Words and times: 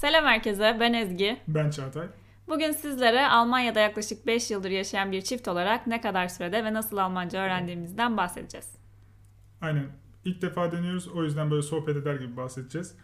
Selam 0.00 0.24
herkese, 0.24 0.76
ben 0.80 0.92
Ezgi. 0.92 1.40
Ben 1.48 1.70
Çağatay. 1.70 2.06
Bugün 2.48 2.72
sizlere 2.72 3.28
Almanya'da 3.28 3.80
yaklaşık 3.80 4.26
5 4.26 4.50
yıldır 4.50 4.70
yaşayan 4.70 5.12
bir 5.12 5.22
çift 5.22 5.48
olarak 5.48 5.86
ne 5.86 6.00
kadar 6.00 6.28
sürede 6.28 6.64
ve 6.64 6.74
nasıl 6.74 6.96
Almanca 6.96 7.38
öğrendiğimizden 7.38 8.16
bahsedeceğiz. 8.16 8.76
Aynen. 9.60 9.86
İlk 10.24 10.42
defa 10.42 10.72
deniyoruz. 10.72 11.08
O 11.08 11.24
yüzden 11.24 11.50
böyle 11.50 11.62
sohbet 11.62 11.96
eder 11.96 12.14
gibi 12.14 12.36
bahsedeceğiz. 12.36 12.96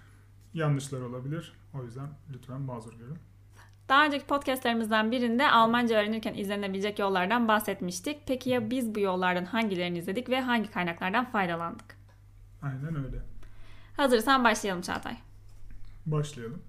Yanlışlar 0.54 1.00
olabilir. 1.00 1.52
O 1.74 1.84
yüzden 1.84 2.08
lütfen 2.34 2.60
mazur 2.60 2.92
görün. 2.92 3.18
Daha 3.88 4.06
önceki 4.06 4.26
podcastlerimizden 4.26 5.12
birinde 5.12 5.50
Almanca 5.50 5.96
öğrenirken 5.96 6.34
izlenebilecek 6.34 6.98
yollardan 6.98 7.48
bahsetmiştik. 7.48 8.18
Peki 8.26 8.50
ya 8.50 8.70
biz 8.70 8.94
bu 8.94 9.00
yollardan 9.00 9.44
hangilerini 9.44 9.98
izledik 9.98 10.28
ve 10.28 10.40
hangi 10.40 10.70
kaynaklardan 10.70 11.24
faydalandık? 11.24 11.96
Aynen 12.62 13.04
öyle. 13.04 13.22
Hazırsan 13.96 14.44
başlayalım 14.44 14.82
Çağatay. 14.82 15.16
Başlayalım. 16.06 16.62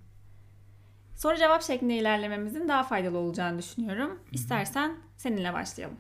Soru 1.18 1.38
cevap 1.38 1.64
şeklinde 1.64 1.96
ilerlememizin 1.96 2.68
daha 2.68 2.84
faydalı 2.84 3.18
olacağını 3.18 3.60
düşünüyorum. 3.60 4.20
İstersen 4.32 4.98
seninle 5.18 5.54
başlayalım. 5.54 5.98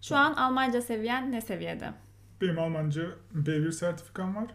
Şu 0.00 0.16
an 0.16 0.34
Almanca 0.34 0.82
seviyen 0.82 1.32
ne 1.32 1.40
seviyede? 1.40 1.92
Benim 2.40 2.58
Almanca 2.58 3.02
B1 3.34 3.72
sertifikam 3.72 4.36
var. 4.36 4.46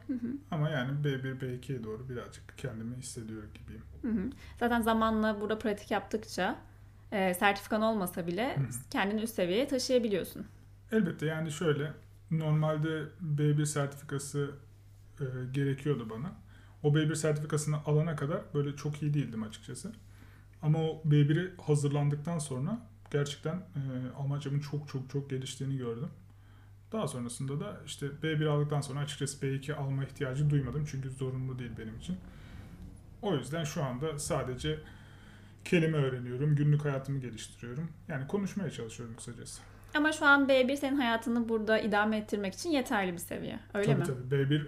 Ama 0.52 0.70
yani 0.70 0.92
B1, 1.04 1.40
B2'ye 1.40 1.84
doğru 1.84 2.10
birazcık 2.10 2.58
kendimi 2.58 2.96
hissediyor 2.96 3.44
gibiyim. 3.54 3.84
Hı 4.02 4.08
hı. 4.08 4.30
Zaten 4.60 4.82
zamanla 4.82 5.42
burada 5.42 5.60
pratik 5.60 5.92
yaptıkça 5.92 6.56
e, 7.12 7.34
sertifikan 7.34 7.82
olmasa 7.82 8.28
bile 8.28 8.58
kendini 8.92 9.22
üst 9.22 9.36
seviyeye 9.36 9.68
taşıyabiliyorsun. 9.68 10.46
Elbette 10.92 11.26
yani 11.26 11.52
şöyle 11.52 11.94
normalde 12.32 13.04
B1 13.38 13.66
sertifikası 13.66 14.52
e, 15.20 15.26
gerekiyordu 15.52 16.10
bana. 16.10 16.32
O 16.84 16.94
B1 16.94 17.16
sertifikasını 17.16 17.78
alana 17.86 18.16
kadar 18.16 18.42
böyle 18.54 18.76
çok 18.76 19.02
iyi 19.02 19.14
değildim 19.14 19.44
açıkçası. 19.44 19.92
Ama 20.62 20.80
o 20.80 21.02
B1'e 21.06 21.62
hazırlandıktan 21.62 22.40
sonra 22.40 22.80
gerçekten 23.12 23.56
e, 23.56 23.82
Almancamın 24.18 24.60
çok 24.60 24.88
çok 24.88 25.10
çok 25.10 25.30
geliştiğini 25.30 25.78
gördüm. 25.78 26.10
Daha 26.92 27.08
sonrasında 27.08 27.60
da 27.60 27.82
işte 27.86 28.08
B1 28.24 28.48
aldıktan 28.48 28.82
sonra 28.82 29.00
açıkçası 29.00 29.46
B2 29.46 29.74
alma 29.74 30.04
ihtiyacı 30.04 30.50
duymadım. 30.50 30.86
Çünkü 30.92 31.10
zorunlu 31.10 31.60
değil 31.60 31.72
benim 31.78 31.98
için. 31.98 32.18
O 33.22 33.36
yüzden 33.36 33.64
şu 33.64 33.84
anda 33.84 34.20
sadece 34.20 34.80
kelime 35.66 35.98
öğreniyorum, 35.98 36.56
günlük 36.56 36.86
hayatımı 36.86 37.20
geliştiriyorum. 37.20 37.90
Yani 38.08 38.28
konuşmaya 38.28 38.72
çalışıyorum 38.72 39.16
kısacası. 39.16 39.62
Ama 39.94 40.12
şu 40.12 40.26
an 40.26 40.48
B1 40.48 40.78
senin 40.78 40.98
hayatını 40.98 41.50
burada 41.50 41.80
idame 41.80 42.18
ettirmek 42.18 42.54
için 42.54 42.70
yeterli 42.70 43.14
bir 43.14 43.18
seviye. 43.18 43.60
Öyle 43.74 43.88
tabii 43.88 44.00
mi? 44.00 44.06
tabii 44.30 44.36
B1 44.36 44.68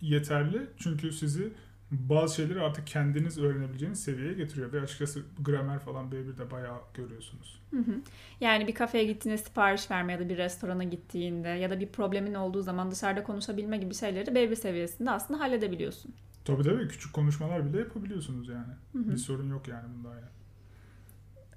yeterli 0.00 0.66
çünkü 0.78 1.12
sizi 1.12 1.52
bazı 1.90 2.34
şeyleri 2.34 2.60
artık 2.60 2.86
kendiniz 2.86 3.38
öğrenebileceğiniz 3.38 4.02
seviyeye 4.02 4.34
getiriyor. 4.34 4.72
Ve 4.72 4.80
açıkçası 4.80 5.22
gramer 5.40 5.78
falan 5.78 6.10
B1'de 6.10 6.50
bayağı 6.50 6.78
görüyorsunuz. 6.94 7.60
Hı 7.70 7.76
hı. 7.76 8.00
Yani 8.40 8.66
bir 8.66 8.74
kafeye 8.74 9.04
gittiğinde 9.04 9.38
sipariş 9.38 9.90
verme 9.90 10.12
ya 10.12 10.18
da 10.18 10.28
bir 10.28 10.36
restorana 10.36 10.84
gittiğinde 10.84 11.48
ya 11.48 11.70
da 11.70 11.80
bir 11.80 11.88
problemin 11.88 12.34
olduğu 12.34 12.62
zaman 12.62 12.90
dışarıda 12.90 13.22
konuşabilme 13.22 13.78
gibi 13.78 13.94
şeyleri 13.94 14.30
B1 14.30 14.56
seviyesinde 14.56 15.10
aslında 15.10 15.40
halledebiliyorsun. 15.40 16.14
Tabii 16.44 16.62
tabii 16.62 16.88
küçük 16.88 17.12
konuşmalar 17.12 17.66
bile 17.66 17.78
yapabiliyorsunuz 17.78 18.48
yani. 18.48 18.72
Hı 18.92 18.98
hı. 18.98 19.10
Bir 19.10 19.16
sorun 19.16 19.50
yok 19.50 19.68
yani 19.68 19.84
bunda 19.96 20.08
yani. 20.08 20.35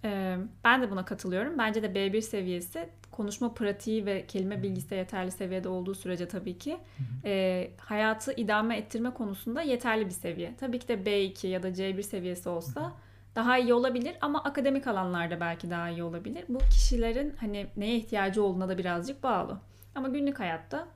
Ee, 0.04 0.38
ben 0.64 0.82
de 0.82 0.92
buna 0.92 1.06
katılıyorum. 1.06 1.58
Bence 1.58 1.84
de 1.84 1.88
B1 1.88 2.22
seviyesi 2.22 2.90
konuşma 3.12 3.54
pratiği 3.54 4.06
ve 4.06 4.26
kelime 4.28 4.64
bilgisi 4.64 4.90
de 4.90 4.96
yeterli 4.96 5.32
seviyede 5.32 5.70
olduğu 5.70 5.96
sürece 5.96 6.28
tabii 6.28 6.58
ki 6.58 6.78
e, 7.26 7.72
hayatı 7.78 8.34
idame 8.34 8.78
ettirme 8.78 9.14
konusunda 9.14 9.62
yeterli 9.62 10.06
bir 10.06 10.12
seviye. 10.12 10.56
Tabii 10.60 10.80
ki 10.80 10.88
de 10.88 10.94
B2 10.94 11.48
ya 11.48 11.64
da 11.64 11.70
C1 11.70 12.04
seviyesi 12.04 12.50
olsa 12.50 12.94
daha 13.36 13.58
iyi 13.58 13.74
olabilir 13.74 14.16
ama 14.22 14.44
akademik 14.44 14.88
alanlarda 14.88 15.40
belki 15.40 15.70
daha 15.70 15.90
iyi 15.90 16.04
olabilir. 16.04 16.46
Bu 16.50 16.60
kişilerin 16.60 17.36
hani 17.40 17.68
neye 17.78 17.96
ihtiyacı 17.96 18.44
olduğuna 18.44 18.70
da 18.70 18.78
birazcık 18.78 19.24
bağlı. 19.24 19.60
Ama 19.96 20.08
günlük 20.08 20.40
hayatta 20.40 20.88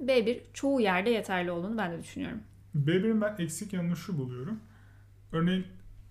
B1 0.00 0.40
çoğu 0.52 0.80
yerde 0.80 1.10
yeterli 1.10 1.50
olduğunu 1.50 1.78
ben 1.78 1.92
de 1.92 2.02
düşünüyorum. 2.02 2.40
B1'in 2.76 3.20
ben 3.20 3.34
eksik 3.38 3.72
yanını 3.72 3.96
şu 3.96 4.18
buluyorum. 4.18 4.60
Örneğin 5.32 5.66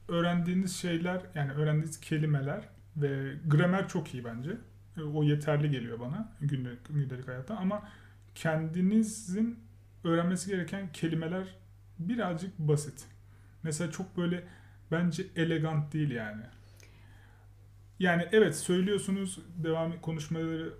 öğrendiğiniz 0.07 0.75
şeyler 0.75 1.21
yani 1.35 1.51
öğrendiğiniz 1.51 1.99
kelimeler 1.99 2.69
ve 2.97 3.33
gramer 3.47 3.87
çok 3.87 4.13
iyi 4.13 4.25
bence. 4.25 4.57
E, 4.97 5.01
O 5.01 5.23
yeterli 5.23 5.69
geliyor 5.71 5.99
bana 5.99 6.31
günlük, 6.41 6.87
gündelik 6.89 7.27
hayatta 7.27 7.57
ama 7.57 7.89
kendinizin 8.35 9.59
öğrenmesi 10.03 10.49
gereken 10.51 10.91
kelimeler 10.91 11.47
birazcık 11.99 12.59
basit. 12.59 13.05
Mesela 13.63 13.91
çok 13.91 14.17
böyle 14.17 14.43
bence 14.91 15.23
elegant 15.35 15.93
değil 15.93 16.11
yani. 16.11 16.43
Yani 17.99 18.27
evet 18.31 18.55
söylüyorsunuz 18.57 19.39
devam 19.63 20.01
konuşmaları 20.01 20.73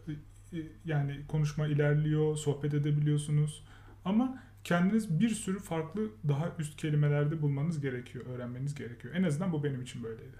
e, 0.54 0.58
yani 0.86 1.22
konuşma 1.28 1.68
ilerliyor, 1.68 2.36
sohbet 2.36 2.74
edebiliyorsunuz 2.74 3.64
ama 4.06 4.44
kendiniz 4.64 5.20
bir 5.20 5.30
sürü 5.30 5.60
farklı 5.60 6.12
daha 6.28 6.52
üst 6.60 6.78
kelimelerde 6.78 7.42
bulmanız 7.42 7.82
gerekiyor, 7.82 8.26
öğrenmeniz 8.26 8.76
gerekiyor. 8.76 9.16
En 9.16 9.24
azından 9.24 9.52
bu 9.52 9.64
benim 9.64 9.82
için 9.82 10.04
böyleydi. 10.04 10.38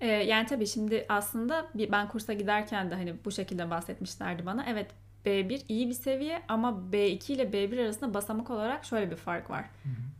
Ee, 0.00 0.06
yani 0.06 0.46
tabii 0.46 0.66
şimdi 0.66 1.06
aslında 1.08 1.66
bir, 1.74 1.92
ben 1.92 2.08
kursa 2.08 2.32
giderken 2.32 2.90
de 2.90 2.94
hani 2.94 3.14
bu 3.24 3.30
şekilde 3.30 3.70
bahsetmişlerdi 3.70 4.46
bana. 4.46 4.64
Evet 4.68 4.90
B1 5.26 5.62
iyi 5.68 5.88
bir 5.88 5.94
seviye 5.94 6.42
ama 6.48 6.82
B2 6.92 7.32
ile 7.32 7.42
B1 7.42 7.82
arasında 7.82 8.14
basamak 8.14 8.50
olarak 8.50 8.84
şöyle 8.84 9.10
bir 9.10 9.16
fark 9.16 9.50
var. 9.50 9.64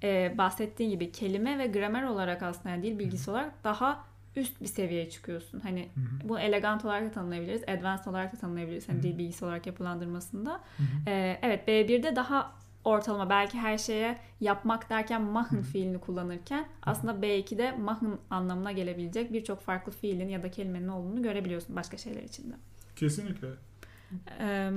Ee, 0.03 0.35
bahsettiğin 0.39 0.91
gibi 0.91 1.13
kelime 1.13 1.59
ve 1.59 1.67
gramer 1.67 2.03
olarak 2.03 2.43
aslında 2.43 2.69
yani 2.69 2.83
dil 2.83 2.99
bilgisi 2.99 3.31
olarak 3.31 3.65
daha 3.65 4.05
üst 4.37 4.61
bir 4.61 4.67
seviyeye 4.67 5.11
çıkıyorsun. 5.11 5.61
Hani 5.61 5.89
Hı 5.95 6.01
hı. 6.01 6.29
bu 6.29 6.39
elegant 6.39 6.85
olarak 6.85 7.05
da 7.05 7.11
tanımlayabiliriz, 7.11 7.63
advanced 7.63 8.07
olarak 8.07 8.33
da 8.33 8.37
tanımlayabiliriz. 8.37 8.89
Hani 8.89 8.97
Hı 8.97 8.99
hı. 9.01 9.03
dil 9.03 9.19
bilgisi 9.19 9.45
olarak 9.45 9.67
yapılandırmasında. 9.67 10.53
Hı 10.53 10.83
hı. 10.83 11.11
Ee, 11.11 11.39
evet 11.43 11.69
B1'de 11.69 12.17
daha 12.17 12.53
ortalama 12.85 13.31
belki 13.31 13.59
her 13.59 13.79
şeye 13.79 14.19
yapmak 14.41 14.91
derken 14.91 15.23
machen 15.23 15.63
fiilini 15.63 15.99
kullanırken 15.99 16.69
aslında 16.83 17.27
B2'de 17.27 17.73
machen 17.73 18.19
anlamına 18.31 18.73
gelebilecek 18.73 19.33
birçok 19.33 19.61
farklı 19.61 19.93
fiilin 19.93 20.29
ya 20.29 20.43
da 20.43 20.51
kelimenin 20.51 20.89
olduğunu 20.89 21.23
görebiliyorsun 21.23 21.77
başka 21.77 21.97
şeyler 21.97 22.23
içinde. 22.23 22.55
Kesinlikle. 22.97 23.49
Ee, 24.41 24.71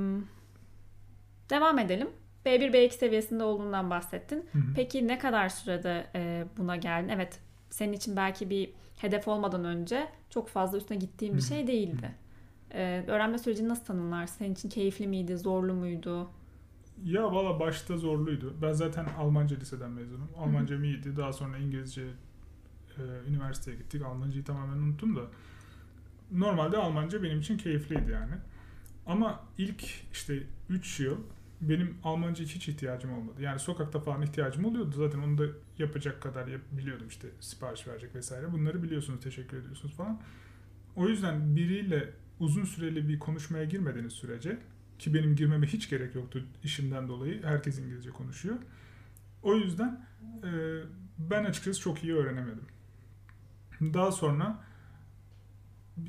devam 1.49 1.79
edelim. 1.79 2.09
B1 2.45 2.71
B2 2.73 2.89
seviyesinde 2.89 3.44
olduğundan 3.44 3.89
bahsettin. 3.89 4.45
Hı 4.51 4.57
hı. 4.59 4.63
Peki 4.75 5.07
ne 5.07 5.19
kadar 5.19 5.49
sürede 5.49 6.07
e, 6.15 6.45
buna 6.57 6.75
geldin? 6.75 7.09
Evet 7.09 7.39
senin 7.69 7.94
için 7.94 8.15
belki 8.15 8.49
bir 8.49 8.73
hedef 8.97 9.27
olmadan 9.27 9.65
önce 9.65 10.07
çok 10.29 10.47
fazla 10.47 10.77
üstüne 10.77 10.97
gittiğin 10.97 11.38
bir 11.38 11.41
şey 11.41 11.67
değildi. 11.67 12.11
Ee, 12.73 13.03
öğrenme 13.07 13.38
sürecini 13.38 13.69
nasıl 13.69 13.85
tanımlarsın? 13.85 14.38
Senin 14.38 14.53
için 14.53 14.69
keyifli 14.69 15.07
miydi, 15.07 15.38
zorlu 15.38 15.73
muydu? 15.73 16.29
Ya 17.03 17.31
valla 17.31 17.59
başta 17.59 17.97
zorluydu. 17.97 18.53
Ben 18.61 18.72
zaten 18.73 19.06
Almanca 19.17 19.56
liseden 19.57 19.91
mezunum. 19.91 20.29
Almancam 20.38 20.83
iyiydi. 20.83 21.17
Daha 21.17 21.33
sonra 21.33 21.57
İngilizce 21.57 22.01
e, 22.97 23.01
üniversiteye 23.29 23.78
gittik. 23.78 24.01
Almancayı 24.01 24.44
tamamen 24.45 24.78
unuttum 24.78 25.16
da. 25.16 25.22
Normalde 26.31 26.78
Almanca 26.78 27.23
benim 27.23 27.39
için 27.39 27.57
keyifliydi 27.57 28.11
yani. 28.11 28.33
Ama 29.06 29.39
ilk 29.57 29.83
işte 30.13 30.44
3 30.69 31.00
yıl 31.00 31.17
benim 31.61 31.97
Almanca 32.03 32.45
hiç 32.45 32.67
ihtiyacım 32.69 33.13
olmadı. 33.13 33.41
Yani 33.41 33.59
sokakta 33.59 34.00
falan 34.00 34.22
ihtiyacım 34.22 34.66
oluyordu. 34.66 34.91
Zaten 34.97 35.19
onu 35.19 35.38
da 35.38 35.44
yapacak 35.79 36.22
kadar 36.22 36.47
yap- 36.47 36.62
biliyordum 36.72 37.07
işte 37.07 37.27
sipariş 37.39 37.88
verecek 37.88 38.16
vesaire. 38.16 38.51
Bunları 38.53 38.83
biliyorsunuz, 38.83 39.23
teşekkür 39.23 39.57
ediyorsunuz 39.57 39.95
falan. 39.95 40.22
O 40.95 41.07
yüzden 41.07 41.56
biriyle 41.56 42.09
uzun 42.39 42.63
süreli 42.66 43.07
bir 43.07 43.19
konuşmaya 43.19 43.66
girmediğiniz 43.66 44.13
sürece 44.13 44.57
ki 45.00 45.13
benim 45.13 45.35
girmeme 45.35 45.67
hiç 45.67 45.89
gerek 45.89 46.16
yoktu 46.16 46.45
işimden 46.63 47.07
dolayı. 47.07 47.44
Herkes 47.44 47.79
İngilizce 47.79 48.09
konuşuyor. 48.09 48.56
O 49.44 49.56
yüzden 49.56 50.06
e, 50.44 50.51
ben 51.19 51.44
açıkçası 51.44 51.81
çok 51.81 52.03
iyi 52.03 52.16
öğrenemedim. 52.16 52.66
Daha 53.81 54.12
sonra 54.12 54.63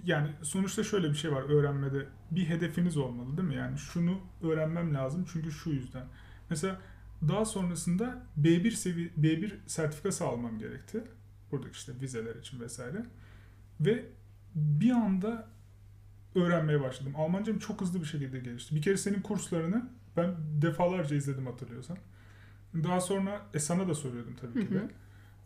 yani 0.04 0.30
sonuçta 0.42 0.84
şöyle 0.84 1.10
bir 1.10 1.14
şey 1.14 1.32
var 1.32 1.42
öğrenmede. 1.42 2.06
Bir 2.30 2.48
hedefiniz 2.48 2.96
olmalı 2.96 3.36
değil 3.36 3.48
mi? 3.48 3.54
Yani 3.54 3.78
şunu 3.78 4.20
öğrenmem 4.42 4.94
lazım 4.94 5.26
çünkü 5.32 5.52
şu 5.52 5.70
yüzden. 5.70 6.06
Mesela 6.50 6.80
daha 7.28 7.44
sonrasında 7.44 8.22
B1 8.40 8.70
sevi 8.70 9.12
B1 9.18 9.52
sertifikası 9.66 10.24
almam 10.24 10.58
gerekti. 10.58 11.04
Buradaki 11.52 11.72
işte 11.72 11.92
vizeler 12.00 12.34
için 12.34 12.60
vesaire. 12.60 13.06
Ve 13.80 14.06
bir 14.54 14.90
anda 14.90 15.48
öğrenmeye 16.36 16.80
başladım. 16.80 17.12
Almancam 17.16 17.58
çok 17.58 17.80
hızlı 17.80 18.00
bir 18.00 18.06
şekilde 18.06 18.38
gelişti. 18.38 18.74
Bir 18.74 18.82
kere 18.82 18.96
senin 18.96 19.20
kurslarını 19.20 19.88
ben 20.16 20.34
defalarca 20.62 21.16
izledim 21.16 21.46
hatırlıyorsan. 21.46 21.98
Daha 22.74 23.00
sonra 23.00 23.40
e, 23.54 23.58
sana 23.58 23.88
da 23.88 23.94
soruyordum 23.94 24.36
tabii 24.40 24.66
ki 24.66 24.70
Hı 24.70 24.74
de. 24.74 24.78
hı. 24.78 24.88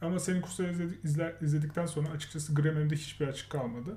Ama 0.01 0.19
senin 0.19 0.41
kursları 0.41 0.73
izledik, 0.73 1.05
izler, 1.05 1.35
izledikten 1.43 1.87
sonra 1.87 2.09
açıkçası 2.09 2.55
gramerimde 2.55 2.97
hiçbir 2.97 3.29
açık 3.29 3.51
kalmadı. 3.51 3.97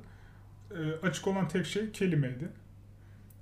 E, 0.72 1.08
açık 1.08 1.28
olan 1.28 1.48
tek 1.48 1.66
şey 1.66 1.92
kelimeydi. 1.92 2.50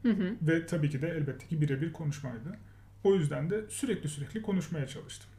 Hı 0.02 0.10
hı. 0.12 0.36
Ve 0.42 0.66
tabii 0.66 0.90
ki 0.90 1.02
de 1.02 1.10
elbette 1.10 1.48
ki 1.48 1.62
birebir 1.62 1.94
konuşmaydı. 1.94 2.58
O 3.04 3.16
yüzden 3.16 3.50
de 3.50 3.66
sürekli 3.70 4.10
sürekli 4.10 4.42
konuşmaya 4.42 4.88
çalıştım. 4.88 5.30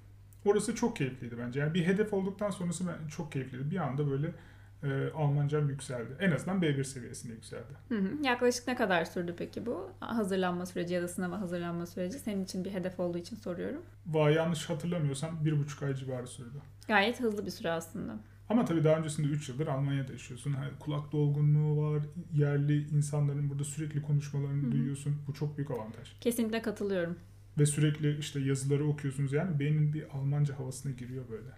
Orası 0.44 0.74
çok 0.74 0.96
keyifliydi 0.96 1.38
bence. 1.38 1.60
Yani 1.60 1.74
bir 1.74 1.86
hedef 1.86 2.12
olduktan 2.12 2.50
sonrası 2.50 2.86
ben 2.86 3.08
çok 3.08 3.32
keyifliydi. 3.32 3.70
Bir 3.70 3.76
anda 3.76 4.10
böyle 4.10 4.34
e, 4.82 5.10
Almancam 5.10 5.68
yükseldi. 5.68 6.16
En 6.20 6.30
azından 6.30 6.62
B1 6.62 6.84
seviyesinde 6.84 7.32
yükseldi. 7.32 7.72
Hı 7.88 7.98
hı. 7.98 8.08
Yaklaşık 8.22 8.66
ne 8.68 8.74
kadar 8.74 9.04
sürdü 9.04 9.34
peki 9.38 9.66
bu 9.66 9.90
hazırlanma 10.00 10.66
süreci 10.66 10.94
ya 10.94 11.02
da 11.02 11.08
sınava 11.08 11.40
hazırlanma 11.40 11.86
süreci? 11.86 12.18
Senin 12.18 12.44
için 12.44 12.64
bir 12.64 12.70
hedef 12.70 13.00
olduğu 13.00 13.18
için 13.18 13.36
soruyorum. 13.36 13.82
Vay 14.06 14.34
yanlış 14.34 14.70
hatırlamıyorsam 14.70 15.44
bir 15.44 15.58
buçuk 15.58 15.82
ay 15.82 15.94
civarı 15.94 16.26
sürdü. 16.26 16.58
Gayet 16.88 17.20
hızlı 17.20 17.46
bir 17.46 17.50
süre 17.50 17.70
aslında. 17.70 18.16
Ama 18.48 18.64
tabii 18.64 18.84
daha 18.84 18.96
öncesinde 18.98 19.28
3 19.28 19.48
yıldır 19.48 19.66
Almanya'da 19.66 20.12
yaşıyorsun. 20.12 20.52
Hani 20.52 20.70
kulak 20.80 21.12
dolgunluğu 21.12 21.82
var. 21.82 22.02
Yerli 22.34 22.88
insanların 22.88 23.50
burada 23.50 23.64
sürekli 23.64 24.02
konuşmalarını 24.02 24.62
Hı 24.62 24.66
hı. 24.66 24.72
duyuyorsun. 24.72 25.16
Bu 25.28 25.34
çok 25.34 25.56
büyük 25.56 25.70
avantaj. 25.70 26.12
Kesinlikle 26.20 26.62
katılıyorum. 26.62 27.16
Ve 27.58 27.66
sürekli 27.66 28.18
işte 28.18 28.40
yazıları 28.40 28.86
okuyorsunuz. 28.86 29.32
Yani 29.32 29.60
beynin 29.60 29.92
bir 29.92 30.16
Almanca 30.16 30.58
havasına 30.58 30.92
giriyor 30.92 31.24
böyle. 31.30 31.48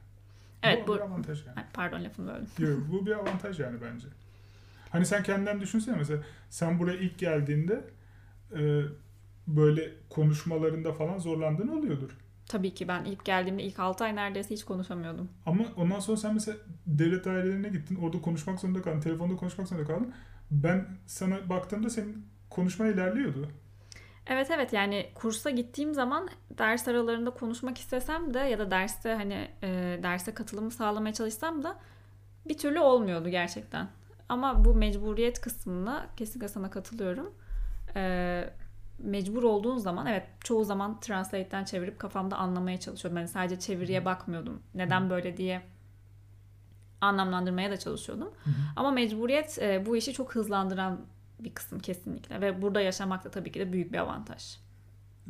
Evet 0.65 0.89
bu, 0.89 0.93
bu... 0.93 0.97
bir 0.97 1.01
avantaj 1.01 1.47
yani. 1.47 1.59
Pardon 1.73 2.05
lafımı 2.05 2.29
böldüm. 2.29 2.49
Yok, 2.59 2.81
bu 2.93 3.07
bir 3.07 3.13
avantaj 3.13 3.61
yani 3.61 3.79
bence. 3.83 4.09
Hani 4.91 5.07
sen 5.07 5.23
kendinden 5.23 5.61
düşünsene 5.61 5.97
mesela 5.97 6.23
sen 6.51 6.79
buraya 6.79 6.99
ilk 6.99 7.19
geldiğinde 7.19 7.85
e, 8.57 8.83
böyle 9.47 9.93
konuşmalarında 10.11 10.93
falan 10.93 11.19
zorlandığın 11.19 11.69
oluyordur. 11.69 12.11
Tabii 12.49 12.75
ki 12.75 12.89
ben 12.89 13.05
ilk 13.05 13.25
geldiğimde 13.25 13.63
ilk 13.63 13.79
6 13.79 14.05
ay 14.05 14.17
neredeyse 14.17 14.55
hiç 14.55 14.65
konuşamıyordum. 14.65 15.29
Ama 15.47 15.65
ondan 15.77 16.01
sonra 16.01 16.17
sen 16.17 16.35
mesela 16.35 16.59
devlet 16.87 17.25
dairelerine 17.25 17.69
gittin. 17.69 17.97
Orada 17.97 18.21
konuşmak 18.21 18.61
zorunda 18.61 18.83
kaldın. 18.83 19.01
Telefonda 19.01 19.37
konuşmak 19.37 19.69
zorunda 19.69 19.87
kaldın. 19.87 20.15
Ben 20.51 20.87
sana 21.07 21.49
baktığımda 21.49 21.91
senin 21.91 22.27
konuşma 22.51 22.87
ilerliyordu. 22.87 23.49
Evet 24.26 24.50
evet 24.50 24.73
yani 24.73 25.11
kursa 25.15 25.50
gittiğim 25.50 25.94
zaman 25.94 26.29
ders 26.59 26.88
aralarında 26.88 27.31
konuşmak 27.31 27.79
istesem 27.79 28.35
de 28.35 28.38
ya 28.38 28.59
da 28.59 28.71
derste 28.71 29.15
hani 29.15 29.49
e, 29.62 29.99
derse 30.03 30.35
katılımı 30.35 30.71
sağlamaya 30.71 31.15
çalışsam 31.15 31.62
da 31.62 31.76
bir 32.49 32.59
türlü 32.59 32.81
olmuyordu 32.81 33.29
gerçekten. 33.29 33.88
Ama 34.29 34.65
bu 34.65 34.75
mecburiyet 34.75 35.41
kısmına 35.41 36.06
kesinlikle 36.17 36.49
sana 36.49 36.71
katılıyorum. 36.71 37.35
E, 37.97 38.44
mecbur 38.99 39.43
olduğun 39.43 39.79
zaman 39.79 40.06
evet 40.06 40.27
çoğu 40.41 40.65
zaman 40.65 41.00
Translate'den 41.00 41.65
çevirip 41.65 41.99
kafamda 41.99 42.37
anlamaya 42.37 42.81
çalışıyordum. 42.81 43.19
Yani 43.19 43.29
sadece 43.29 43.61
çeviriye 43.61 44.05
bakmıyordum. 44.05 44.62
Neden 44.75 45.11
böyle 45.11 45.37
diye 45.37 45.62
anlamlandırmaya 47.00 47.70
da 47.70 47.77
çalışıyordum. 47.77 48.31
Ama 48.77 48.91
mecburiyet 48.91 49.59
e, 49.62 49.87
bu 49.87 49.97
işi 49.97 50.12
çok 50.12 50.35
hızlandıran 50.35 51.00
bir 51.41 51.55
kısım 51.55 51.79
kesinlikle 51.79 52.41
ve 52.41 52.63
burada 52.63 52.81
yaşamak 52.81 53.25
da 53.25 53.31
tabii 53.31 53.53
ki 53.53 53.61
de 53.61 53.73
büyük 53.73 53.93
bir 53.93 53.99
avantaj. 53.99 54.57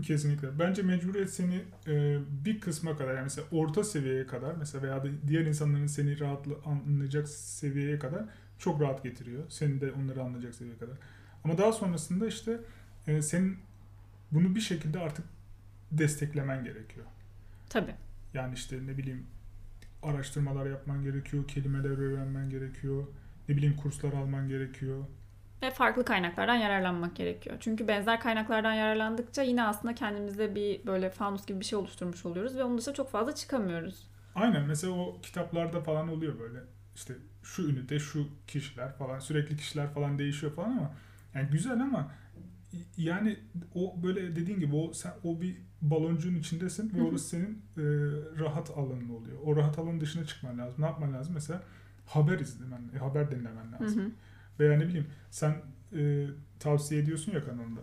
Kesinlikle. 0.03 0.59
Bence 0.59 0.83
mecburiyet 0.83 1.31
seni 1.31 1.63
e, 1.87 2.19
bir 2.45 2.61
kısma 2.61 2.97
kadar 2.97 3.15
yani 3.15 3.23
mesela 3.23 3.47
orta 3.53 3.85
seviyeye 3.85 4.27
kadar 4.27 4.55
mesela 4.55 4.83
veya 4.83 5.05
da 5.05 5.09
diğer 5.27 5.47
insanların 5.47 5.87
seni 5.87 6.21
rahatla 6.21 6.55
anlayacak 6.65 7.29
seviyeye 7.29 7.99
kadar 7.99 8.25
çok 8.59 8.81
rahat 8.81 9.03
getiriyor. 9.03 9.43
Seni 9.49 9.81
de 9.81 9.93
onları 9.93 10.23
anlayacak 10.23 10.55
seviyeye 10.55 10.79
kadar. 10.79 10.97
Ama 11.45 11.59
daha 11.59 11.73
sonrasında 11.73 12.27
işte 12.27 12.61
e, 13.07 13.23
senin 13.23 13.59
bunu 14.33 14.55
bir 14.55 14.61
şekilde 14.61 14.99
artık 14.99 15.25
desteklemen 15.93 16.65
gerekiyor. 16.65 17.07
Tabii. 17.69 17.95
Yani 18.35 18.55
işte 18.55 18.87
ne 18.87 18.99
bileyim 18.99 19.27
araştırmalar 20.03 20.67
yapman 20.67 21.03
gerekiyor, 21.03 21.49
kelimeler 21.49 21.99
öğrenmen 21.99 22.51
gerekiyor, 22.51 23.05
ne 23.49 23.57
bileyim 23.57 23.77
kurslar 23.77 24.13
alman 24.13 24.49
gerekiyor. 24.49 25.05
Ve 25.63 25.71
farklı 25.71 26.05
kaynaklardan 26.05 26.55
yararlanmak 26.55 27.17
gerekiyor. 27.17 27.57
Çünkü 27.61 27.89
benzer 27.89 28.21
kaynaklardan 28.21 28.73
yararlandıkça 28.75 29.43
yine 29.43 29.63
aslında 29.63 29.95
kendimizde 29.95 30.55
bir 30.55 30.87
böyle 30.87 31.11
fanus 31.11 31.47
gibi 31.47 31.61
bir 31.61 31.65
şey 31.65 31.79
oluşturmuş 31.79 32.27
oluyoruz 32.27 32.57
ve 32.57 32.65
onun 32.65 32.79
dışında 32.79 32.95
çok 32.95 33.11
fazla 33.11 33.35
çıkamıyoruz. 33.35 34.07
Aynen 34.35 34.65
mesela 34.67 34.93
o 34.93 35.21
kitaplarda 35.23 35.81
falan 35.81 36.09
oluyor 36.09 36.39
böyle 36.39 36.59
işte 36.95 37.15
şu 37.43 37.63
ünite 37.63 37.99
şu 37.99 38.29
kişiler 38.47 38.93
falan 38.93 39.19
sürekli 39.19 39.57
kişiler 39.57 39.95
falan 39.95 40.19
değişiyor 40.19 40.53
falan 40.55 40.71
ama 40.71 40.91
yani 41.35 41.49
güzel 41.51 41.83
ama 41.83 42.11
yani 42.97 43.39
o 43.75 44.03
böyle 44.03 44.37
dediğin 44.37 44.61
gibi 44.61 44.77
o 44.77 44.93
sen 44.93 45.13
o 45.25 45.41
bir 45.41 45.57
baloncuğun 45.83 46.35
içindesin 46.35 46.93
ve 46.97 47.03
orası 47.03 47.29
senin 47.29 47.63
e, 47.77 47.83
rahat 48.41 48.71
alanın 48.71 49.09
oluyor. 49.09 49.39
O 49.45 49.57
rahat 49.57 49.79
alanın 49.79 50.01
dışına 50.01 50.25
çıkman 50.25 50.59
lazım. 50.59 50.83
Ne 50.83 50.87
yapman 50.87 51.13
lazım? 51.15 51.35
Mesela 51.35 51.63
haber 52.07 52.39
izlemen, 52.39 52.81
e, 52.95 52.99
haber 52.99 53.31
dinlemen 53.31 53.73
Hı 53.79 53.85
lazım. 53.85 54.03
hı. 54.03 54.11
Veya 54.61 54.79
ne 54.79 54.89
bileyim 54.89 55.07
sen 55.31 55.55
e, 55.97 56.27
tavsiye 56.61 57.01
ediyorsun 57.01 57.33
ya 57.33 57.45
kanalında 57.45 57.81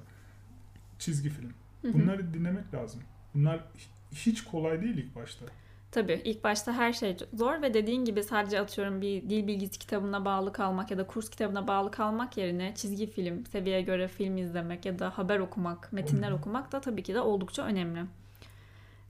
çizgi 0.99 1.29
film. 1.29 1.53
Bunları 1.93 2.33
dinlemek 2.33 2.73
lazım. 2.73 3.01
Bunlar 3.35 3.57
hi- 3.57 4.15
hiç 4.15 4.43
kolay 4.43 4.81
değil 4.81 4.97
ilk 4.97 5.15
başta. 5.15 5.45
Tabii 5.91 6.21
ilk 6.23 6.43
başta 6.43 6.73
her 6.73 6.93
şey 6.93 7.17
zor 7.33 7.61
ve 7.61 7.73
dediğin 7.73 8.05
gibi 8.05 8.23
sadece 8.23 8.59
atıyorum 8.59 9.01
bir 9.01 9.29
dil 9.29 9.47
bilgisi 9.47 9.79
kitabına 9.79 10.25
bağlı 10.25 10.53
kalmak 10.53 10.91
ya 10.91 10.97
da 10.97 11.07
kurs 11.07 11.29
kitabına 11.29 11.67
bağlı 11.67 11.91
kalmak 11.91 12.37
yerine 12.37 12.73
çizgi 12.75 13.07
film, 13.07 13.45
seviyeye 13.45 13.81
göre 13.81 14.07
film 14.07 14.37
izlemek 14.37 14.85
ya 14.85 14.99
da 14.99 15.17
haber 15.17 15.39
okumak, 15.39 15.93
metinler 15.93 16.31
okumak 16.31 16.71
da 16.71 16.81
tabii 16.81 17.03
ki 17.03 17.13
de 17.13 17.21
oldukça 17.21 17.63
önemli. 17.65 17.99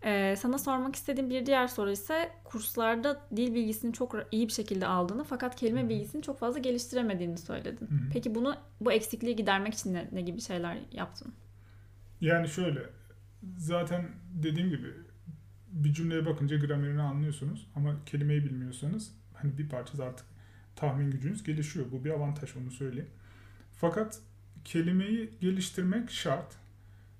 Ee, 0.05 0.35
sana 0.37 0.57
sormak 0.57 0.95
istediğim 0.95 1.29
bir 1.29 1.45
diğer 1.45 1.67
soru 1.67 1.91
ise 1.91 2.31
kurslarda 2.43 3.21
dil 3.35 3.53
bilgisini 3.53 3.93
çok 3.93 4.15
iyi 4.31 4.47
bir 4.47 4.53
şekilde 4.53 4.87
aldığını 4.87 5.23
fakat 5.23 5.55
kelime 5.55 5.89
bilgisini 5.89 6.21
çok 6.21 6.39
fazla 6.39 6.59
geliştiremediğini 6.59 7.37
söyledin. 7.37 7.87
Hı 7.87 7.95
hı. 7.95 8.09
Peki 8.13 8.35
bunu 8.35 8.55
bu 8.81 8.91
eksikliği 8.91 9.35
gidermek 9.35 9.73
için 9.73 9.93
ne, 9.93 10.09
ne 10.11 10.21
gibi 10.21 10.41
şeyler 10.41 10.77
yaptın? 10.91 11.33
Yani 12.21 12.47
şöyle 12.47 12.79
zaten 13.57 14.09
dediğim 14.43 14.69
gibi 14.69 14.87
bir 15.71 15.93
cümleye 15.93 16.25
bakınca 16.25 16.57
gramerini 16.57 17.01
anlıyorsunuz 17.01 17.67
ama 17.75 17.95
kelimeyi 18.05 18.45
bilmiyorsanız 18.45 19.11
hani 19.33 19.57
bir 19.57 19.69
parça 19.69 20.03
artık 20.03 20.25
tahmin 20.75 21.11
gücünüz 21.11 21.43
gelişiyor. 21.43 21.85
Bu 21.91 22.03
bir 22.03 22.09
avantaj 22.09 22.57
onu 22.57 22.71
söyleyeyim. 22.71 23.09
Fakat 23.71 24.19
kelimeyi 24.65 25.29
geliştirmek 25.41 26.11
şart. 26.11 26.60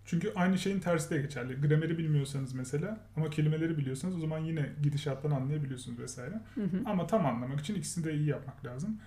Çünkü 0.06 0.32
aynı 0.36 0.58
şeyin 0.58 0.80
tersi 0.80 1.10
de 1.10 1.22
geçerli. 1.22 1.62
Grameri 1.62 1.98
bilmiyorsanız 1.98 2.54
mesela 2.54 3.08
ama 3.16 3.30
kelimeleri 3.30 3.78
biliyorsanız 3.78 4.16
o 4.16 4.20
zaman 4.20 4.40
yine 4.40 4.70
gidişattan 4.84 5.32
anlayabiliyorsunuz 5.32 6.00
vesaire. 6.00 6.42
Hı 6.56 6.64
hı. 6.64 6.82
Ama 6.86 7.08
tam 7.08 7.26
anlamak 7.26 7.60
için 7.60 7.76
ikisini 7.76 8.06
de 8.06 8.14
iyi 8.14 8.28
yapmak 8.28 8.66
lazım. 8.66 9.00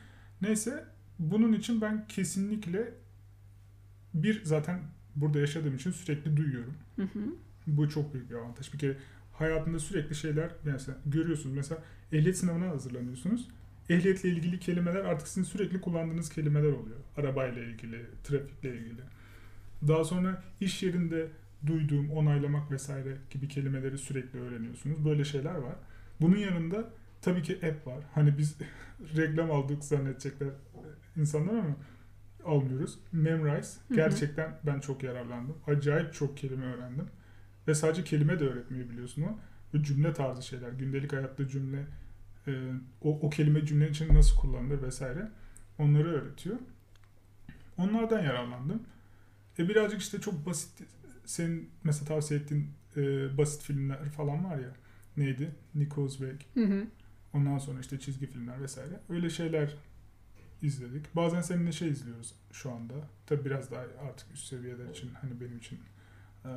Neyse 0.43 0.85
bunun 1.19 1.53
için 1.53 1.81
ben 1.81 2.07
kesinlikle 2.09 2.95
bir 4.15 4.45
zaten 4.45 4.81
burada 5.17 5.39
yaşadığım 5.39 5.75
için 5.75 5.91
sürekli 5.91 6.37
duyuyorum. 6.37 6.75
Hı 6.97 7.03
hı. 7.03 7.21
Bu 7.67 7.89
çok 7.89 8.15
büyük 8.15 8.31
bir 8.31 8.35
avantaj. 8.35 8.73
Bir 8.73 8.79
kere 8.79 8.97
hayatında 9.33 9.79
sürekli 9.79 10.15
şeyler 10.15 10.51
mesela 10.65 10.99
görüyorsunuz. 11.07 11.57
Mesela 11.57 11.83
ehliyet 12.13 12.39
sınavına 12.39 12.69
hazırlanıyorsunuz. 12.69 13.49
Ehliyetle 13.89 14.29
ilgili 14.29 14.61
kelimeler 14.61 15.05
artık 15.05 15.29
sizin 15.29 15.43
sürekli 15.43 15.81
kullandığınız 15.81 16.29
kelimeler 16.29 16.73
oluyor. 16.73 16.97
Arabayla 17.17 17.63
ilgili, 17.63 18.07
trafikle 18.25 18.77
ilgili. 18.77 19.01
Daha 19.89 20.05
sonra 20.05 20.43
iş 20.61 20.83
yerinde 20.83 21.29
duyduğum, 21.67 22.11
onaylamak 22.11 22.71
vesaire 22.71 23.17
gibi 23.31 23.49
kelimeleri 23.49 23.99
sürekli 23.99 24.41
öğreniyorsunuz. 24.41 25.05
Böyle 25.05 25.25
şeyler 25.25 25.55
var. 25.55 25.75
Bunun 26.21 26.37
yanında 26.37 26.85
tabii 27.23 27.43
ki 27.43 27.55
app 27.57 27.87
var. 27.87 28.05
Hani 28.15 28.39
biz 28.39 28.57
reklam 29.17 29.51
aldık 29.51 29.85
zannedecekler 29.85 30.49
insanlar 31.17 31.55
ama 31.55 31.77
almıyoruz. 32.45 32.99
Memrise. 33.13 33.81
Hı 33.89 33.95
hı. 33.95 33.97
Gerçekten 33.97 34.59
ben 34.67 34.81
çok 34.81 35.03
yararlandım. 35.03 35.57
Acayip 35.67 36.15
çok 36.15 36.37
kelime 36.37 36.67
öğrendim. 36.67 37.07
Ve 37.69 37.75
sadece 37.75 38.05
kelime 38.05 38.41
de 38.41 38.45
öğretmeyi 38.45 38.91
biliyorsun 38.91 39.23
o. 39.23 39.39
Ve 39.75 39.83
cümle 39.83 40.13
tarzı 40.13 40.43
şeyler. 40.43 40.73
Gündelik 40.73 41.13
hayatta 41.13 41.49
cümle, 41.49 41.87
e, 42.47 42.53
o, 43.03 43.21
o 43.21 43.31
kelime 43.31 43.67
cümle 43.67 43.91
için 43.91 44.15
nasıl 44.15 44.37
kullanılır 44.37 44.83
vesaire. 44.83 45.29
Onları 45.79 46.09
öğretiyor. 46.09 46.57
Onlardan 47.77 48.23
yararlandım. 48.23 48.83
E 49.59 49.69
birazcık 49.69 50.01
işte 50.01 50.21
çok 50.21 50.47
basit, 50.47 50.71
senin 51.25 51.71
mesela 51.85 52.07
tavsiye 52.09 52.41
ettiğin 52.41 52.71
e, 52.97 53.01
basit 53.39 53.63
filmler 53.63 54.11
falan 54.11 54.45
var 54.45 54.59
ya. 54.59 54.75
Neydi? 55.17 55.51
Nichols 55.75 56.13
Wake. 56.19 56.47
Hı 56.55 56.65
hı. 56.67 56.87
Ondan 57.35 57.59
sonra 57.59 57.81
işte 57.81 58.01
çizgi 58.01 58.27
filmler 58.27 58.63
vesaire. 58.63 59.01
Öyle 59.09 59.31
şeyler 59.31 59.75
izledik. 60.63 61.17
Bazen 61.17 61.41
seninle 61.41 61.73
şey 61.73 61.89
izliyoruz 61.89 62.35
şu 62.53 62.71
anda. 62.73 62.95
Tabi 63.27 63.45
biraz 63.45 63.71
daha 63.71 63.81
artık 64.09 64.33
üst 64.35 64.47
seviyeler 64.47 64.89
için 64.91 65.11
hani 65.21 65.41
benim 65.41 65.59
için 65.59 65.79
e, 66.45 66.51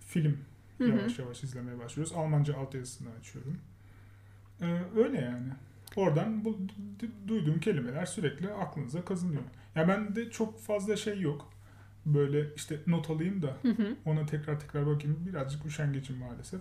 film 0.00 0.38
Hı 0.78 0.84
hı. 0.84 0.88
yavaş 0.88 1.18
yavaş 1.18 1.44
izlemeye 1.44 1.78
başlıyoruz. 1.78 2.12
Almanca 2.12 2.56
altyazısını 2.56 3.08
açıyorum. 3.20 3.58
E, 4.60 4.66
öyle 4.96 5.20
yani. 5.20 5.48
Oradan 5.96 6.44
bu 6.44 6.50
du- 7.00 7.28
duyduğum 7.28 7.60
kelimeler 7.60 8.06
sürekli 8.06 8.52
aklınıza 8.52 9.04
kazınıyor. 9.04 9.42
Ya 9.74 9.88
ben 9.88 10.16
de 10.16 10.30
çok 10.30 10.60
fazla 10.60 10.96
şey 10.96 11.20
yok. 11.20 11.53
Böyle 12.06 12.54
işte 12.56 12.78
not 12.86 13.10
alayım 13.10 13.42
da 13.42 13.56
Hı 13.62 13.68
hı. 13.68 13.96
ona 14.04 14.26
tekrar 14.26 14.60
tekrar 14.60 14.86
bakayım. 14.86 15.18
Birazcık 15.26 15.66
üşengeçim 15.66 16.16
maalesef. 16.16 16.60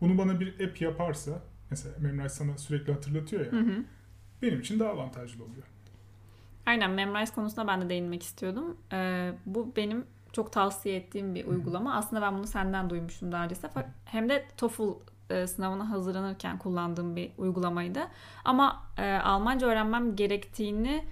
Bunu 0.00 0.18
bana 0.18 0.40
bir 0.40 0.64
app 0.66 0.80
yaparsa 0.80 1.42
mesela 1.70 1.94
Memrise 2.00 2.28
sana 2.28 2.58
sürekli 2.58 2.92
hatırlatıyor 2.92 3.46
ya. 3.46 3.52
Hı 3.52 3.60
hı. 3.60 3.84
benim 4.42 4.60
için 4.60 4.80
daha 4.80 4.90
avantajlı 4.90 5.44
oluyor. 5.44 5.62
Aynen 6.66 6.90
Memrise 6.90 7.34
konusuna 7.34 7.66
ben 7.66 7.80
de 7.82 7.88
değinmek 7.88 8.22
istiyordum. 8.22 8.76
Ee, 8.92 9.32
bu 9.46 9.72
benim 9.76 10.04
çok 10.32 10.52
tavsiye 10.52 10.96
ettiğim 10.96 11.34
bir 11.34 11.46
uygulama. 11.46 11.94
Aslında 11.94 12.22
ben 12.22 12.34
bunu 12.34 12.46
senden 12.46 12.90
duymuştum 12.90 13.32
daha 13.32 13.44
önce. 13.44 13.54
Hem 14.04 14.28
de 14.28 14.44
TOEFL 14.56 14.82
e, 15.30 15.46
sınavına 15.46 15.90
hazırlanırken 15.90 16.58
kullandığım 16.58 17.16
bir 17.16 17.30
uygulamaydı. 17.38 18.00
Ama 18.44 18.82
e, 18.98 19.12
Almanca 19.12 19.66
öğrenmem 19.66 20.16
gerektiğini 20.16 21.04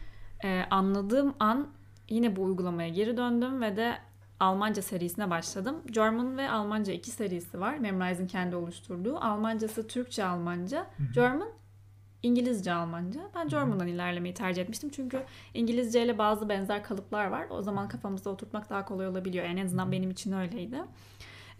e, 0.45 0.64
anladığım 0.71 1.35
an 1.40 1.69
yine 2.08 2.37
bu 2.37 2.42
uygulamaya 2.42 2.88
geri 2.88 3.16
döndüm 3.16 3.62
ve 3.62 3.76
de 3.76 3.99
Almanca 4.40 4.82
serisine 4.82 5.30
başladım. 5.30 5.76
German 5.90 6.38
ve 6.38 6.50
Almanca 6.50 6.92
iki 6.92 7.11
serisi 7.11 7.61
var. 7.61 7.78
Memrise'in 7.78 8.26
kendi 8.26 8.56
oluşturduğu. 8.56 9.16
Almancası 9.16 9.88
Türkçe 9.88 10.25
Almanca. 10.25 10.87
German 11.14 11.49
İngilizce 12.23 12.73
Almanca. 12.73 13.20
Ben 13.34 13.49
German'dan 13.49 13.87
ilerlemeyi 13.87 14.34
tercih 14.34 14.62
etmiştim. 14.62 14.90
Çünkü 14.90 15.23
İngilizce 15.54 16.04
ile 16.04 16.18
bazı 16.18 16.49
benzer 16.49 16.84
kalıplar 16.84 17.26
var. 17.26 17.46
O 17.50 17.62
zaman 17.62 17.88
kafamızda 17.88 18.30
oturtmak 18.30 18.70
daha 18.70 18.84
kolay 18.84 19.08
olabiliyor. 19.08 19.44
Yani 19.44 19.61
en 19.61 19.64
azından 19.64 19.92
benim 19.92 20.11
için 20.11 20.32
öyleydi. 20.32 20.76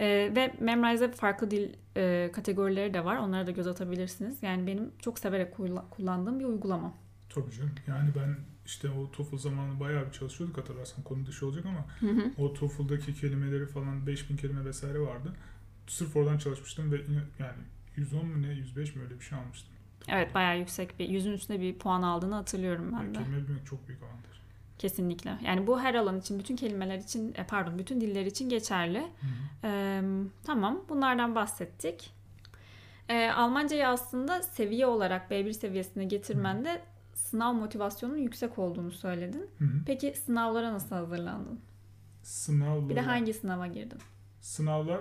Ee, 0.01 0.33
ve 0.37 0.55
Memrise'de 0.61 1.13
farklı 1.13 1.51
dil 1.51 1.73
e, 1.97 2.31
kategorileri 2.33 2.95
de 2.95 3.05
var. 3.05 3.17
Onlara 3.17 3.47
da 3.47 3.51
göz 3.51 3.67
atabilirsiniz. 3.67 4.43
Yani 4.43 4.67
benim 4.67 4.93
çok 4.99 5.19
severek 5.19 5.57
kullandığım 5.91 6.41
bir 6.41 6.45
uygulama. 6.45 6.93
Tabii 7.29 7.51
canım. 7.51 7.73
Yani 7.87 8.11
ben 8.17 8.37
işte 8.67 8.91
o 8.91 9.11
TOEFL 9.13 9.37
zamanı 9.37 9.81
bayağı 9.81 10.07
bir 10.07 10.13
çalışıyorduk 10.13 10.59
hatırlarsan 10.59 11.05
konu 11.05 11.27
dışı 11.27 11.47
olacak 11.47 11.67
ama 11.67 11.87
Hı 12.01 12.07
hı. 12.21 12.31
o 12.39 12.55
TOEFL'daki 12.55 13.15
kelimeleri 13.15 13.67
falan 13.67 14.07
5000 14.07 14.37
kelime 14.37 14.65
vesaire 14.65 15.01
vardı. 15.01 15.33
Sırf 15.87 16.17
oradan 16.17 16.39
çalışmıştım 16.39 16.93
ve 16.93 16.97
yani 17.39 17.59
110 17.97 18.27
mu 18.27 18.43
ne 18.43 18.53
105 18.53 18.95
mi 18.97 19.03
öyle 19.03 19.15
bir 19.21 19.25
şey 19.25 19.39
almıştım. 19.39 19.75
Evet 20.09 20.35
bayağı 20.35 20.59
yüksek 20.59 20.99
bir 20.99 21.09
yüzün 21.09 21.33
üstünde 21.33 21.61
bir 21.61 21.79
puan 21.79 22.03
aldığını 22.03 22.35
hatırlıyorum 22.35 22.93
ben 22.93 22.97
Yani 23.03 23.15
de. 23.15 23.19
kelime 23.19 23.49
bilmek 23.49 23.67
çok 23.67 23.89
büyük 23.89 24.03
avantaj. 24.03 24.35
Kesinlikle. 24.79 25.39
Yani 25.45 25.67
bu 25.67 25.81
her 25.81 25.95
alan 25.95 26.19
için, 26.21 26.39
bütün 26.39 26.57
kelimeler 26.57 26.99
için, 26.99 27.35
e, 27.37 27.47
pardon, 27.47 27.79
bütün 27.79 28.01
diller 28.01 28.27
için 28.27 28.49
geçerli. 28.49 28.99
Hı 28.99 29.27
hı. 29.27 29.67
Ee, 29.67 30.03
tamam, 30.45 30.81
bunlardan 30.89 31.35
bahsettik. 31.35 32.11
Ee, 33.09 33.31
Almancayı 33.31 33.89
aslında 33.89 34.43
seviye 34.43 34.87
olarak 34.87 35.31
B1 35.31 35.53
seviyesine 35.53 36.05
getirmende 36.05 36.83
sınav 37.35 37.53
motivasyonunun 37.53 38.19
yüksek 38.19 38.59
olduğunu 38.59 38.91
söyledin. 38.91 39.51
Hı 39.59 39.65
hı. 39.65 39.83
Peki 39.87 40.15
sınavlara 40.27 40.73
nasıl 40.73 40.97
hazırlandın? 40.97 41.61
Sınavlar. 42.23 42.89
Bir 42.89 42.97
de 42.97 43.01
hangi 43.01 43.35
sınava 43.35 43.67
girdin? 43.67 43.99
Sınavlar 44.41 45.01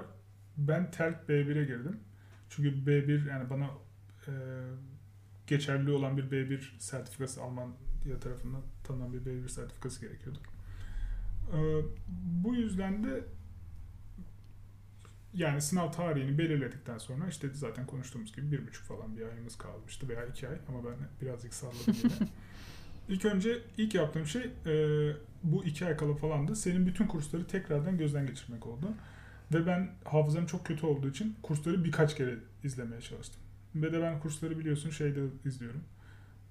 ben 0.58 0.92
TELK 0.92 1.16
B1'e 1.30 1.66
girdim. 1.66 2.00
Çünkü 2.50 2.70
B1 2.70 3.30
yani 3.30 3.50
bana 3.50 3.66
e, 4.28 4.32
geçerli 5.48 5.92
olan 5.92 6.18
bir 6.18 6.24
B1 6.24 6.80
sertifikası 6.80 7.42
Almanya 7.42 8.20
tarafından 8.22 8.62
tanınan 8.84 9.14
bir 9.14 9.20
B1 9.20 9.50
sertifikası 9.50 10.02
gerekiyordu. 10.02 10.40
E, 11.54 11.60
bu 12.44 12.56
yüzden 12.56 13.04
de 13.04 13.24
yani 15.34 15.62
sınav 15.62 15.92
tarihini 15.92 16.38
belirledikten 16.38 16.98
sonra 16.98 17.28
işte 17.28 17.48
zaten 17.54 17.86
konuştuğumuz 17.86 18.36
gibi 18.36 18.52
bir 18.52 18.68
buçuk 18.68 18.86
falan 18.86 19.18
bir 19.18 19.26
ayımız 19.26 19.58
kalmıştı 19.58 20.10
veya 20.10 20.26
iki 20.26 20.48
ay 20.48 20.56
ama 20.70 20.80
ben 20.86 20.96
birazcık 21.22 21.54
salladım 21.54 21.96
yine. 22.04 22.14
İlk 23.10 23.26
önce 23.26 23.62
ilk 23.78 23.96
yaptığım 23.96 24.26
şey 24.26 24.42
e, 24.42 24.74
bu 25.44 25.66
iki 25.66 25.86
ay 25.86 25.98
kala 25.98 26.16
falandı. 26.16 26.56
Senin 26.56 26.86
bütün 26.86 27.08
kursları 27.08 27.48
tekrardan 27.48 27.98
gözden 27.98 28.26
geçirmek 28.26 28.68
oldu. 28.68 28.88
Ve 29.54 29.66
ben 29.66 29.90
hafızam 30.04 30.46
çok 30.46 30.66
kötü 30.66 30.86
olduğu 30.86 31.10
için 31.10 31.36
kursları 31.44 31.84
birkaç 31.84 32.16
kere 32.16 32.36
izlemeye 32.64 33.02
çalıştım. 33.02 33.42
Ve 33.76 33.94
de 33.94 34.02
ben 34.02 34.20
kursları 34.20 34.60
biliyorsun 34.60 34.90
şeyde 34.90 35.20
izliyorum. 35.46 35.84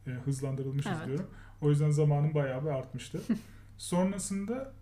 E, 0.06 0.10
hızlandırılmış 0.10 0.86
Evet. 0.86 0.98
izliyorum. 1.00 1.26
O 1.60 1.70
yüzden 1.70 1.90
zamanım 1.90 2.34
bayağı 2.34 2.64
bir 2.64 2.70
artmıştı. 2.70 3.20
Sonrasında 3.78 4.72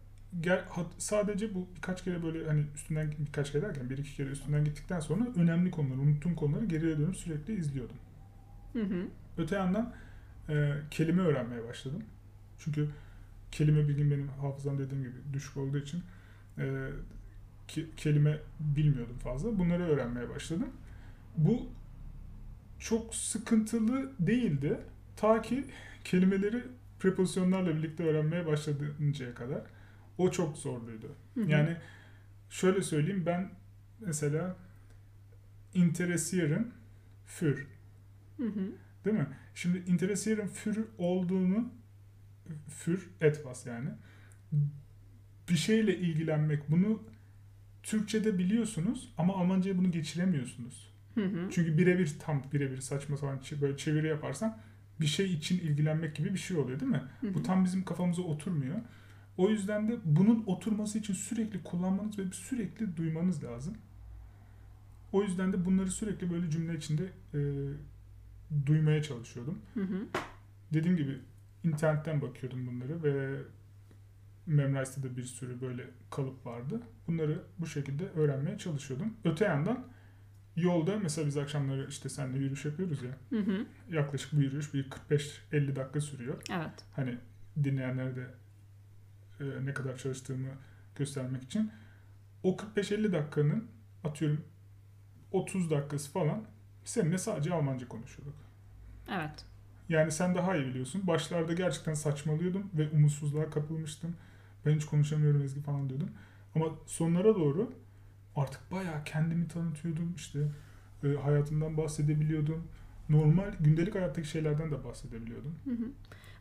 gel, 0.40 0.64
sadece 0.98 1.54
bu 1.54 1.68
birkaç 1.76 2.04
kere 2.04 2.22
böyle 2.22 2.46
hani 2.46 2.64
üstünden 2.74 3.12
birkaç 3.18 3.52
kere 3.52 3.62
derken 3.62 3.90
bir 3.90 3.98
iki 3.98 4.16
kere 4.16 4.28
üstünden 4.28 4.64
gittikten 4.64 5.00
sonra 5.00 5.26
önemli 5.36 5.70
konuları, 5.70 6.00
unuttuğum 6.00 6.36
konuları 6.36 6.64
geriye 6.64 6.98
dönüp 6.98 7.16
sürekli 7.16 7.54
izliyordum. 7.56 7.96
Hı 8.72 8.82
hı. 8.82 9.06
Öte 9.38 9.54
yandan 9.54 9.92
e, 10.48 10.72
kelime 10.90 11.22
öğrenmeye 11.22 11.68
başladım. 11.68 12.02
Çünkü 12.58 12.88
kelime 13.52 13.88
bilgim 13.88 14.10
benim 14.10 14.28
hafızam 14.28 14.78
dediğim 14.78 15.02
gibi 15.02 15.14
düşük 15.32 15.56
olduğu 15.56 15.78
için 15.78 16.02
e, 16.58 16.88
ki- 17.68 17.86
kelime 17.96 18.38
bilmiyordum 18.60 19.18
fazla. 19.18 19.58
Bunları 19.58 19.82
öğrenmeye 19.82 20.28
başladım. 20.28 20.68
Bu 21.36 21.68
çok 22.78 23.14
sıkıntılı 23.14 24.12
değildi. 24.20 24.80
Ta 25.16 25.42
ki 25.42 25.64
kelimeleri 26.04 26.62
prepozisyonlarla 27.00 27.76
birlikte 27.76 28.04
öğrenmeye 28.04 28.46
başladığıncaya 28.46 29.34
kadar. 29.34 29.62
O 30.20 30.30
çok 30.30 30.56
zorluydu. 30.56 31.16
Hı 31.34 31.40
hı. 31.40 31.50
Yani 31.50 31.76
şöyle 32.50 32.82
söyleyeyim 32.82 33.22
ben 33.26 33.50
mesela 34.00 34.56
interessieren 35.74 36.72
für 37.26 37.66
Hı 38.36 38.46
hı. 38.46 38.72
Değil 39.04 39.16
mi? 39.16 39.26
Şimdi 39.54 39.78
interessieren 39.90 40.48
für 40.48 40.84
olduğunu 40.98 41.68
für 42.68 43.00
etwas 43.20 43.66
yani 43.66 43.90
bir 45.50 45.56
şeyle 45.56 45.96
ilgilenmek 45.96 46.70
bunu 46.70 47.02
Türkçe'de 47.82 48.38
biliyorsunuz 48.38 49.12
ama 49.18 49.36
Almanca'ya 49.36 49.78
bunu 49.78 49.90
geçiremiyorsunuz. 49.90 50.90
Hı 51.14 51.24
hı. 51.24 51.48
Çünkü 51.50 51.78
birebir 51.78 52.16
tam 52.18 52.42
birebir 52.52 52.80
saçma 52.80 53.16
sapan 53.16 53.40
böyle 53.60 53.76
çeviri 53.76 54.06
yaparsan 54.06 54.58
bir 55.00 55.06
şey 55.06 55.34
için 55.34 55.58
ilgilenmek 55.58 56.16
gibi 56.16 56.34
bir 56.34 56.38
şey 56.38 56.56
oluyor 56.56 56.80
değil 56.80 56.92
mi? 56.92 57.02
Hı 57.20 57.26
hı. 57.26 57.34
Bu 57.34 57.42
tam 57.42 57.64
bizim 57.64 57.84
kafamıza 57.84 58.22
oturmuyor. 58.22 58.80
O 59.40 59.50
yüzden 59.50 59.88
de 59.88 59.98
bunun 60.04 60.44
oturması 60.46 60.98
için 60.98 61.14
sürekli 61.14 61.62
kullanmanız 61.62 62.18
ve 62.18 62.22
sürekli 62.32 62.96
duymanız 62.96 63.44
lazım. 63.44 63.76
O 65.12 65.22
yüzden 65.22 65.52
de 65.52 65.64
bunları 65.64 65.90
sürekli 65.90 66.30
böyle 66.30 66.50
cümle 66.50 66.76
içinde 66.76 67.02
e, 67.34 67.40
duymaya 68.66 69.02
çalışıyordum. 69.02 69.58
Hı 69.74 69.80
hı. 69.80 70.06
Dediğim 70.72 70.96
gibi 70.96 71.18
internetten 71.64 72.22
bakıyordum 72.22 72.66
bunları 72.66 73.02
ve 73.02 73.42
Memrise'de 74.46 75.10
de 75.10 75.16
bir 75.16 75.24
sürü 75.24 75.60
böyle 75.60 75.84
kalıp 76.10 76.46
vardı. 76.46 76.82
Bunları 77.06 77.42
bu 77.58 77.66
şekilde 77.66 78.08
öğrenmeye 78.08 78.58
çalışıyordum. 78.58 79.14
Öte 79.24 79.44
yandan 79.44 79.86
yolda 80.56 80.98
mesela 80.98 81.26
biz 81.26 81.36
akşamları 81.36 81.86
işte 81.88 82.08
seninle 82.08 82.38
yürüyüş 82.38 82.64
yapıyoruz 82.64 83.02
ya. 83.02 83.16
Hı 83.30 83.38
hı. 83.38 83.66
Yaklaşık 83.90 84.32
bu 84.32 84.42
yürüyüş 84.42 84.74
bir 84.74 84.90
45-50 84.90 85.76
dakika 85.76 86.00
sürüyor. 86.00 86.42
Evet. 86.50 86.84
Hani 86.92 87.18
dinleyenlere 87.64 88.16
de 88.16 88.40
e, 89.40 89.66
ne 89.66 89.74
kadar 89.74 89.96
çalıştığımı 89.96 90.48
göstermek 90.96 91.42
için. 91.42 91.70
O 92.42 92.56
45-50 92.76 93.12
dakikanın 93.12 93.68
atıyorum 94.04 94.44
30 95.32 95.70
dakikası 95.70 96.12
falan 96.12 96.44
seninle 96.84 97.18
sadece 97.18 97.54
Almanca 97.54 97.88
konuşuyorduk. 97.88 98.34
Evet. 99.10 99.44
Yani 99.88 100.12
sen 100.12 100.34
daha 100.34 100.56
iyi 100.56 100.66
biliyorsun. 100.66 101.06
Başlarda 101.06 101.52
gerçekten 101.52 101.94
saçmalıyordum 101.94 102.70
ve 102.74 102.88
umutsuzluğa 102.88 103.50
kapılmıştım. 103.50 104.16
Ben 104.66 104.74
hiç 104.76 104.84
konuşamıyorum 104.84 105.42
Ezgi 105.42 105.60
falan 105.60 105.88
diyordum. 105.88 106.10
Ama 106.54 106.66
sonlara 106.86 107.34
doğru 107.34 107.72
artık 108.36 108.72
bayağı 108.72 109.04
kendimi 109.04 109.48
tanıtıyordum. 109.48 110.14
İşte 110.16 110.48
e, 111.04 111.08
hayatımdan 111.08 111.76
bahsedebiliyordum. 111.76 112.68
Normal 113.08 113.52
gündelik 113.60 113.94
hayattaki 113.94 114.28
şeylerden 114.28 114.70
de 114.70 114.84
bahsedebiliyordum. 114.84 115.54
Hı 115.64 115.70
hı. 115.70 115.88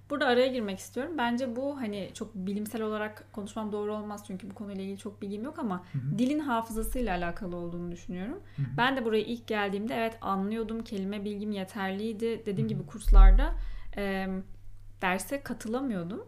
Burada 0.10 0.26
araya 0.28 0.48
girmek 0.48 0.80
istiyorum. 0.80 1.14
Bence 1.18 1.56
bu 1.56 1.78
hani 1.82 2.10
çok 2.14 2.36
bilimsel 2.36 2.82
olarak 2.82 3.26
konuşmam 3.32 3.72
doğru 3.72 3.94
olmaz 3.96 4.24
çünkü 4.28 4.50
bu 4.50 4.56
konuyla 4.56 4.84
ilgili 4.84 4.98
çok 4.98 5.22
bilgim 5.22 5.44
yok 5.44 5.60
ama 5.60 5.84
Hı 5.92 5.98
hı. 5.98 6.18
dilin 6.18 6.40
hafızasıyla 6.40 7.18
alakalı 7.18 7.56
olduğunu 7.56 7.92
düşünüyorum. 7.92 8.40
Hı 8.56 8.62
hı. 8.62 8.66
Ben 8.78 8.98
de 8.98 9.06
buraya 9.06 9.24
ilk 9.24 9.48
geldiğimde 9.48 9.96
evet 9.96 10.18
anlıyordum, 10.22 10.84
kelime 10.84 11.26
bilgim 11.26 11.52
yeterliydi. 11.52 12.42
Dediğim 12.46 12.70
Hı 12.70 12.74
hı. 12.74 12.78
gibi 12.78 12.88
kurslarda 12.88 13.54
e, 13.98 14.28
derse 15.02 15.42
katılamıyordum. 15.44 16.26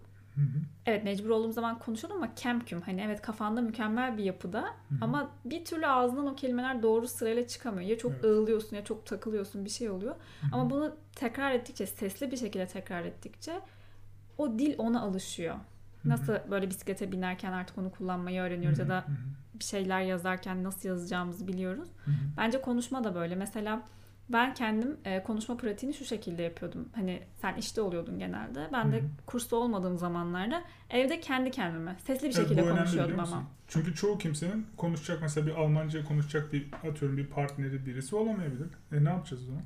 Evet 0.86 1.04
mecbur 1.04 1.30
olduğum 1.30 1.52
zaman 1.52 1.80
konuşuyordum 1.80 2.24
ama 2.24 2.36
kemküm. 2.36 2.82
Hani 2.82 3.02
evet 3.02 3.22
kafanda 3.22 3.62
mükemmel 3.62 4.18
bir 4.18 4.24
yapıda 4.24 4.62
Hı 4.62 4.66
hı. 4.66 4.98
ama 5.02 5.30
bir 5.46 5.66
türlü 5.66 5.88
ağzından 5.88 6.28
o 6.28 6.36
kelimeler 6.36 6.84
doğru 6.84 7.08
sırayla 7.08 7.48
çıkamıyor. 7.48 7.90
Ya 7.90 7.98
çok 7.98 8.12
Evet. 8.12 8.24
ığılıyorsun 8.24 8.76
ya 8.76 8.84
çok 8.84 9.06
takılıyorsun 9.06 9.66
bir 9.66 9.70
şey 9.70 9.90
oluyor. 9.90 10.16
Hı 10.16 10.48
hı. 10.48 10.50
Ama 10.52 10.70
bunu 10.70 10.96
tekrar 11.16 11.52
ettikçe, 11.52 11.86
sesli 11.86 12.32
bir 12.32 12.38
şekilde 12.38 12.68
tekrar 12.68 13.06
ettikçe 13.06 13.60
o 14.38 14.60
dil 14.60 14.76
ona 14.78 15.02
alışıyor. 15.02 15.56
Nasıl 16.06 16.34
böyle 16.52 16.70
bisiklete 16.70 17.12
binerken 17.12 17.52
artık 17.52 17.78
onu 17.78 17.92
kullanmayı 17.92 18.42
öğreniyoruz 18.42 18.80
ya 18.80 18.90
da 18.90 19.06
bir 19.54 19.64
şeyler 19.64 20.02
yazarken 20.02 20.64
nasıl 20.64 20.90
yazacağımızı 20.90 21.48
biliyoruz. 21.48 21.90
Bence 22.38 22.62
konuşma 22.62 23.04
da 23.04 23.16
böyle. 23.16 23.36
Mesela 23.36 23.84
ben 24.30 24.54
kendim 24.54 24.98
e, 25.06 25.24
konuşma 25.24 25.58
pratiğini 25.58 25.96
şu 25.96 26.06
şekilde 26.06 26.44
yapıyordum. 26.44 26.90
Hani 26.96 27.24
sen 27.42 27.56
işte 27.56 27.82
oluyordun 27.82 28.20
genelde. 28.20 28.70
Ben 28.74 28.92
de 28.92 28.98
Hı 28.98 29.02
hı. 29.02 29.08
kursta 29.26 29.56
olmadığım 29.56 29.98
zamanlarda 29.98 30.64
evde 30.90 31.20
kendi 31.20 31.52
kendime 31.52 31.96
sesli 32.06 32.20
bir 32.30 32.36
Evet, 32.36 32.36
şekilde 32.36 32.62
önemli 32.62 32.78
konuşuyordum 32.78 33.20
ama. 33.20 33.44
Çünkü 33.68 33.96
çoğu 33.96 34.18
kimsenin 34.18 34.68
konuşacak 34.78 35.22
mesela 35.22 35.48
bir 35.48 35.52
Almanca 35.56 36.06
konuşacak 36.06 36.54
bir 36.54 36.68
atıyorum 36.90 37.18
bir 37.18 37.28
partneri 37.28 37.86
birisi 37.86 38.16
olamayabilir. 38.16 38.68
E 38.92 39.04
ne 39.04 39.10
yapacağız 39.10 39.44
o 39.44 39.46
zaman? 39.46 39.64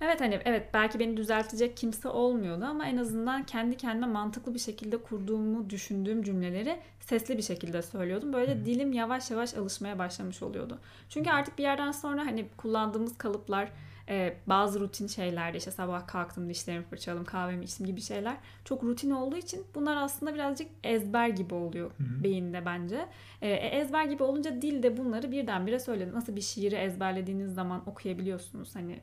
Evet 0.00 0.20
hani 0.20 0.40
evet 0.44 0.70
belki 0.74 0.98
beni 0.98 1.16
düzeltecek 1.16 1.76
kimse 1.76 2.08
olmuyordu 2.08 2.64
ama 2.64 2.86
en 2.86 2.96
azından 2.96 3.42
kendi 3.42 3.76
kendime 3.76 4.06
mantıklı 4.06 4.54
bir 4.54 4.58
şekilde 4.58 4.96
kurduğumu 4.96 5.70
düşündüğüm 5.70 6.22
cümleleri 6.22 6.78
sesli 7.00 7.36
bir 7.36 7.42
şekilde 7.42 7.82
söylüyordum. 7.82 8.32
Böyle 8.32 8.54
Hı. 8.54 8.64
dilim 8.64 8.92
yavaş 8.92 9.30
yavaş 9.30 9.54
alışmaya 9.54 9.98
başlamış 9.98 10.42
oluyordu. 10.42 10.78
Çünkü 11.08 11.30
artık 11.30 11.58
bir 11.58 11.62
yerden 11.62 11.92
sonra 11.92 12.26
hani 12.26 12.48
kullandığımız 12.56 13.18
kalıplar 13.18 13.68
e, 14.08 14.36
bazı 14.46 14.80
rutin 14.80 15.06
şeylerde 15.06 15.58
işte 15.58 15.70
sabah 15.70 16.06
kalktım 16.06 16.48
dişlerimi 16.50 16.84
fırçaladım 16.84 17.24
kahvemi 17.24 17.64
içtim 17.64 17.86
gibi 17.86 18.00
şeyler 18.00 18.36
çok 18.64 18.84
rutin 18.84 19.10
olduğu 19.10 19.36
için 19.36 19.64
bunlar 19.74 19.96
aslında 19.96 20.34
birazcık 20.34 20.68
ezber 20.84 21.28
gibi 21.28 21.54
oluyor 21.54 21.90
Hı 21.90 22.02
hı. 22.02 22.24
beyinde 22.24 22.66
bence. 22.66 23.06
E, 23.42 23.48
e, 23.48 23.66
ezber 23.66 24.04
gibi 24.04 24.22
olunca 24.22 24.62
dil 24.62 24.82
de 24.82 24.96
bunları 24.96 25.32
birdenbire 25.32 25.78
söyledi. 25.78 26.12
Nasıl 26.14 26.36
bir 26.36 26.40
şiiri 26.40 26.74
ezberlediğiniz 26.74 27.54
zaman 27.54 27.88
okuyabiliyorsunuz 27.88 28.76
hani 28.76 29.00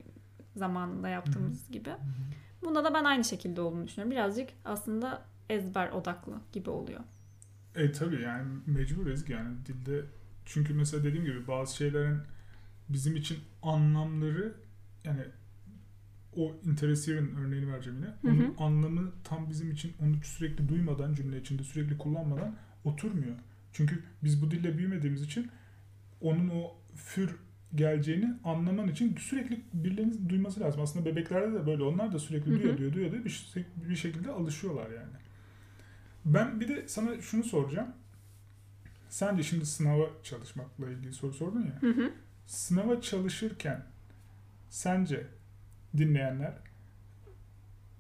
zamanında 0.56 1.10
yaptığımız 1.10 1.72
gibi. 1.72 1.90
Bunda 2.64 2.84
da 2.84 2.94
ben 2.94 3.04
aynı 3.04 3.24
şekilde 3.24 3.62
olduğunu 3.62 3.88
düşünüyorum. 3.88 4.12
Birazcık 4.12 4.50
aslında 4.66 5.26
ezber 5.50 5.90
odaklı 5.90 6.34
gibi 6.54 6.70
oluyor. 6.70 7.00
E 7.76 7.92
tabii 7.92 8.22
yani 8.22 8.48
mecburuz 8.66 9.30
yani 9.30 9.56
dilde. 9.66 10.06
Çünkü 10.46 10.74
mesela 10.74 11.04
dediğim 11.04 11.26
gibi 11.26 11.48
bazı 11.48 11.76
şeylerin 11.76 12.18
bizim 12.90 13.16
için 13.16 13.40
anlamları 13.62 14.54
yani 15.04 15.22
o 16.36 16.56
interessieren 16.66 17.36
örneğini 17.36 17.74
vereceğim 17.74 18.00
yine. 18.00 18.36
Hı 18.36 18.42
Onun 18.42 18.56
anlamı 18.58 19.12
tam 19.24 19.50
bizim 19.50 19.72
için 19.72 19.94
onu 20.02 20.16
sürekli 20.24 20.70
duymadan 20.70 21.14
cümle 21.14 21.42
içinde 21.42 21.64
sürekli 21.64 21.98
kullanmadan 21.98 22.56
oturmuyor. 22.84 23.36
Çünkü 23.74 24.04
biz 24.24 24.42
bu 24.42 24.52
dille 24.52 24.78
büyümediğimiz 24.78 25.22
için 25.22 25.52
onun 26.22 26.50
o 26.50 26.76
für 26.96 27.30
geleceğini 27.76 28.34
anlaman 28.44 28.88
için 28.88 29.16
sürekli 29.16 29.62
birilerinin 29.74 30.30
duyması 30.30 30.60
lazım. 30.60 30.82
Aslında 30.82 31.06
bebeklerde 31.06 31.54
de 31.54 31.66
böyle. 31.66 31.84
Onlar 31.84 32.14
da 32.14 32.20
sürekli 32.20 32.46
duyuyor, 32.46 32.78
duyuyor, 32.78 32.94
duyuyor, 32.94 33.12
duyuyor. 33.12 33.26
Bir, 33.26 33.30
şey- 33.30 33.66
bir 33.90 33.96
şekilde 33.96 34.32
alışıyorlar 34.32 34.90
yani. 34.90 35.14
Ben 36.26 36.60
bir 36.60 36.68
de 36.68 36.88
sana 36.88 37.22
şunu 37.22 37.44
soracağım. 37.44 37.88
Sence 39.10 39.44
şimdi 39.44 39.66
sınava 39.66 40.10
çalışmakla 40.24 40.90
ilgili 40.90 41.14
soru 41.14 41.34
sordun 41.34 41.62
ya. 41.62 41.82
Hı 41.82 41.88
hı. 41.94 42.12
Sınava 42.46 43.02
çalışırken 43.02 43.84
sence 44.70 45.28
dinleyenler 45.98 46.54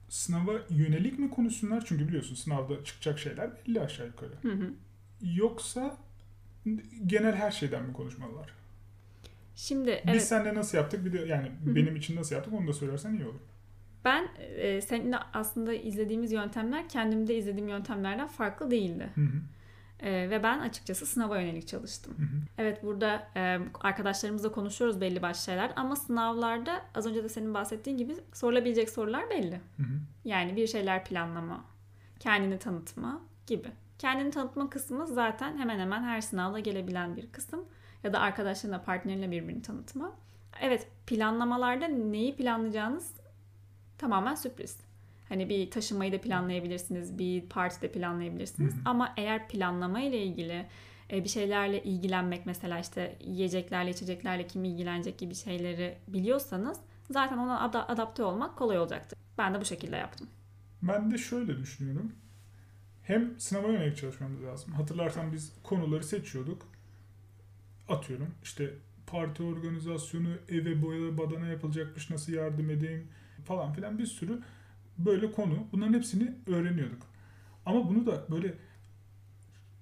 sınava 0.09 0.51
yönelik 0.69 1.19
mi 1.19 1.29
konuşsunlar? 1.29 1.83
Çünkü 1.85 2.07
biliyorsun 2.07 2.35
sınavda 2.35 2.83
çıkacak 2.83 3.19
şeyler 3.19 3.49
belli 3.55 3.81
aşağı 3.81 4.07
yukarı. 4.07 4.33
Hı 4.41 4.51
hı. 4.51 4.73
Yoksa 5.21 5.97
genel 7.05 7.35
her 7.35 7.51
şeyden 7.51 7.83
mi 7.85 7.93
konuşmalılar? 7.93 8.49
Şimdi 9.61 10.03
Biz 10.05 10.13
evet 10.13 10.27
seninle 10.27 10.55
nasıl 10.55 10.77
yaptık 10.77 11.05
bir 11.05 11.13
de 11.13 11.19
yani 11.19 11.51
hı. 11.65 11.75
benim 11.75 11.95
için 11.95 12.15
nasıl 12.15 12.35
yaptık 12.35 12.53
onu 12.53 12.67
da 12.67 12.73
söylersen 12.73 13.13
iyi 13.13 13.25
olur. 13.25 13.39
ben 14.05 14.27
e, 14.37 14.81
seninle 14.81 15.17
aslında 15.33 15.73
izlediğimiz 15.73 16.31
yöntemler 16.31 16.89
kendimde 16.89 17.35
izlediğim 17.35 17.69
yöntemlerden 17.69 18.27
farklı 18.27 18.71
değildi. 18.71 19.09
Hı 19.15 19.21
hı, 19.21 19.41
E, 19.99 20.29
ve 20.29 20.43
ben 20.43 20.59
açıkçası 20.59 21.05
sınava 21.05 21.39
yönelik 21.41 21.67
çalıştım. 21.67 22.13
hı 22.17 22.21
hı, 22.23 22.41
Evet 22.57 22.83
burada 22.83 23.27
e, 23.35 23.59
arkadaşlarımızla 23.81 24.51
konuşuyoruz 24.51 25.01
belli 25.01 25.21
başlı 25.21 25.43
şeyler 25.43 25.71
ama 25.75 25.95
sınavlarda 25.95 26.81
az 26.95 27.05
önce 27.07 27.23
de 27.23 27.29
senin 27.29 27.53
bahsettiğin 27.53 27.97
gibi 27.97 28.15
sorulabilecek 28.33 28.89
sorular 28.89 29.29
belli. 29.29 29.55
hı 29.77 29.83
hı. 29.83 29.99
Yani 30.25 30.55
bir 30.55 30.67
şeyler 30.67 31.05
planlama, 31.05 31.65
kendini 32.19 32.59
tanıtma 32.59 33.21
gibi. 33.47 33.67
Kendini 33.99 34.31
tanıtma 34.31 34.69
kısmı 34.69 35.07
zaten 35.07 35.57
hemen 35.57 35.79
hemen 35.79 36.03
her 36.03 36.21
sınavda 36.21 36.59
gelebilen 36.59 37.15
bir 37.15 37.31
kısım. 37.31 37.65
Ya 38.03 38.13
da 38.13 38.19
arkadaşlarına, 38.19 38.81
partnerinle 38.81 39.31
birbirini 39.31 39.61
tanıtma. 39.61 40.11
Evet 40.61 40.87
planlamalarda 41.07 41.87
neyi 41.87 42.35
planlayacağınız 42.35 43.13
tamamen 43.97 44.35
sürpriz. 44.35 44.77
Hani 45.29 45.49
bir 45.49 45.71
taşımayı 45.71 46.11
da 46.11 46.21
planlayabilirsiniz, 46.21 47.17
bir 47.17 47.41
parti 47.41 47.81
de 47.81 47.91
planlayabilirsiniz. 47.91 48.73
Hı 48.73 48.77
hı. 48.77 48.81
Ama 48.85 49.13
eğer 49.17 49.47
planlama 49.47 50.01
ile 50.01 50.23
ilgili 50.23 50.65
e, 51.11 51.23
bir 51.23 51.29
şeylerle 51.29 51.83
ilgilenmek 51.83 52.45
mesela 52.45 52.79
işte 52.79 53.17
yiyeceklerle, 53.21 53.89
içeceklerle 53.89 54.47
kim 54.47 54.63
ilgilenecek 54.63 55.17
gibi 55.17 55.35
şeyleri 55.35 55.97
biliyorsanız 56.07 56.77
zaten 57.11 57.37
ona 57.37 57.59
ada- 57.61 57.87
adapte 57.87 58.23
olmak 58.23 58.57
kolay 58.57 58.79
olacaktır. 58.79 59.19
Ben 59.37 59.53
de 59.53 59.61
bu 59.61 59.65
şekilde 59.65 59.95
yaptım. 59.95 60.27
Ben 60.81 61.11
de 61.11 61.17
şöyle 61.17 61.57
düşünüyorum. 61.57 62.11
Hem 63.03 63.39
sınava 63.39 63.67
yönelik 63.67 63.97
çalışmamız 63.97 64.43
lazım. 64.43 64.73
Hatırlarsan 64.73 65.33
biz 65.33 65.53
konuları 65.63 66.03
seçiyorduk. 66.03 66.67
Atıyorum 67.91 68.27
işte 68.43 68.73
parti 69.07 69.43
organizasyonu, 69.43 70.29
eve 70.49 70.81
boya 70.81 71.17
badana 71.17 71.47
yapılacakmış, 71.47 72.09
nasıl 72.09 72.33
yardım 72.33 72.69
edeyim 72.69 73.07
falan 73.45 73.73
filan 73.73 73.99
bir 73.99 74.05
sürü 74.05 74.39
böyle 74.97 75.31
konu. 75.31 75.67
Bunların 75.71 75.93
hepsini 75.93 76.35
öğreniyorduk. 76.47 77.01
Ama 77.65 77.89
bunu 77.89 78.05
da 78.05 78.25
böyle 78.31 78.53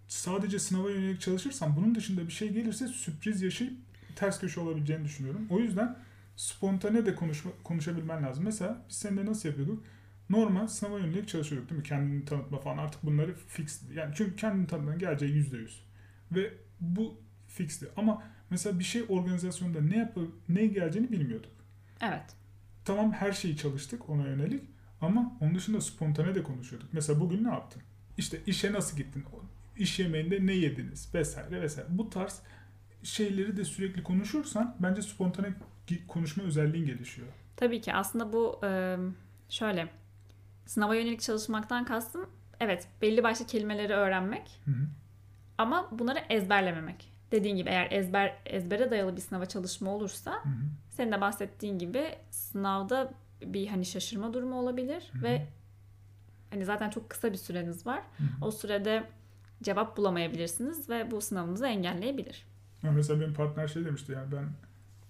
sadece 0.08 0.60
sınava 0.60 0.90
yönelik 0.92 1.22
çalışırsam 1.22 1.76
bunun 1.76 1.96
dışında 1.96 2.28
bir 2.28 2.32
şey 2.32 2.50
gelirse 2.50 2.88
sürpriz 2.88 3.42
yaşayıp 3.42 3.74
ters 4.16 4.40
köşe 4.40 4.60
olabileceğini 4.60 5.06
düşünüyorum. 5.06 5.48
O 5.50 5.60
yüzden 5.60 5.98
spontane 6.36 7.06
de 7.06 7.16
konuşma, 7.16 7.52
konuşabilmen 7.64 8.24
lazım. 8.24 8.44
Mesela 8.44 8.86
biz 8.90 8.96
seninle 8.96 9.26
nasıl 9.26 9.50
yapıyorduk? 9.50 9.84
Normal 10.30 10.68
sınava 10.68 11.00
yönelik 11.00 11.28
çalışıyorduk 11.28 11.70
değil 11.70 11.82
mi? 11.82 11.88
Kendini 11.88 12.26
tanıtma 12.26 12.60
falan 12.60 12.78
artık 12.78 13.04
bunları 13.04 13.36
fix. 13.48 13.82
Yani 13.94 14.14
çünkü 14.16 14.36
kendini 14.36 14.68
tanıtmanın 14.68 15.00
geleceği 15.00 15.32
yüzde 15.32 15.58
yüz. 15.58 15.84
Ve 16.32 16.54
bu 16.80 17.22
fixti. 17.50 17.88
Ama 17.98 18.24
mesela 18.50 18.80
bir 18.80 18.84
şey 18.84 19.04
organizasyonda 19.10 19.82
ne 19.82 19.98
yapı 19.98 20.28
ne 20.50 20.66
geleceğini 20.66 21.12
bilmiyorduk. 21.12 21.52
Evet. 22.02 22.24
Tamam 22.86 23.12
her 23.12 23.32
şeyi 23.32 23.58
çalıştık 23.58 24.10
ona 24.10 24.28
yönelik 24.28 24.64
ama 25.02 25.38
onun 25.42 25.56
dışında 25.56 25.82
spontane 25.82 26.36
de 26.36 26.44
konuşuyorduk. 26.44 26.90
Mesela 26.94 27.20
bugün 27.20 27.44
ne 27.44 27.50
yaptın? 27.50 27.82
İşte 28.18 28.40
işe 28.48 28.74
nasıl 28.74 28.98
gittin? 28.98 29.26
İş 29.78 30.00
yemeğinde 30.00 30.46
ne 30.46 30.54
yediniz? 30.54 31.16
Vesaire 31.16 31.62
vesaire. 31.62 31.88
Bu 31.90 32.10
tarz 32.10 32.42
şeyleri 33.04 33.58
de 33.58 33.66
sürekli 33.66 34.04
konuşursan 34.04 34.76
bence 34.80 35.02
spontane 35.02 35.48
konuşma 36.08 36.44
özelliğin 36.44 36.86
gelişiyor. 36.86 37.28
Tabii 37.56 37.82
ki 37.82 37.94
aslında 37.94 38.34
bu 38.34 38.62
şöyle 39.50 39.90
sınava 40.66 40.96
yönelik 40.96 41.22
çalışmaktan 41.22 41.86
kastım 41.86 42.30
evet 42.60 42.88
belli 43.02 43.24
başlı 43.24 43.48
kelimeleri 43.48 43.94
öğrenmek 43.94 44.62
Hı 44.66 44.72
hı. 44.72 44.88
ama 45.58 45.90
bunları 45.92 46.20
ezberlememek. 46.30 47.12
Dediğin 47.32 47.56
gibi 47.56 47.70
eğer 47.70 47.92
ezber 47.92 48.36
ezbere 48.46 48.92
dayalı 48.92 49.16
bir 49.16 49.22
sınava 49.22 49.46
çalışma 49.46 49.92
olursa 49.92 50.32
Hı 50.32 50.50
hı. 50.50 50.54
senin 50.90 51.12
de 51.12 51.22
bahsettiğin 51.22 51.78
gibi 51.80 52.16
sınavda 52.32 53.14
bir 53.46 53.68
hani 53.68 53.86
şaşırma 53.86 54.34
durumu 54.34 54.56
olabilir 54.56 55.10
Hı 55.14 55.18
hı. 55.20 55.24
ve 55.24 55.48
hani 56.50 56.66
zaten 56.66 56.90
çok 56.90 57.10
kısa 57.10 57.32
bir 57.32 57.38
süreniz 57.38 57.86
var. 57.88 58.04
Hı 58.18 58.24
hı. 58.24 58.46
O 58.46 58.52
sürede 58.52 59.04
cevap 59.64 59.98
bulamayabilirsiniz 59.98 60.90
ve 60.90 61.12
bu 61.12 61.22
sınavınızı 61.22 61.68
engelleyebilir. 61.68 62.46
Ya 62.84 62.92
mesela 62.92 63.22
benim 63.22 63.34
partner 63.34 63.68
şey 63.68 63.86
demişti 63.86 64.12
yani 64.12 64.32
ben 64.32 64.46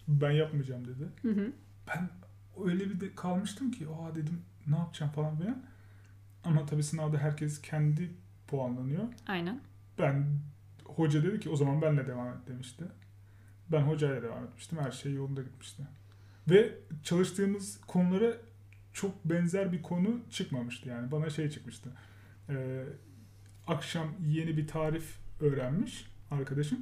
ben 0.07 0.31
yapmayacağım 0.31 0.85
dedi. 0.87 1.07
Hı 1.21 1.31
hı. 1.31 1.51
Ben 1.87 2.09
öyle 2.65 2.89
bir 2.89 2.99
de 2.99 3.15
kalmıştım 3.15 3.71
ki 3.71 3.87
aa 3.87 4.15
dedim 4.15 4.41
ne 4.67 4.77
yapacağım 4.77 5.11
falan 5.11 5.37
filan. 5.37 5.63
Ama 6.43 6.65
tabii 6.65 6.83
sınavda 6.83 7.17
herkes 7.17 7.61
kendi 7.61 8.11
puanlanıyor. 8.47 9.03
Aynen. 9.27 9.59
Ben 9.99 10.25
hoca 10.95 11.23
dedi 11.23 11.39
ki 11.39 11.49
o 11.49 11.55
zaman 11.55 11.81
benle 11.81 12.07
devam 12.07 12.27
et 12.27 12.47
demişti. 12.47 12.85
Ben 13.71 13.81
hocayla 13.81 14.21
devam 14.23 14.43
etmiştim. 14.43 14.77
Her 14.79 14.91
şey 14.91 15.13
yolunda 15.13 15.41
gitmişti. 15.41 15.83
Ve 16.49 16.73
çalıştığımız 17.03 17.81
konulara 17.81 18.33
çok 18.93 19.25
benzer 19.25 19.71
bir 19.71 19.81
konu 19.81 20.19
çıkmamıştı. 20.29 20.89
Yani 20.89 21.11
bana 21.11 21.29
şey 21.29 21.49
çıkmıştı. 21.49 21.89
Ee, 22.49 22.83
akşam 23.67 24.07
yeni 24.27 24.57
bir 24.57 24.67
tarif 24.67 25.19
öğrenmiş 25.41 26.11
arkadaşım. 26.31 26.79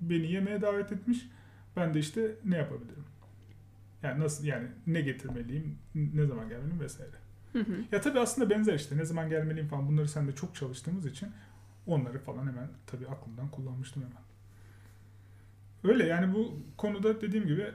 Beni 0.00 0.32
yemeğe 0.32 0.62
davet 0.62 0.92
etmiş. 0.92 1.28
Ben 1.76 1.94
de 1.94 1.98
işte 1.98 2.34
ne 2.44 2.56
yapabilirim? 2.56 3.04
Yani 4.02 4.20
nasıl 4.20 4.44
yani 4.44 4.68
ne 4.86 5.00
getirmeliyim, 5.00 5.78
ne 5.94 6.26
zaman 6.26 6.48
gelmeliyim 6.48 6.80
vesaire. 6.80 7.16
Hı 7.52 7.58
hı. 7.58 7.76
Ya 7.92 8.00
tabii 8.00 8.20
aslında 8.20 8.50
benzer 8.50 8.74
işte. 8.74 8.96
Ne 8.96 9.04
zaman 9.04 9.28
gelmeliyim 9.28 9.68
falan 9.68 9.88
bunları 9.88 10.08
sen 10.08 10.28
de 10.28 10.32
çok 10.34 10.54
çalıştığımız 10.54 11.06
için 11.06 11.28
onları 11.86 12.18
falan 12.18 12.46
hemen 12.46 12.68
tabii 12.86 13.08
aklımdan 13.08 13.50
kullanmıştım 13.50 14.02
hemen. 14.02 14.24
Öyle 15.84 16.06
yani 16.06 16.34
bu 16.34 16.62
konuda 16.76 17.20
dediğim 17.20 17.46
gibi 17.46 17.72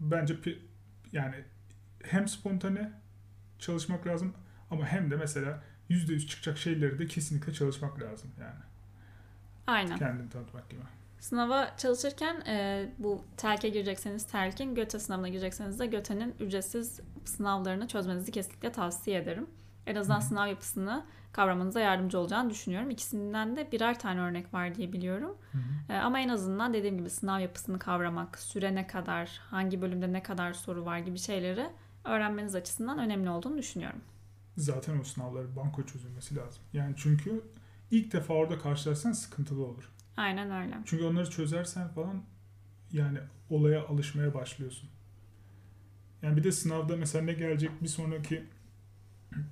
bence 0.00 0.36
yani 1.12 1.34
hem 2.04 2.28
spontane 2.28 2.92
çalışmak 3.58 4.06
lazım 4.06 4.34
ama 4.70 4.86
hem 4.86 5.10
de 5.10 5.16
mesela 5.16 5.62
%100 5.90 6.26
çıkacak 6.26 6.58
şeyleri 6.58 6.98
de 6.98 7.06
kesinlikle 7.06 7.52
çalışmak 7.52 8.02
lazım 8.02 8.30
yani. 8.40 8.60
Aynen. 9.66 9.96
Kendini 9.96 10.30
tanıtmak 10.30 10.70
gibi. 10.70 10.80
Sınava 11.20 11.76
çalışırken 11.76 12.40
e, 12.46 12.88
bu 12.98 13.24
TELK'e 13.36 13.68
girecekseniz 13.68 14.26
TELK'in, 14.26 14.74
GÖTE 14.74 14.98
sınavına 14.98 15.28
girecekseniz 15.28 15.78
de 15.78 15.86
GÖTE'nin 15.86 16.34
ücretsiz 16.40 17.00
sınavlarını 17.24 17.88
çözmenizi 17.88 18.32
kesinlikle 18.32 18.72
tavsiye 18.72 19.18
ederim. 19.18 19.46
En 19.86 19.94
azından 19.96 20.20
hı. 20.20 20.24
sınav 20.24 20.48
yapısını 20.48 21.04
kavramanıza 21.32 21.80
yardımcı 21.80 22.18
olacağını 22.18 22.50
düşünüyorum. 22.50 22.90
İkisinden 22.90 23.56
de 23.56 23.72
birer 23.72 23.98
tane 23.98 24.20
örnek 24.20 24.54
var 24.54 24.74
diye 24.74 24.92
biliyorum. 24.92 25.36
Hı 25.52 25.58
hı. 25.58 25.92
E, 25.92 25.96
ama 25.96 26.20
en 26.20 26.28
azından 26.28 26.74
dediğim 26.74 26.98
gibi 26.98 27.10
sınav 27.10 27.40
yapısını 27.40 27.78
kavramak, 27.78 28.38
süre 28.38 28.74
ne 28.74 28.86
kadar, 28.86 29.40
hangi 29.50 29.82
bölümde 29.82 30.12
ne 30.12 30.22
kadar 30.22 30.52
soru 30.52 30.84
var 30.84 30.98
gibi 30.98 31.18
şeyleri 31.18 31.70
öğrenmeniz 32.04 32.54
açısından 32.54 32.98
önemli 32.98 33.30
olduğunu 33.30 33.58
düşünüyorum. 33.58 34.00
Zaten 34.56 35.00
o 35.00 35.04
sınavları 35.04 35.56
banko 35.56 35.86
çözülmesi 35.86 36.36
lazım. 36.36 36.62
Yani 36.72 36.94
çünkü 36.96 37.42
ilk 37.90 38.12
defa 38.12 38.34
orada 38.34 38.58
karşılaşsan 38.58 39.12
sıkıntılı 39.12 39.66
olur. 39.66 39.92
Aynen 40.16 40.62
öyle. 40.62 40.78
Çünkü 40.84 41.04
onları 41.04 41.30
çözersen 41.30 41.88
falan 41.88 42.22
yani 42.92 43.18
olaya 43.50 43.86
alışmaya 43.86 44.34
başlıyorsun. 44.34 44.90
Yani 46.22 46.36
bir 46.36 46.44
de 46.44 46.52
sınavda 46.52 46.96
mesela 46.96 47.24
ne 47.24 47.32
gelecek 47.32 47.82
bir 47.82 47.88
sonraki 47.88 48.44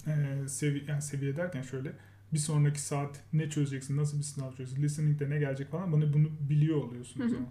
e, 0.06 0.48
sevi 0.48 0.84
yani 0.88 1.02
seviye 1.02 1.36
derken 1.36 1.62
şöyle 1.62 1.92
bir 2.32 2.38
sonraki 2.38 2.80
saat 2.80 3.20
ne 3.32 3.50
çözeceksin, 3.50 3.96
nasıl 3.96 4.18
bir 4.18 4.22
sınav 4.22 4.50
çözeceksin, 4.50 4.82
listening'de 4.82 5.30
ne 5.30 5.38
gelecek 5.38 5.70
falan 5.70 5.92
bunu, 5.92 6.12
bunu 6.12 6.28
biliyor 6.40 6.76
oluyorsun 6.76 7.20
o 7.20 7.28
zaman. 7.28 7.48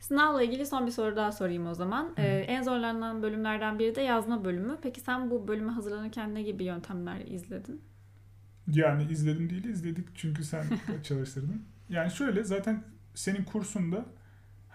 Sınavla 0.00 0.42
ilgili 0.42 0.66
son 0.66 0.86
bir 0.86 0.90
soru 0.90 1.16
daha 1.16 1.32
sorayım 1.32 1.66
o 1.66 1.74
zaman. 1.74 2.14
Ee, 2.16 2.26
en 2.26 2.62
zorlanan 2.62 3.22
bölümlerden 3.22 3.78
biri 3.78 3.94
de 3.94 4.00
yazma 4.00 4.44
bölümü. 4.44 4.78
Peki 4.82 5.00
sen 5.00 5.30
bu 5.30 5.48
bölüme 5.48 5.72
hazırlanırken 5.72 6.34
ne 6.34 6.42
gibi 6.42 6.64
yöntemler 6.64 7.20
izledin? 7.20 7.80
Yani 8.72 9.04
izledim 9.12 9.50
değil 9.50 9.64
izledik 9.64 10.08
çünkü 10.14 10.44
sen 10.44 10.64
çalıştırdın. 11.02 11.62
Yani 11.88 12.10
şöyle 12.10 12.44
zaten 12.44 12.84
senin 13.14 13.44
kursunda 13.44 14.06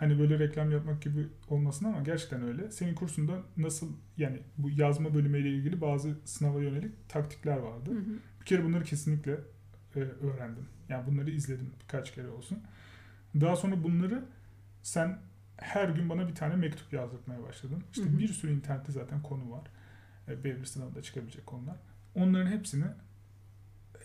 hani 0.02 0.20
böyle 0.20 0.40
reklam 0.40 0.72
yapmak 0.72 1.02
gibi 1.02 1.28
olmasın 1.50 1.86
ama 1.86 2.02
gerçekten 2.02 2.44
öyle. 2.44 2.72
Senin 2.72 2.96
kursunda 2.96 3.42
nasıl 3.58 3.88
yani 4.18 4.40
bu 4.58 4.70
yazma 4.70 5.14
bölümüyle 5.14 5.50
ilgili 5.50 5.82
bazı 5.82 6.16
sınava 6.26 6.62
yönelik 6.62 7.10
taktikler 7.10 7.58
vardı. 7.58 7.92
Hı 7.92 8.00
hı. 8.00 8.20
Bir 8.42 8.46
kere 8.46 8.64
bunları 8.64 8.84
kesinlikle 8.84 9.32
e, 9.96 10.00
öğrendim. 10.00 10.66
Yani 10.90 11.08
bunları 11.08 11.32
izledim 11.32 11.74
birkaç 11.84 12.14
kere 12.14 12.30
olsun. 12.30 12.60
Daha 13.42 13.56
sonra 13.56 13.84
bunları 13.84 14.26
sen 14.84 15.20
her 15.58 15.90
gün 15.90 16.10
bana 16.10 16.28
bir 16.28 16.36
tane 16.36 16.56
mektup 16.56 16.94
yazdırmaya 16.94 17.44
başladın. 17.44 17.84
İşte 17.92 18.06
Hı 18.06 18.10
hı. 18.10 18.20
bir 18.20 18.28
sürü 18.28 18.54
internette 18.54 18.92
zaten 18.92 19.22
konu 19.22 19.52
var. 19.52 19.64
E, 20.28 20.34
B1 20.34 20.66
sınavında 20.66 21.02
çıkabilecek 21.02 21.46
konular. 21.46 21.76
Onların 22.16 22.52
hepsini 22.52 22.86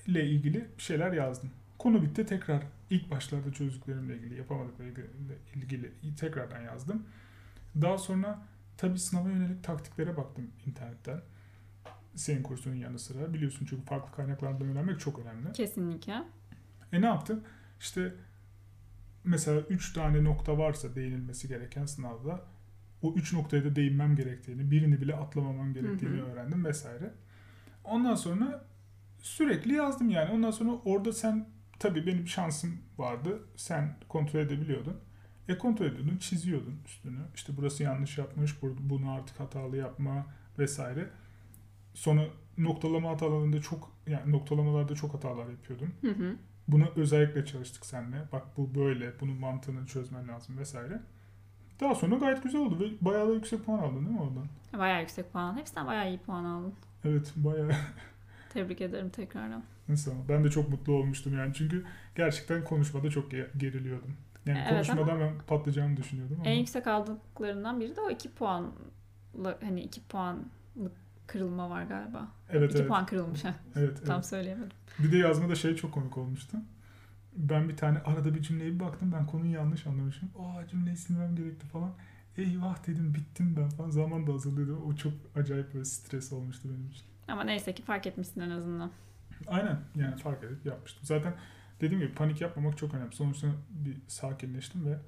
ile 0.07 0.27
ilgili 0.27 0.69
bir 0.79 0.83
şeyler 0.83 1.13
yazdım. 1.13 1.51
Konu 1.87 2.03
bitti 2.03 2.27
tekrar 2.27 2.62
ilk 2.90 3.11
başlarda 3.11 3.53
çözdüklerimle 3.53 4.16
ilgili, 4.16 4.38
yapamadıklarımla 4.38 5.35
ilgili 5.55 5.92
tekrardan 6.16 6.61
yazdım. 6.61 7.07
Daha 7.81 7.99
sonra 7.99 8.42
tabii 8.77 8.99
sınava 8.99 9.29
yönelik 9.29 9.64
taktiklere 9.64 10.16
baktım 10.16 10.51
internetten. 10.66 11.20
Senin 12.14 12.42
kursunun 12.42 12.75
yanı 12.75 12.99
sıra. 12.99 13.35
Biliyorsun 13.35 13.66
çünkü 13.70 13.85
farklı 13.85 14.16
kaynaklardan 14.16 14.68
öğrenmek 14.68 15.01
çok 15.01 15.18
önemli. 15.18 15.53
Kesinlikle. 15.53 16.22
E 16.92 17.01
ne 17.01 17.07
yaptım? 17.07 17.44
İşte 17.81 18.14
mesela 19.25 19.61
3 19.61 19.92
tane 19.92 20.25
nokta 20.25 20.59
varsa 20.59 20.94
değinilmesi 20.94 21.49
gereken 21.49 21.87
sınavda 21.87 22.40
o 23.03 23.14
3 23.14 23.33
noktaya 23.33 23.64
da 23.64 23.77
değinmem 23.77 24.16
gerektiğini, 24.16 24.70
birini 24.70 25.01
bile 25.01 25.16
atlamamam 25.16 25.75
gerektiğini 25.75 26.16
Hı 26.16 26.22
hı. 26.22 26.27
öğrendim 26.27 26.64
vesaire. 26.64 27.12
Ondan 27.85 28.14
sonra 28.14 28.64
sürekli 29.22 29.75
yazdım 29.75 30.11
yani. 30.11 30.31
Ondan 30.31 30.51
sonra 30.51 30.72
orada 30.85 31.12
sen 31.12 31.56
tabii 31.79 32.07
benim 32.07 32.27
şansım 32.29 32.79
vardı. 32.99 33.41
Sen 33.57 33.97
kontrol 34.09 34.41
edebiliyordun. 34.41 34.97
E 35.49 35.59
kontrol 35.59 35.87
ediyordun, 35.87 36.17
çiziyordun 36.19 36.79
üstünü. 36.87 37.19
İşte 37.35 37.53
burası 37.57 37.83
yanlış 37.83 38.19
yapmış, 38.19 38.62
bu- 38.62 38.77
bunu 38.81 39.11
artık 39.12 39.41
hatalı 39.41 39.77
yapma 39.77 40.27
vesaire. 40.59 41.11
Sonra 41.95 42.23
noktalama 42.59 43.11
hatalarında 43.11 43.61
çok 43.61 43.93
yani 44.07 44.33
noktalamalarda 44.33 44.95
çok 44.95 45.15
hatalar 45.15 45.49
yapıyordum. 45.49 45.93
Hı 46.01 46.11
hı. 46.11 46.37
Buna 46.69 46.85
özellikle 46.97 47.45
çalıştık 47.47 47.87
seninle. 47.87 48.23
Bak 48.33 48.43
bu 48.57 48.75
böyle, 48.75 49.21
bunun 49.21 49.37
mantığını 49.37 49.87
çözmen 49.87 50.29
lazım 50.29 50.59
vesaire. 50.59 51.01
Daha 51.81 51.95
sonra 51.95 52.17
gayet 52.17 52.43
güzel 52.43 52.61
oldu 52.61 52.81
ve 52.81 53.05
bayağı 53.05 53.29
da 53.29 53.33
yüksek 53.35 53.65
puan 53.67 53.79
aldın 53.79 54.07
değil 54.07 54.17
mi 54.17 54.21
oradan? 54.21 54.47
Bayağı 54.79 55.01
yüksek 55.01 55.33
puan. 55.33 55.57
Hepsinden 55.57 55.87
bayağı 55.87 56.09
iyi 56.09 56.19
puan 56.19 56.45
aldın. 56.45 56.75
Evet 57.05 57.33
bayağı 57.37 57.71
Tebrik 58.53 58.81
ederim 58.81 59.11
tekrardan. 59.11 59.62
Nasıl 59.88 60.12
ben 60.29 60.44
de 60.44 60.51
çok 60.51 60.68
mutlu 60.68 60.92
olmuştum 60.92 61.35
yani 61.38 61.55
çünkü 61.55 61.85
gerçekten 62.14 62.64
konuşmada 62.64 63.11
çok 63.11 63.33
ge- 63.33 63.59
geriliyordum. 63.59 64.16
Yani 64.46 64.59
Evet 64.59 64.70
konuşmadan 64.70 65.20
ben 65.20 65.33
patlayacağımı 65.46 65.96
düşünüyordum 65.96 66.37
ama 66.40 66.51
En 66.51 66.55
yüksek 66.59 66.87
aldıklarından 66.87 67.81
biri 67.81 67.96
de 67.96 68.01
o 68.01 68.11
2 68.11 68.31
puanlı 68.31 68.72
hani 69.62 69.81
2 69.83 70.01
puanlık 70.03 70.92
kırılma 71.27 71.70
var 71.70 71.83
galiba. 71.83 72.29
evet 72.51 72.70
2 72.70 72.79
evet. 72.79 72.88
puan 72.88 73.07
kırılmış 73.07 73.44
ha. 73.44 73.55
evet, 73.77 74.07
Tam 74.07 74.14
evet. 74.16 74.27
söyleyemedim. 74.27 74.77
Bir 74.99 75.12
de 75.12 75.16
yazmada 75.16 75.55
şey 75.55 75.77
çok 75.77 75.92
komik 75.92 76.18
olmuştu. 76.18 76.59
Ben 77.37 77.68
bir 77.68 77.77
tane 77.77 77.99
arada 77.99 78.35
bir 78.35 78.42
cümleye 78.42 78.75
bir 78.75 78.81
baktım 78.81 79.12
ben 79.18 79.27
konuyu 79.27 79.53
yanlış 79.53 79.87
anlamışım. 79.87 80.29
Aa 80.38 80.66
cümleyi 80.68 80.96
silmem 80.96 81.37
gerekti 81.37 81.66
falan. 81.66 81.92
Eyvah 82.38 82.87
dedim 82.87 83.14
bittim 83.14 83.55
ben 83.57 83.68
falan. 83.68 83.90
Zaman 83.90 84.27
da 84.27 84.33
hazırlıyordu. 84.33 84.81
O 84.87 84.96
çok 84.96 85.12
acayip 85.37 85.75
böyle 85.75 85.85
stres 85.85 86.33
olmuştu 86.33 86.68
benim 86.68 86.90
için. 86.90 87.05
Ama 87.29 87.44
neyse 87.44 87.75
ki 87.75 87.83
fark 87.83 88.07
etmişsin 88.07 88.40
en 88.40 88.51
azından. 88.51 88.90
Aynen 89.46 89.79
yani 89.94 90.16
fark 90.16 90.44
edip 90.44 90.66
yapmıştım. 90.66 91.05
Zaten 91.05 91.35
dediğim 91.81 92.03
gibi 92.03 92.14
panik 92.14 92.40
yapmamak 92.40 92.79
çok 92.79 92.94
önemli. 92.94 93.12
Sonuçta 93.12 93.46
bir 93.70 93.96
sakinleştim 94.09 94.87
ve 94.87 94.99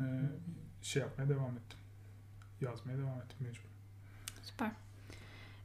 e, 0.00 0.04
şey 0.82 1.02
yapmaya 1.02 1.28
devam 1.28 1.56
ettim. 1.56 1.78
Yazmaya 2.60 2.98
devam 2.98 3.18
ettim 3.18 3.36
mecbur. 3.40 3.68
Süper. 4.42 4.70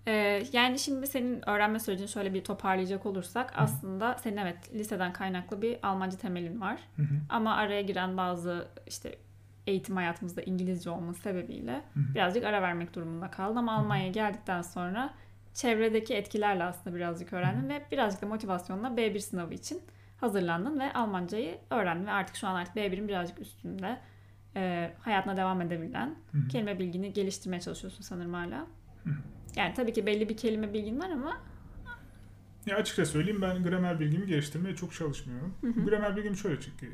Ee, 0.07 0.43
yani 0.53 0.79
şimdi 0.79 1.07
senin 1.07 1.49
öğrenme 1.49 1.79
sürecini 1.79 2.07
şöyle 2.07 2.33
bir 2.33 2.43
toparlayacak 2.43 3.05
olursak 3.05 3.53
aslında 3.55 4.17
senin 4.17 4.37
evet 4.37 4.73
liseden 4.73 5.13
kaynaklı 5.13 5.61
bir 5.61 5.77
Almanca 5.83 6.17
temelin 6.17 6.61
var. 6.61 6.79
Hı 6.95 7.01
hı. 7.01 7.15
Ama 7.29 7.55
araya 7.55 7.81
giren 7.81 8.17
bazı 8.17 8.67
işte 8.87 9.15
eğitim 9.67 9.95
hayatımızda 9.95 10.41
İngilizce 10.41 10.89
olması 10.89 11.21
sebebiyle 11.21 11.81
Hı 11.93 11.99
hı. 11.99 12.15
birazcık 12.15 12.43
ara 12.43 12.61
vermek 12.61 12.95
durumunda 12.95 13.31
kaldım. 13.31 13.57
Ama. 13.57 13.73
Almanya'ya 13.73 14.11
geldikten 14.11 14.61
sonra 14.61 15.13
çevredeki 15.53 16.13
etkilerle 16.13 16.63
aslında 16.63 16.95
birazcık 16.95 17.33
öğrendim 17.33 17.69
ve 17.69 17.85
birazcık 17.91 18.21
da 18.21 18.25
motivasyonla 18.25 18.87
B1 18.87 19.19
sınavı 19.19 19.53
için 19.53 19.81
hazırlandın 20.17 20.79
ve 20.79 20.93
Almancayı 20.93 21.57
öğrendin 21.69 22.05
ve 22.05 22.11
artık 22.11 22.35
şu 22.35 22.47
an 22.47 22.55
artık 22.55 22.75
B1'in 22.75 23.07
birazcık 23.07 23.39
üstünde 23.39 23.99
e, 24.55 24.91
hayatına 24.99 25.37
devam 25.37 25.61
edebilen 25.61 26.15
Hı 26.31 26.37
hı. 26.37 26.47
kelime 26.47 26.79
bilgini 26.79 27.13
geliştirmeye 27.13 27.61
çalışıyorsun 27.61 28.01
sanırım 28.01 28.33
hala. 28.33 28.67
Hı 29.03 29.09
hı. 29.09 29.15
Yani 29.55 29.73
tabii 29.73 29.93
ki 29.93 30.05
belli 30.05 30.29
bir 30.29 30.37
kelime 30.37 30.73
bilgin 30.73 30.99
var 30.99 31.09
ama 31.09 31.37
Ya 32.65 32.77
açıkça 32.77 33.05
söyleyeyim 33.05 33.41
ben 33.41 33.63
gramer 33.63 33.99
bilgimi 33.99 34.27
geliştirmeye 34.27 34.75
çok 34.75 34.93
çalışmıyorum. 34.93 35.53
Hı 35.61 35.67
hı. 35.67 35.85
Gramer 35.85 36.15
bilgimi 36.15 36.37
şöyle 36.37 36.61
çünkü 36.61 36.93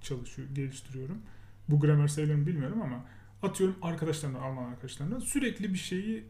çalışıyor, 0.00 0.48
geliştiriyorum. 0.54 1.22
Bu 1.68 1.80
gramer 1.80 2.08
sayılır 2.08 2.34
mı 2.34 2.46
bilmiyorum 2.46 2.82
ama 2.82 3.04
atıyorum 3.42 3.76
arkadaşlarımdan, 3.82 4.40
Alman 4.40 4.70
arkadaşlarımdan 4.70 5.18
sürekli 5.18 5.72
bir 5.72 5.78
şeyi 5.78 6.24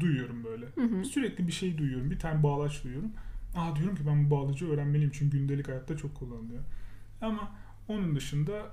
duyuyorum 0.00 0.44
böyle. 0.44 0.66
Hı 0.66 0.80
hı. 0.80 1.04
Sürekli 1.04 1.46
bir 1.46 1.52
şey 1.52 1.78
duyuyorum. 1.78 2.10
Bir 2.10 2.18
tane 2.18 2.42
bağlaç 2.42 2.84
duyuyorum. 2.84 3.12
Aa 3.56 3.76
diyorum 3.76 3.96
ki 3.96 4.02
ben 4.06 4.26
bu 4.26 4.30
bağlacı 4.30 4.70
öğrenmeliyim 4.70 5.10
çünkü 5.14 5.38
gündelik 5.38 5.68
hayatta 5.68 5.96
çok 5.96 6.14
kullanılıyor. 6.14 6.62
Ama 7.20 7.50
onun 7.88 8.16
dışında 8.16 8.66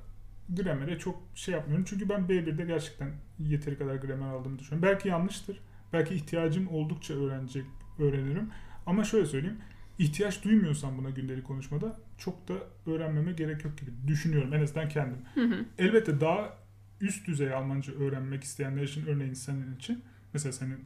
gramere 0.49 0.99
çok 0.99 1.23
şey 1.35 1.53
yapmıyorum. 1.53 1.85
Çünkü 1.89 2.09
ben 2.09 2.21
B1'de 2.21 2.65
gerçekten 2.65 3.11
yeteri 3.39 3.77
kadar 3.77 3.95
gramer 3.95 4.27
aldığımı 4.27 4.59
düşünüyorum. 4.59 4.89
Belki 4.89 5.07
yanlıştır. 5.09 5.59
Belki 5.93 6.15
ihtiyacım 6.15 6.67
oldukça 6.67 7.13
öğrenecek 7.13 7.65
öğrenirim. 7.99 8.49
Ama 8.85 9.03
şöyle 9.03 9.25
söyleyeyim. 9.25 9.57
ihtiyaç 9.99 10.43
duymuyorsam 10.43 10.97
buna 10.97 11.09
gündelik 11.09 11.43
konuşmada 11.43 11.99
çok 12.17 12.47
da 12.47 12.53
öğrenmeme 12.85 13.31
gerek 13.31 13.65
yok 13.65 13.77
gibi 13.77 13.91
düşünüyorum. 14.07 14.53
En 14.53 14.61
azından 14.61 14.89
kendim. 14.89 15.19
Hı 15.33 15.41
hı. 15.41 15.65
Elbette 15.77 16.21
daha 16.21 16.57
üst 17.01 17.27
düzey 17.27 17.53
Almanca 17.53 17.93
öğrenmek 17.93 18.43
isteyenler 18.43 18.83
için 18.83 19.05
örneğin 19.05 19.33
senin 19.33 19.75
için 19.75 20.03
mesela 20.33 20.53
senin 20.53 20.85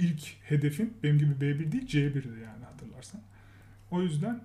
ilk 0.00 0.36
hedefin 0.42 0.94
benim 1.02 1.18
gibi 1.18 1.32
B1 1.32 1.72
değil 1.72 1.86
C1'di 1.86 2.40
yani 2.40 2.64
hatırlarsan. 2.64 3.20
O 3.90 4.02
yüzden 4.02 4.44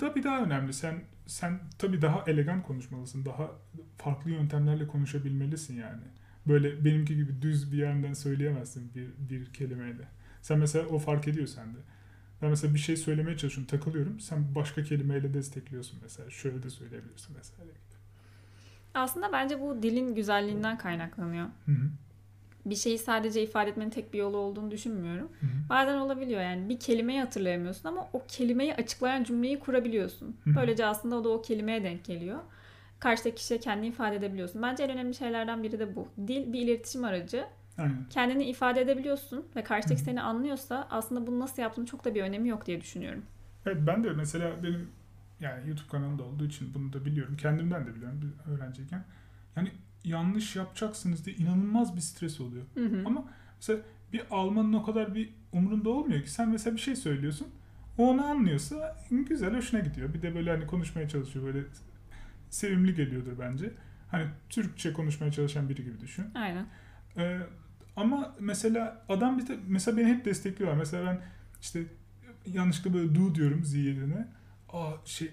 da 0.00 0.14
bir 0.14 0.22
daha 0.22 0.42
önemli. 0.42 0.72
Sen 0.72 1.00
sen 1.26 1.60
tabii 1.78 2.02
daha 2.02 2.24
elegan 2.26 2.62
konuşmalısın. 2.62 3.24
Daha 3.24 3.50
farklı 3.98 4.30
yöntemlerle 4.30 4.86
konuşabilmelisin 4.86 5.76
yani. 5.76 6.02
Böyle 6.46 6.84
benimki 6.84 7.16
gibi 7.16 7.42
düz 7.42 7.72
bir 7.72 7.78
yerden 7.78 8.12
söyleyemezsin 8.12 8.90
bir, 8.94 9.08
bir 9.30 9.52
kelimeyle. 9.52 10.08
Sen 10.42 10.58
mesela 10.58 10.86
o 10.86 10.98
fark 10.98 11.28
ediyor 11.28 11.46
sende. 11.46 11.78
Ben 12.42 12.50
mesela 12.50 12.74
bir 12.74 12.78
şey 12.78 12.96
söylemeye 12.96 13.36
çalışıyorum, 13.36 13.78
takılıyorum. 13.78 14.20
Sen 14.20 14.54
başka 14.54 14.82
kelimeyle 14.82 15.34
destekliyorsun 15.34 15.98
mesela. 16.02 16.30
Şöyle 16.30 16.62
de 16.62 16.70
söyleyebilirsin 16.70 17.36
mesela. 17.36 17.64
Aslında 18.94 19.32
bence 19.32 19.60
bu 19.60 19.82
dilin 19.82 20.14
güzelliğinden 20.14 20.78
kaynaklanıyor. 20.78 21.46
Hı 21.66 21.72
hı. 21.72 21.90
Bir 22.70 22.74
şeyi 22.74 22.98
sadece 22.98 23.42
ifade 23.42 23.70
etmenin 23.70 23.90
tek 23.90 24.12
bir 24.12 24.18
yolu 24.18 24.36
olduğunu 24.36 24.70
düşünmüyorum. 24.70 25.28
Hı 25.40 25.46
hı. 25.46 25.68
Bazen 25.68 25.98
olabiliyor 25.98 26.40
yani 26.40 26.68
bir 26.68 26.80
kelimeyi 26.80 27.20
hatırlayamıyorsun 27.20 27.88
ama 27.88 28.08
o 28.12 28.22
kelimeyi 28.28 28.74
açıklayan 28.74 29.24
cümleyi 29.24 29.58
kurabiliyorsun. 29.60 30.36
Hı 30.44 30.50
hı. 30.50 30.56
Böylece 30.56 30.86
aslında 30.86 31.16
o 31.16 31.24
da 31.24 31.28
o 31.28 31.42
kelimeye 31.42 31.84
denk 31.84 32.04
geliyor. 32.04 32.38
Karşıdaki 33.00 33.34
kişiye 33.36 33.60
kendini 33.60 33.86
ifade 33.86 34.16
edebiliyorsun. 34.16 34.62
Bence 34.62 34.82
en 34.84 34.90
önemli 34.90 35.14
şeylerden 35.14 35.62
biri 35.62 35.78
de 35.78 35.96
bu. 35.96 36.08
Dil 36.26 36.52
bir 36.52 36.60
iletişim 36.60 37.04
aracı. 37.04 37.44
Aynen. 37.78 38.04
Kendini 38.10 38.44
ifade 38.44 38.80
edebiliyorsun 38.80 39.46
ve 39.56 39.64
karşıdaki 39.64 40.00
Hı 40.00 40.02
hı. 40.02 40.04
seni 40.04 40.22
anlıyorsa 40.22 40.88
aslında 40.90 41.26
bunu 41.26 41.40
nasıl 41.40 41.62
yaptığının 41.62 41.86
çok 41.86 42.04
da 42.04 42.14
bir 42.14 42.22
önemi 42.22 42.48
yok 42.48 42.66
diye 42.66 42.80
düşünüyorum. 42.80 43.22
Evet 43.66 43.76
ben 43.86 44.04
de 44.04 44.10
mesela 44.10 44.62
benim 44.62 44.88
yani 45.40 45.68
YouTube 45.68 45.88
kanalımda 45.88 46.22
olduğu 46.22 46.44
için 46.44 46.74
bunu 46.74 46.92
da 46.92 47.04
biliyorum. 47.04 47.36
Kendimden 47.36 47.86
de 47.86 47.94
biliyorum 47.94 48.34
öğrenciyken. 48.46 49.04
Yani 49.56 49.72
yanlış 50.08 50.56
yapacaksınız 50.56 51.26
diye 51.26 51.36
inanılmaz 51.36 51.96
bir 51.96 52.00
stres 52.00 52.40
oluyor. 52.40 52.64
Hı 52.74 52.86
hı. 52.86 53.02
Ama 53.06 53.24
mesela 53.56 53.80
bir 54.12 54.22
Almanın 54.30 54.72
o 54.72 54.82
kadar 54.82 55.14
bir 55.14 55.34
umurunda 55.52 55.90
olmuyor 55.90 56.22
ki. 56.22 56.30
Sen 56.30 56.48
mesela 56.48 56.76
bir 56.76 56.80
şey 56.80 56.96
söylüyorsun. 56.96 57.48
O 57.98 58.08
onu 58.10 58.24
anlıyorsa 58.24 58.96
güzel 59.10 59.56
hoşuna 59.56 59.80
gidiyor. 59.80 60.14
Bir 60.14 60.22
de 60.22 60.34
böyle 60.34 60.50
hani 60.50 60.66
konuşmaya 60.66 61.08
çalışıyor. 61.08 61.44
Böyle 61.44 61.64
sevimli 62.50 62.94
geliyordur 62.94 63.32
bence. 63.38 63.72
Hani 64.10 64.26
Türkçe 64.48 64.92
konuşmaya 64.92 65.32
çalışan 65.32 65.68
biri 65.68 65.84
gibi 65.84 66.00
düşün. 66.00 66.24
Aynen. 66.34 66.66
Ee, 67.16 67.38
ama 67.96 68.36
mesela 68.40 69.04
adam 69.08 69.38
bir 69.38 69.46
de 69.46 69.58
mesela 69.66 69.96
beni 69.96 70.06
hep 70.06 70.24
destekliyorlar. 70.24 70.78
Mesela 70.78 71.06
ben 71.06 71.20
işte 71.60 71.84
yanlışlıkla 72.46 72.94
böyle 72.94 73.14
do 73.14 73.34
diyorum 73.34 73.64
z 73.64 73.74
yerine. 73.74 74.28
Aa 74.68 74.92
şey 75.04 75.30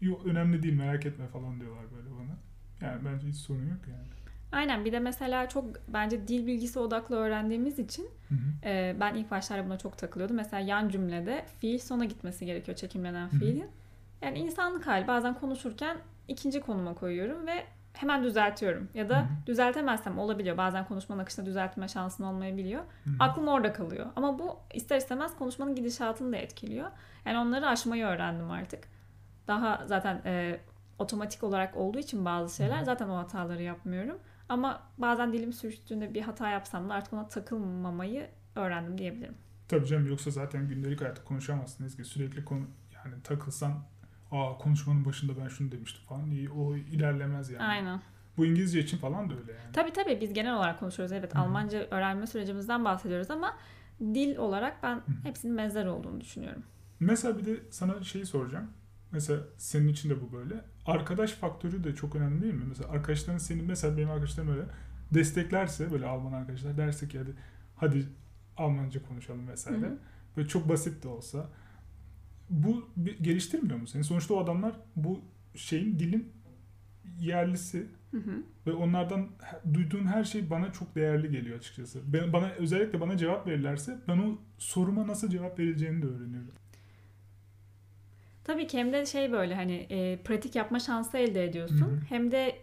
yok 0.00 0.26
önemli 0.26 0.62
değil 0.62 0.74
merak 0.74 1.06
etme 1.06 1.26
falan 1.26 1.60
diyorlar 1.60 1.84
böyle 1.96 2.10
bana. 2.10 2.36
Yani 2.80 3.04
bence 3.04 3.28
hiç 3.28 3.36
sorun 3.36 3.62
yok 3.68 3.78
yani. 3.88 4.06
Aynen 4.52 4.84
bir 4.84 4.92
de 4.92 4.98
mesela 4.98 5.48
çok 5.48 5.64
bence 5.88 6.28
dil 6.28 6.46
bilgisi 6.46 6.78
odaklı 6.78 7.16
öğrendiğimiz 7.16 7.78
için 7.78 8.08
Hı 8.28 8.34
hı. 8.34 8.68
e, 8.68 8.96
ben 9.00 9.14
ilk 9.14 9.30
başlarda 9.30 9.64
buna 9.66 9.78
çok 9.78 9.98
takılıyordum. 9.98 10.36
Mesela 10.36 10.60
yan 10.60 10.88
cümlede 10.88 11.44
fiil 11.60 11.78
sona 11.78 12.04
gitmesi 12.04 12.46
gerekiyor 12.46 12.76
çekimlenen 12.76 13.26
Hı 13.28 13.36
hı. 13.36 13.38
fiilin. 13.38 13.70
Yani 14.22 14.38
insanlık 14.38 14.86
hali 14.86 15.06
bazen 15.06 15.34
konuşurken 15.34 15.96
ikinci 16.28 16.60
konuma 16.60 16.94
koyuyorum 16.94 17.46
ve 17.46 17.64
hemen 17.92 18.24
düzeltiyorum. 18.24 18.88
Ya 18.94 19.08
da 19.08 19.16
Hı 19.16 19.20
hı. 19.22 19.26
düzeltemezsem 19.46 20.18
olabiliyor. 20.18 20.56
Bazen 20.56 20.84
konuşmanın 20.84 21.20
akışında 21.22 21.46
düzeltme 21.46 21.88
şansın 21.88 22.24
olmayabiliyor. 22.24 22.80
Hı 23.04 23.10
hı. 23.10 23.14
Aklım 23.18 23.48
orada 23.48 23.72
kalıyor. 23.72 24.06
Ama 24.16 24.38
bu 24.38 24.56
ister 24.74 24.96
istemez 24.96 25.36
konuşmanın 25.38 25.74
gidişatını 25.74 26.32
da 26.32 26.36
etkiliyor. 26.36 26.90
Yani 27.24 27.38
onları 27.38 27.66
aşmayı 27.68 28.04
öğrendim 28.04 28.50
artık. 28.50 28.84
Daha 29.48 29.82
zaten 29.86 30.22
e, 30.24 30.60
otomatik 31.00 31.42
olarak 31.42 31.76
olduğu 31.76 31.98
için 31.98 32.24
bazı 32.24 32.56
şeyler 32.56 32.82
zaten 32.82 33.08
o 33.08 33.16
hataları 33.16 33.62
yapmıyorum. 33.62 34.18
Ama 34.48 34.82
bazen 34.98 35.32
dilim 35.32 35.52
sürçtüğünde 35.52 36.14
bir 36.14 36.22
hata 36.22 36.50
yapsam 36.50 36.90
da 36.90 36.94
artık 36.94 37.12
ona 37.12 37.28
takılmamayı 37.28 38.30
öğrendim 38.56 38.98
diyebilirim. 38.98 39.34
Tabii 39.68 39.86
canım 39.86 40.06
yoksa 40.06 40.30
zaten 40.30 40.68
gündelik 40.68 41.00
hayatta 41.00 41.24
konuşamazsın 41.24 41.84
Ezgi. 41.84 42.04
Sürekli 42.04 42.44
konu 42.44 42.64
yani 42.94 43.22
takılsan 43.22 43.72
aa 44.30 44.58
konuşmanın 44.58 45.04
başında 45.04 45.32
ben 45.42 45.48
şunu 45.48 45.72
demiştim 45.72 46.04
falan 46.08 46.30
iyi 46.30 46.50
o 46.50 46.76
ilerlemez 46.76 47.50
yani. 47.50 47.62
Aynen. 47.62 48.00
Bu 48.36 48.46
İngilizce 48.46 48.80
için 48.80 48.98
falan 48.98 49.30
da 49.30 49.34
öyle 49.34 49.52
yani. 49.52 49.72
Tabii 49.72 49.92
tabii 49.92 50.20
biz 50.20 50.32
genel 50.32 50.56
olarak 50.56 50.80
konuşuyoruz. 50.80 51.12
Evet 51.12 51.34
Hı 51.34 51.38
hı. 51.38 51.42
Almanca 51.42 51.78
öğrenme 51.90 52.26
sürecimizden 52.26 52.84
bahsediyoruz 52.84 53.30
ama 53.30 53.56
dil 54.00 54.36
olarak 54.36 54.82
ben 54.82 55.02
hepsinin 55.22 55.58
benzer 55.58 55.86
olduğunu 55.86 56.20
düşünüyorum. 56.20 56.62
Mesela 57.00 57.38
bir 57.38 57.46
de 57.46 57.60
sana 57.70 58.02
şeyi 58.02 58.26
soracağım. 58.26 58.70
Mesela 59.12 59.40
senin 59.56 59.88
için 59.88 60.10
de 60.10 60.20
bu 60.20 60.32
böyle. 60.32 60.64
Arkadaş 60.86 61.32
faktörü 61.32 61.84
de 61.84 61.94
çok 61.94 62.16
önemli 62.16 62.42
değil 62.42 62.54
mi? 62.54 62.64
Mesela 62.68 62.90
arkadaşların 62.90 63.38
senin 63.38 63.64
mesela 63.64 63.96
benim 63.96 64.10
arkadaşlarım 64.10 64.50
öyle 64.50 64.64
desteklerse 65.14 65.92
böyle 65.92 66.06
Alman 66.06 66.32
arkadaşlar 66.32 66.76
derse 66.76 67.08
ki 67.08 67.18
hadi 67.18 67.34
hadi 67.76 68.06
Almanca 68.56 69.02
konuşalım 69.02 69.48
vesaire. 69.48 69.80
Hı 69.80 69.86
hı. 69.86 69.98
Böyle 70.36 70.48
çok 70.48 70.68
basit 70.68 71.02
de 71.04 71.08
olsa 71.08 71.50
bu 72.50 72.88
bir 72.96 73.18
geliştirmiyor 73.18 73.78
mu 73.78 73.86
seni? 73.86 74.04
Sonuçta 74.04 74.34
o 74.34 74.44
adamlar 74.44 74.72
bu 74.96 75.20
şeyin 75.54 75.98
dilin 75.98 76.32
yerlisi 77.20 77.86
Hı 78.10 78.16
hı. 78.16 78.42
ve 78.66 78.72
onlardan 78.72 79.28
duyduğum 79.74 80.06
her 80.06 80.24
şey 80.24 80.50
bana 80.50 80.72
çok 80.72 80.94
değerli 80.94 81.30
geliyor 81.30 81.58
açıkçası. 81.58 82.00
Ben, 82.12 82.32
bana 82.32 82.50
özellikle 82.50 83.00
bana 83.00 83.16
cevap 83.16 83.46
verirlerse 83.46 83.98
ben 84.08 84.18
o 84.18 84.38
soruma 84.58 85.06
nasıl 85.06 85.30
cevap 85.30 85.58
verileceğini 85.58 86.02
de 86.02 86.06
öğreniyorum. 86.06 86.50
Tabii 88.50 88.66
ki 88.66 88.78
hem 88.78 88.92
de 88.92 89.06
şey 89.06 89.32
böyle 89.32 89.54
hani 89.54 89.86
e, 89.90 90.16
pratik 90.16 90.56
yapma 90.56 90.78
şansı 90.78 91.18
elde 91.18 91.44
ediyorsun. 91.44 91.80
Hı 91.80 91.84
hı. 91.84 92.00
Hem 92.08 92.30
de 92.30 92.56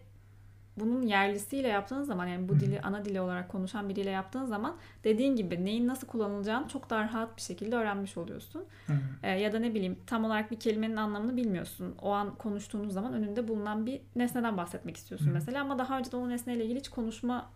bunun 0.80 1.02
yerlisiyle 1.02 1.68
yaptığın 1.68 2.04
zaman 2.04 2.28
yani 2.28 2.50
bu 2.50 2.54
Hı 2.54 2.56
hı. 2.56 2.60
dili 2.60 2.82
ana 2.82 3.06
dili 3.06 3.22
olarak 3.22 3.50
konuşan 3.50 3.90
biriyle 3.90 4.10
yaptığın 4.10 4.46
zaman 4.46 4.76
dediğin 5.04 5.36
gibi 5.36 5.66
neyin 5.66 5.88
nasıl 5.88 6.08
kullanılacağını 6.08 6.68
çok 6.68 6.90
daha 6.90 7.04
rahat 7.04 7.38
bir 7.38 7.42
şekilde 7.42 7.76
öğrenmiş 7.76 8.18
oluyorsun. 8.18 8.66
E, 9.24 9.32
ya 9.32 9.54
da 9.54 9.60
ne 9.60 9.74
bileyim 9.74 9.98
tam 10.08 10.26
olarak 10.26 10.52
bir 10.52 10.60
kelimenin 10.60 10.96
anlamını 10.96 11.38
bilmiyorsun. 11.38 11.96
O 12.02 12.12
an 12.12 12.36
konuştuğunuz 12.36 12.94
zaman 12.94 13.14
önünde 13.14 13.48
bulunan 13.48 13.86
bir 13.86 14.02
nesneden 14.16 14.58
bahsetmek 14.58 14.98
istiyorsun 14.98 15.26
Hı 15.26 15.30
hı. 15.30 15.34
mesela 15.34 15.62
ama 15.62 15.80
daha 15.80 15.98
önce 16.00 16.12
de 16.12 16.16
o 16.18 16.30
nesneyle 16.30 16.66
ilgili 16.66 16.80
hiç 16.80 16.90
konuşma 16.90 17.50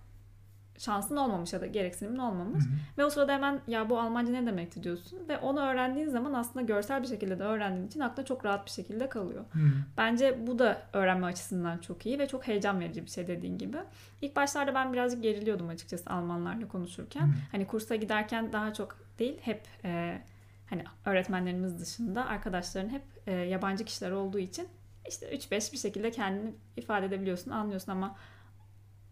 şansın 0.77 1.17
olmamış 1.17 1.53
ya 1.53 1.61
da 1.61 1.65
gereksinimin 1.65 2.17
olmamış. 2.17 2.63
Hı 2.63 2.69
hı. 2.69 2.73
Ve 2.97 3.05
o 3.05 3.09
sırada 3.09 3.33
hemen 3.33 3.61
ya 3.67 3.89
bu 3.89 3.99
Almanca 3.99 4.31
ne 4.31 4.45
demekti 4.45 4.83
diyorsun. 4.83 5.19
Ve 5.29 5.37
onu 5.37 5.59
öğrendiğin 5.59 6.09
zaman 6.09 6.33
aslında 6.33 6.65
görsel 6.65 7.01
bir 7.01 7.07
şekilde 7.07 7.39
de 7.39 7.43
öğrendiğin 7.43 7.87
için 7.87 7.99
aklına 7.99 8.25
çok 8.25 8.45
rahat 8.45 8.65
bir 8.65 8.71
şekilde 8.71 9.09
kalıyor. 9.09 9.45
Hı. 9.51 9.59
Bence 9.97 10.47
bu 10.47 10.59
da 10.59 10.81
öğrenme 10.93 11.25
açısından 11.25 11.77
çok 11.77 12.05
iyi 12.05 12.19
ve 12.19 12.27
çok 12.27 12.47
heyecan 12.47 12.79
verici 12.79 13.05
bir 13.05 13.09
şey 13.09 13.27
dediğin 13.27 13.57
gibi. 13.57 13.77
İlk 14.21 14.35
başlarda 14.35 14.75
ben 14.75 14.93
birazcık 14.93 15.23
geriliyordum 15.23 15.69
açıkçası 15.69 16.09
Almanlarla 16.09 16.67
konuşurken. 16.67 17.27
Hı. 17.27 17.33
Hani 17.51 17.67
kursa 17.67 17.95
giderken 17.95 18.53
daha 18.53 18.73
çok 18.73 18.97
değil 19.19 19.37
hep 19.41 19.61
e, 19.85 20.21
hani 20.69 20.83
öğretmenlerimiz 21.05 21.79
dışında 21.79 22.25
arkadaşların 22.25 22.89
hep 22.89 23.03
e, 23.27 23.31
yabancı 23.31 23.85
kişiler 23.85 24.11
olduğu 24.11 24.39
için 24.39 24.67
işte 25.07 25.35
3-5 25.35 25.73
bir 25.73 25.77
şekilde 25.77 26.11
kendini 26.11 26.53
ifade 26.77 27.05
edebiliyorsun, 27.05 27.51
anlıyorsun 27.51 27.91
ama 27.91 28.15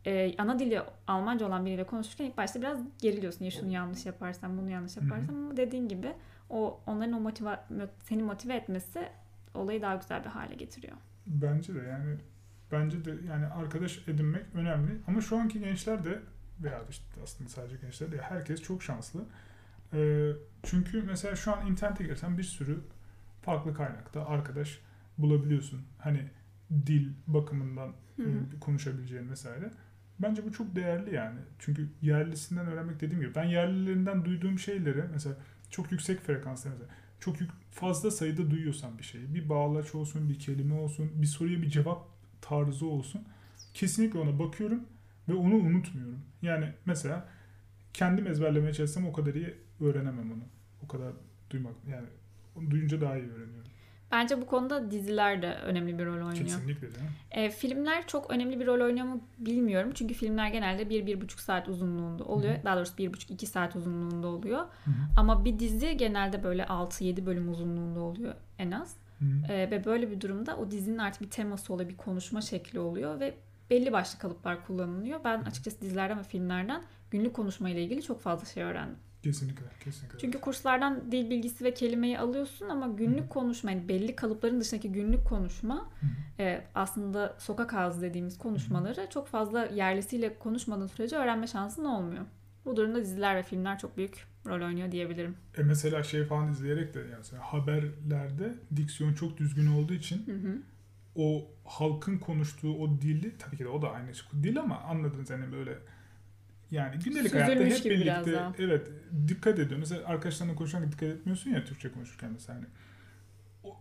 e, 0.06 0.36
ana 0.38 0.60
dili 0.60 0.82
Almanca 1.08 1.48
olan 1.48 1.66
biriyle 1.66 1.84
konuşurken 1.84 2.26
ilk 2.26 2.38
başta 2.38 2.62
biraz 2.62 2.80
geriliyorsun. 3.02 3.46
Ya 3.46 3.52
şunu 3.52 3.72
yanlış 3.72 4.06
yaparsam, 4.06 4.58
bunu 4.58 4.70
yanlış 4.70 4.98
yaparsam 4.98 5.36
ama 5.36 5.58
dediğin 5.58 5.88
gibi 5.88 6.14
o 6.50 6.80
onların 6.88 7.14
o 7.14 7.20
motive, 7.20 7.60
seni 8.04 8.24
motive 8.24 8.56
etmesi 8.56 9.10
olayı 9.54 9.82
daha 9.82 9.96
güzel 9.96 10.24
bir 10.24 10.30
hale 10.30 10.56
getiriyor. 10.56 10.98
Bence 11.28 11.76
de 11.76 11.80
yani 11.80 12.18
bence 12.72 13.06
de 13.06 13.16
yani 13.28 13.46
arkadaş 13.46 14.08
edinmek 14.08 14.46
önemli 14.54 14.92
ama 15.08 15.22
şu 15.22 15.38
anki 15.38 15.60
gençler 15.60 16.04
de 16.04 16.20
veya 16.64 16.82
işte 16.90 17.06
aslında 17.24 17.50
sadece 17.50 17.76
gençler 17.78 18.12
de 18.12 18.22
herkes 18.22 18.62
çok 18.62 18.84
şanslı. 18.84 19.26
Ee, 19.94 20.32
çünkü 20.64 21.02
mesela 21.02 21.36
şu 21.36 21.56
an 21.56 21.68
internete 21.68 22.04
girsen 22.04 22.38
bir 22.38 22.44
sürü 22.44 22.80
farklı 23.42 23.74
kaynakta 23.74 24.26
arkadaş 24.26 24.80
bulabiliyorsun. 25.18 25.82
Hani 25.98 26.30
dil 26.86 27.14
bakımından 27.28 27.94
Hı 28.16 28.24
e, 28.24 28.26
hı. 28.26 28.60
konuşabileceğin 28.60 29.30
vesaire. 29.30 29.72
Bence 30.20 30.46
bu 30.46 30.52
çok 30.52 30.76
değerli 30.76 31.16
yani. 31.16 31.40
Çünkü 31.60 31.90
yerlisinden 32.02 32.68
öğrenmek 32.68 33.02
dediğim 33.02 33.22
gibi 33.22 33.36
ben 33.36 33.44
yerlilerinden 33.44 34.26
duyduğum 34.26 34.60
şeyleri 34.60 35.04
mesela 35.14 35.36
çok 35.70 35.92
yüksek 35.92 36.20
frekanslı 36.20 36.70
mesela 36.70 36.90
çok 37.20 37.36
fazla 37.72 38.12
sayıda 38.12 38.52
duyuyorsan 38.52 38.98
bir 38.98 39.04
şeyi 39.04 39.36
bir 39.36 39.50
bağlaç 39.50 39.96
olsun 39.96 40.30
bir 40.30 40.40
kelime 40.40 40.74
olsun 40.74 41.12
bir 41.16 41.28
soruya 41.28 41.62
bir 41.62 41.70
cevap 41.70 42.08
tarzı 42.42 42.86
olsun 42.86 43.24
kesinlikle 43.74 44.20
ona 44.20 44.40
bakıyorum 44.40 44.84
ve 45.30 45.34
onu 45.34 45.56
unutmuyorum. 45.56 46.20
Yani 46.42 46.74
mesela 46.86 47.30
kendim 47.94 48.28
ezberlemeye 48.28 48.74
çalışsam 48.74 49.08
o 49.08 49.14
kadar 49.14 49.34
iyi 49.34 49.56
öğrenemem 49.82 50.32
onu. 50.32 50.44
O 50.84 50.88
kadar 50.88 51.14
duymak 51.50 51.74
yani 51.92 52.08
onu 52.56 52.72
duyunca 52.72 53.02
daha 53.02 53.18
iyi 53.18 53.32
öğreniyorum. 53.32 53.72
Bence 54.12 54.42
bu 54.42 54.46
konuda 54.46 54.92
diziler 54.92 55.42
de 55.42 55.56
önemli 55.56 56.00
bir 56.00 56.06
rol 56.06 56.14
oynuyor. 56.14 56.36
Kesinlikle 56.36 56.92
canım. 56.94 57.10
E, 57.32 57.50
filmler 57.50 58.08
çok 58.08 58.32
önemli 58.32 58.60
bir 58.60 58.68
rol 58.68 58.86
oynuyor 58.86 59.06
mu 59.06 59.22
bilmiyorum. 59.38 59.92
Çünkü 59.94 60.14
filmler 60.14 60.48
genelde 60.48 60.84
1-1,5 60.84 61.42
saat 61.42 61.68
uzunluğunda 61.68 62.24
oluyor. 62.24 62.54
Hı 62.54 62.60
hı. 62.60 62.64
Daha 62.64 62.76
doğrusu 62.76 62.94
1,5-2 62.96 63.46
saat 63.46 63.76
uzunluğunda 63.76 64.28
oluyor. 64.28 64.60
Hı 64.60 64.92
hı. 64.92 64.94
Ama 65.18 65.46
bir 65.46 65.60
dizi 65.60 65.98
genelde 65.98 66.44
böyle 66.44 66.64
6-7 66.64 67.26
bölüm 67.26 67.52
uzunluğunda 67.52 68.00
oluyor 68.00 68.34
en 68.58 68.72
az. 68.72 68.96
E, 69.50 69.72
ve 69.72 69.86
böyle 69.86 70.12
bir 70.12 70.22
durumda 70.22 70.58
o 70.58 70.72
dizinin 70.72 70.98
artık 70.98 71.22
bir 71.22 71.30
teması 71.30 71.74
oluyor, 71.74 71.90
bir 71.90 71.98
konuşma 71.98 72.42
şekli 72.42 72.80
oluyor 72.80 73.20
ve 73.20 73.34
belli 73.70 73.92
başlı 73.92 74.20
kalıplar 74.20 74.66
kullanılıyor. 74.66 75.20
Ben 75.24 75.42
açıkçası 75.42 75.82
dizilerden 75.82 76.20
ve 76.20 76.24
filmlerden 76.24 76.84
günlük 77.12 77.34
konuşma 77.34 77.70
ile 77.70 77.84
ilgili 77.84 78.04
çok 78.04 78.22
fazla 78.22 78.46
şey 78.46 78.64
öğrendim. 78.64 78.98
Kesinlikle, 79.24 79.66
kesinlikle. 79.84 80.20
Çünkü 80.20 80.42
kurslardan 80.42 81.12
dil 81.12 81.30
bilgisi 81.30 81.64
ve 81.64 81.74
kelimeyi 81.74 82.20
alıyorsun 82.20 82.70
ama 82.70 82.88
günlük 82.88 83.30
konuşma, 83.30 83.72
yani 83.72 83.88
belli 83.88 84.16
kalıpların 84.16 84.62
dışındaki 84.62 84.92
günlük 84.92 85.26
konuşma 85.26 85.90
e, 86.40 86.62
aslında 86.76 87.36
sokak 87.40 87.74
ağzı 87.74 88.02
dediğimiz 88.02 88.38
konuşmaları 88.38 89.08
çok 89.10 89.28
fazla 89.28 89.66
yerlisiyle 89.66 90.40
konuşmadığın 90.40 90.88
sürece 90.88 91.16
öğrenme 91.16 91.48
şansın 91.48 91.86
olmuyor. 91.86 92.26
Bu 92.66 92.76
durumda 92.76 93.02
diziler 93.02 93.36
ve 93.36 93.44
filmler 93.44 93.80
çok 93.80 93.98
büyük 93.98 94.28
rol 94.46 94.66
oynuyor 94.66 94.92
diyebilirim. 94.92 95.36
E 95.58 95.64
mesela 95.64 96.04
şey 96.04 96.24
falan 96.26 96.52
izleyerek 96.52 96.94
de 96.94 97.00
yani 97.00 97.42
haberlerde 97.42 98.56
diksiyon 98.76 99.14
çok 99.14 99.38
düzgün 99.38 99.68
olduğu 99.68 99.94
için 99.94 100.28
Hı 100.28 100.32
hı. 100.32 100.58
o 101.16 101.52
halkın 101.66 102.18
konuştuğu 102.18 102.74
o 102.78 103.02
dili 103.02 103.38
tabii 103.38 103.58
ki 103.58 103.64
de 103.64 103.68
o 103.68 103.82
da 103.82 103.92
aynı 103.92 104.12
dil 104.44 104.60
ama 104.60 104.80
anladınız 104.80 105.30
yani 105.30 105.52
böyle 105.52 105.78
yani 106.72 107.00
gündelik 107.00 107.34
hayatta 107.34 107.52
Süzülmüş 107.54 107.76
hep 107.76 107.84
gibi 107.84 108.02
biraz 108.02 108.26
birlikte 108.26 108.40
daha. 108.40 108.54
evet 108.60 108.88
dikkat 109.28 109.54
ediyorsun. 109.54 109.80
Mesela 109.80 110.08
arkadaşlarına 110.08 110.56
konuşurken 110.56 110.92
dikkat 110.92 111.10
etmiyorsun 111.10 111.52
ya 111.52 111.66
Türkçe 111.66 111.92
konuşurken 111.92 112.32
mesela 112.32 112.60
hani. 112.60 112.66
O, 113.64 113.78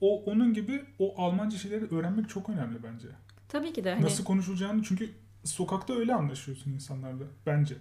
o 0.00 0.24
onun 0.24 0.54
gibi 0.54 0.84
o 0.98 1.22
Almanca 1.22 1.58
şeyleri 1.58 1.94
öğrenmek 1.94 2.28
çok 2.28 2.48
önemli 2.48 2.82
bence. 2.82 3.08
Tabii 3.48 3.72
ki 3.72 3.84
de 3.84 3.94
hani 3.94 4.02
Nasıl 4.04 4.24
konuşulacağını 4.24 4.82
çünkü 4.82 5.10
sokakta 5.44 5.94
öyle 5.94 6.14
anlaşıyorsun 6.14 6.72
insanlarla 6.72 7.24
bence. 7.46 7.74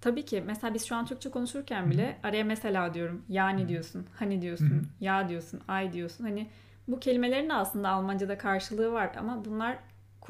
tabii 0.00 0.24
ki 0.24 0.42
mesela 0.46 0.74
biz 0.74 0.84
şu 0.86 0.96
an 0.96 1.06
Türkçe 1.06 1.30
konuşurken 1.30 1.90
bile 1.90 2.18
araya 2.22 2.44
mesela 2.44 2.94
diyorum, 2.94 3.22
yani 3.28 3.64
Hı. 3.64 3.68
diyorsun, 3.68 4.06
hani 4.16 4.42
diyorsun, 4.42 4.74
Hı 4.76 4.80
hı. 4.80 4.82
ya 5.00 5.28
diyorsun, 5.28 5.60
ay 5.68 5.92
diyorsun. 5.92 6.24
Hani 6.24 6.50
bu 6.88 7.00
kelimelerin 7.00 7.48
de 7.48 7.54
aslında 7.54 7.88
Almanca'da 7.88 8.38
karşılığı 8.38 8.92
var 8.92 9.10
ama 9.18 9.44
bunlar 9.44 9.78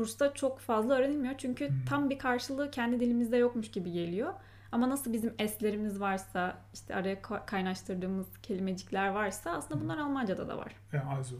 kursta 0.01 0.35
çok 0.35 0.59
fazla 0.59 0.95
öğrenilmiyor. 0.95 1.35
Çünkü 1.39 1.69
Hmm. 1.69 1.85
tam 1.89 2.11
bir 2.11 2.19
karşılığı 2.19 2.71
kendi 2.71 3.01
dilimizde 3.01 3.37
yokmuş 3.37 3.71
gibi 3.71 3.93
geliyor. 3.93 4.33
Ama 4.73 4.91
nasıl 4.91 5.13
bizim 5.13 5.35
eslerimiz 5.39 6.01
varsa, 6.01 6.59
işte 6.75 6.95
araya 6.95 7.15
ka- 7.15 7.47
kaynaştırdığımız 7.47 8.27
kelimecikler 8.43 9.09
varsa 9.09 9.51
aslında 9.51 9.81
bunlar 9.81 9.99
Almanca'da 9.99 10.49
da 10.49 10.59
var 10.59 10.73
Yani 10.93 11.05
also. 11.05 11.37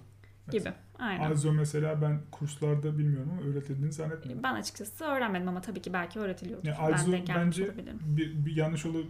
gibi. 0.51 0.73
Aynen. 0.99 1.31
Also 1.31 1.53
mesela 1.53 2.03
ben 2.03 2.21
kurslarda 2.33 2.99
bilmiyorum 2.99 3.31
ama 3.33 3.51
öğretildiğini 3.51 3.93
zannetmiyorum. 3.93 4.43
Ben 4.43 4.55
açıkçası 4.55 5.05
öğrenmedim 5.05 5.49
ama 5.49 5.61
tabii 5.61 5.83
ki 5.83 5.93
belki 5.93 6.19
öğretiliyordur. 6.21 6.67
Yani 6.69 6.79
ben 6.81 6.93
also 6.93 7.11
gelmiş 7.11 7.27
bence 7.37 7.73
bir, 8.17 8.47
bir 8.47 8.57
yanlış 8.57 8.87
olup 8.87 9.07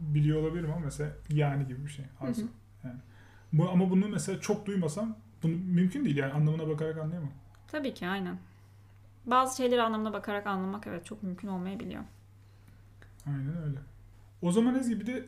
biliyor 0.00 0.42
olabilirim 0.42 0.70
ama 0.72 0.84
mesela 0.84 1.10
yani 1.30 1.66
gibi 1.66 1.84
bir 1.84 1.90
şey. 1.90 2.04
Also. 2.20 2.42
Hı 2.42 2.46
hı. 2.46 2.48
Yani. 2.84 2.98
Bu, 3.52 3.70
ama 3.70 3.90
bunu 3.90 4.08
mesela 4.08 4.40
çok 4.40 4.66
duymasam 4.66 5.16
bunu 5.42 5.52
mümkün 5.56 6.04
değil 6.04 6.16
yani 6.16 6.32
anlamına 6.32 6.68
bakarak 6.68 6.98
anlayamam. 6.98 7.30
Tabii 7.68 7.94
ki 7.94 8.06
aynen. 8.08 8.38
Bazı 9.26 9.56
şeyleri 9.56 9.82
anlamına 9.82 10.12
bakarak 10.12 10.46
anlamak 10.46 10.86
evet 10.86 11.06
çok 11.06 11.22
mümkün 11.22 11.48
olmayabiliyor. 11.48 12.02
Aynen 13.26 13.62
öyle. 13.62 13.78
O 14.42 14.52
zaman 14.52 14.74
Ezgi 14.74 15.00
bir 15.00 15.06
de 15.06 15.24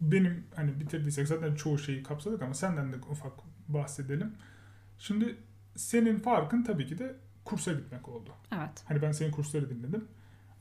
benim 0.00 0.46
hani 0.56 0.80
bitirdiysek 0.80 1.28
zaten 1.28 1.54
çoğu 1.54 1.78
şeyi 1.78 2.02
kapsadık 2.02 2.42
ama 2.42 2.54
senden 2.54 2.92
de 2.92 2.96
ufak 2.96 3.32
bahsedelim. 3.68 4.34
Şimdi 4.98 5.36
senin 5.76 6.18
farkın 6.18 6.62
tabii 6.64 6.86
ki 6.86 6.98
de 6.98 7.16
kursa 7.44 7.72
gitmek 7.72 8.08
oldu. 8.08 8.30
Evet. 8.52 8.84
Hani 8.84 9.02
ben 9.02 9.12
senin 9.12 9.30
kursları 9.30 9.70
dinledim 9.70 10.08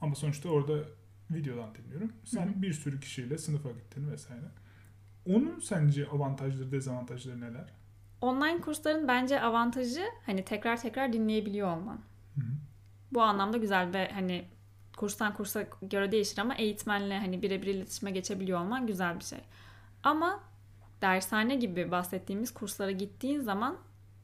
ama 0.01 0.15
sonuçta 0.15 0.49
orada 0.49 0.73
videodan 1.31 1.75
dinliyorum. 1.75 2.11
Sen 2.23 2.45
Hı 2.47 2.49
hı. 2.57 2.61
bir 2.61 2.73
sürü 2.73 2.99
kişiyle 2.99 3.37
sınıfa 3.37 3.69
gittin 3.71 4.11
vesaire. 4.11 4.45
Onun 5.25 5.59
sence 5.59 6.07
avantajları, 6.07 6.71
dezavantajları 6.71 7.41
neler? 7.41 7.73
Online 8.21 8.61
kursların 8.61 9.07
bence 9.07 9.41
avantajı 9.41 10.03
hani 10.25 10.45
tekrar 10.45 10.81
tekrar 10.81 11.13
dinleyebiliyor 11.13 11.77
olman. 11.77 11.99
Hı 12.37 12.41
hı. 12.41 12.51
Bu 13.11 13.21
anlamda 13.21 13.57
güzel 13.57 13.93
ve 13.93 14.11
hani 14.13 14.45
kurstan 14.97 15.33
kursa 15.33 15.65
göre 15.81 16.11
değişir 16.11 16.37
ama 16.37 16.55
eğitmenle 16.55 17.19
hani 17.19 17.41
birebir 17.41 17.67
iletişime 17.67 18.11
geçebiliyor 18.11 18.59
olman 18.59 18.87
güzel 18.87 19.19
bir 19.19 19.23
şey. 19.23 19.39
Ama 20.03 20.43
dershane 21.01 21.55
gibi 21.55 21.91
bahsettiğimiz 21.91 22.53
kurslara 22.53 22.91
gittiğin 22.91 23.39
zaman 23.39 23.77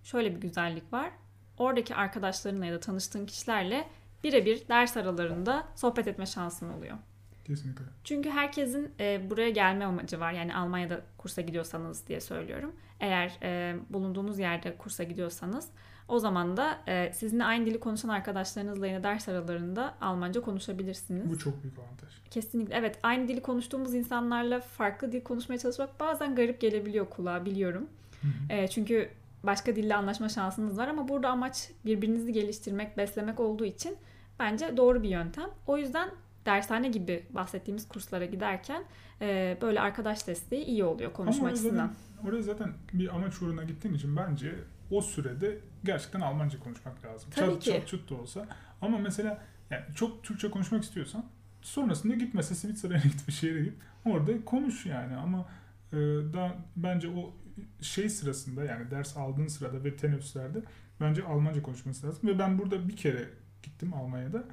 şöyle 0.03 0.35
bir 0.35 0.41
güzellik 0.41 0.93
var. 0.93 1.11
Oradaki 1.57 1.95
arkadaşlarınla 1.95 2.65
ya 2.65 2.73
da 2.73 2.79
tanıştığın 2.79 3.25
kişilerle 3.25 3.87
birebir 4.23 4.67
ders 4.67 4.97
aralarında 4.97 5.67
sohbet 5.75 6.07
etme 6.07 6.25
şansın 6.25 6.69
oluyor. 6.69 6.97
Kesinlikle. 7.45 7.85
Çünkü 8.03 8.29
herkesin 8.29 8.91
e, 8.99 9.29
buraya 9.29 9.49
gelme 9.49 9.85
amacı 9.85 10.19
var. 10.19 10.31
Yani 10.31 10.55
Almanya'da 10.55 11.01
kursa 11.17 11.41
gidiyorsanız 11.41 12.07
diye 12.07 12.21
söylüyorum. 12.21 12.75
Eğer 12.99 13.37
e, 13.43 13.75
bulunduğunuz 13.89 14.39
yerde 14.39 14.77
kursa 14.77 15.03
gidiyorsanız 15.03 15.69
o 16.07 16.19
zaman 16.19 16.57
da 16.57 16.77
e, 16.87 17.13
sizinle 17.13 17.43
aynı 17.43 17.65
dili 17.65 17.79
konuşan 17.79 18.09
arkadaşlarınızla 18.09 18.87
yine 18.87 19.03
ders 19.03 19.29
aralarında 19.29 19.93
Almanca 20.01 20.41
konuşabilirsiniz. 20.41 21.29
Bu 21.29 21.37
çok 21.37 21.63
büyük 21.63 21.79
avantaj. 21.79 22.09
Kesinlikle. 22.31 22.75
Evet 22.75 22.99
aynı 23.03 23.27
dili 23.27 23.41
konuştuğumuz 23.41 23.93
insanlarla 23.93 24.59
farklı 24.61 25.11
dil 25.11 25.21
konuşmaya 25.21 25.57
çalışmak 25.57 25.99
bazen 25.99 26.35
garip 26.35 26.61
gelebiliyor 26.61 27.09
kulağa 27.09 27.45
biliyorum. 27.45 27.87
Hı 28.21 28.27
hı. 28.27 28.53
E, 28.53 28.67
çünkü 28.67 29.09
başka 29.43 29.75
dille 29.75 29.95
anlaşma 29.95 30.29
şansınız 30.29 30.77
var 30.77 30.87
ama 30.87 31.07
burada 31.07 31.29
amaç 31.29 31.69
birbirinizi 31.85 32.33
geliştirmek, 32.33 32.97
beslemek 32.97 33.39
olduğu 33.39 33.65
için 33.65 33.95
bence 34.39 34.77
doğru 34.77 35.03
bir 35.03 35.09
yöntem. 35.09 35.49
O 35.67 35.77
yüzden 35.77 36.09
dershane 36.45 36.89
gibi 36.89 37.23
bahsettiğimiz 37.29 37.87
kurslara 37.87 38.25
giderken 38.25 38.83
e, 39.21 39.57
böyle 39.61 39.81
arkadaş 39.81 40.27
desteği 40.27 40.65
iyi 40.65 40.83
oluyor 40.83 41.13
konuşma 41.13 41.39
Ama 41.39 41.45
oraya 41.45 41.53
açısından. 41.53 41.87
zaten, 41.87 42.29
oraya 42.29 42.41
zaten 42.41 42.73
bir 42.93 43.15
amaç 43.15 43.41
uğruna 43.41 43.63
gittiğin 43.63 43.95
için 43.95 44.15
bence 44.17 44.55
o 44.97 45.01
sürede 45.01 45.59
gerçekten 45.83 46.21
Almanca 46.21 46.59
konuşmak 46.59 47.05
lazım. 47.05 47.29
Tabii 47.35 47.51
çat, 47.51 47.63
ki. 47.63 47.71
çat 47.71 47.87
çut 47.87 48.09
da 48.09 48.15
olsa. 48.15 48.47
Ama 48.81 48.97
mesela 48.97 49.41
yani 49.69 49.83
çok 49.95 50.23
Türkçe 50.23 50.51
konuşmak 50.51 50.83
istiyorsan 50.83 51.25
sonrasında 51.61 52.13
git 52.13 52.33
mesela 52.33 52.55
Svitzer'e 52.55 52.93
git 53.03 53.27
bir 53.27 53.33
şehre 53.33 53.63
git. 53.63 53.73
Orada 54.05 54.45
konuş 54.45 54.85
yani 54.85 55.15
ama 55.15 55.45
e, 55.91 55.97
da 56.33 56.55
bence 56.75 57.07
o 57.09 57.33
şey 57.81 58.09
sırasında 58.09 58.65
yani 58.65 58.91
ders 58.91 59.17
aldığın 59.17 59.47
sırada 59.47 59.83
ve 59.83 59.95
teneffüslerde 59.95 60.59
bence 61.01 61.23
Almanca 61.23 61.61
konuşması 61.61 62.07
lazım. 62.07 62.29
Ve 62.29 62.39
ben 62.39 62.59
burada 62.59 62.87
bir 62.87 62.95
kere 62.95 63.29
gittim 63.63 63.93
Almanya'da. 63.93 64.43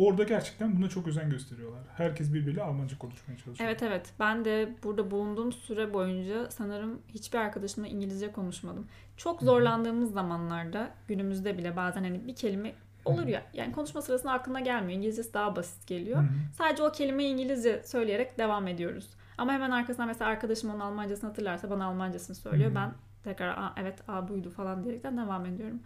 Orada 0.00 0.22
gerçekten 0.22 0.76
buna 0.76 0.88
çok 0.88 1.08
özen 1.08 1.30
gösteriyorlar. 1.30 1.80
Herkes 1.96 2.32
birbiriyle 2.32 2.62
Almanca 2.62 2.98
konuşmaya 2.98 3.36
çalışıyor. 3.36 3.70
Evet 3.70 3.82
evet. 3.82 4.12
Ben 4.20 4.44
de 4.44 4.74
burada 4.84 5.10
bulunduğum 5.10 5.52
süre 5.52 5.94
boyunca 5.94 6.50
sanırım 6.50 7.02
hiçbir 7.08 7.38
arkadaşımla 7.38 7.88
İngilizce 7.88 8.32
konuşmadım. 8.32 8.86
Çok 9.16 9.42
zorlandığımız 9.42 10.12
zamanlarda 10.12 10.90
günümüzde 11.08 11.58
bile 11.58 11.76
bazen 11.76 12.02
hani 12.04 12.26
bir 12.26 12.34
kelime 12.34 12.72
olur 13.04 13.26
ya 13.26 13.42
yani 13.54 13.72
konuşma 13.72 14.02
sırasında 14.02 14.32
aklına 14.32 14.60
gelmiyor. 14.60 14.98
İngilizcesi 14.98 15.34
daha 15.34 15.56
basit 15.56 15.86
geliyor. 15.86 16.24
Sadece 16.58 16.82
o 16.82 16.92
kelimeyi 16.92 17.32
İngilizce 17.32 17.82
söyleyerek 17.84 18.38
devam 18.38 18.68
ediyoruz. 18.68 19.10
Ama 19.38 19.52
hemen 19.52 19.70
arkasından 19.70 20.08
mesela 20.08 20.30
arkadaşım 20.30 20.70
onun 20.70 20.80
Almancasını 20.80 21.30
hatırlarsa 21.30 21.70
bana 21.70 21.86
Almancasını 21.86 22.36
söylüyor. 22.36 22.74
Ben 22.74 22.92
tekrar 23.24 23.48
Aa, 23.48 23.74
evet 23.76 23.98
a 24.08 24.28
buydu 24.28 24.50
falan 24.50 24.84
diyerekten 24.84 25.16
devam 25.16 25.46
ediyorum. 25.46 25.80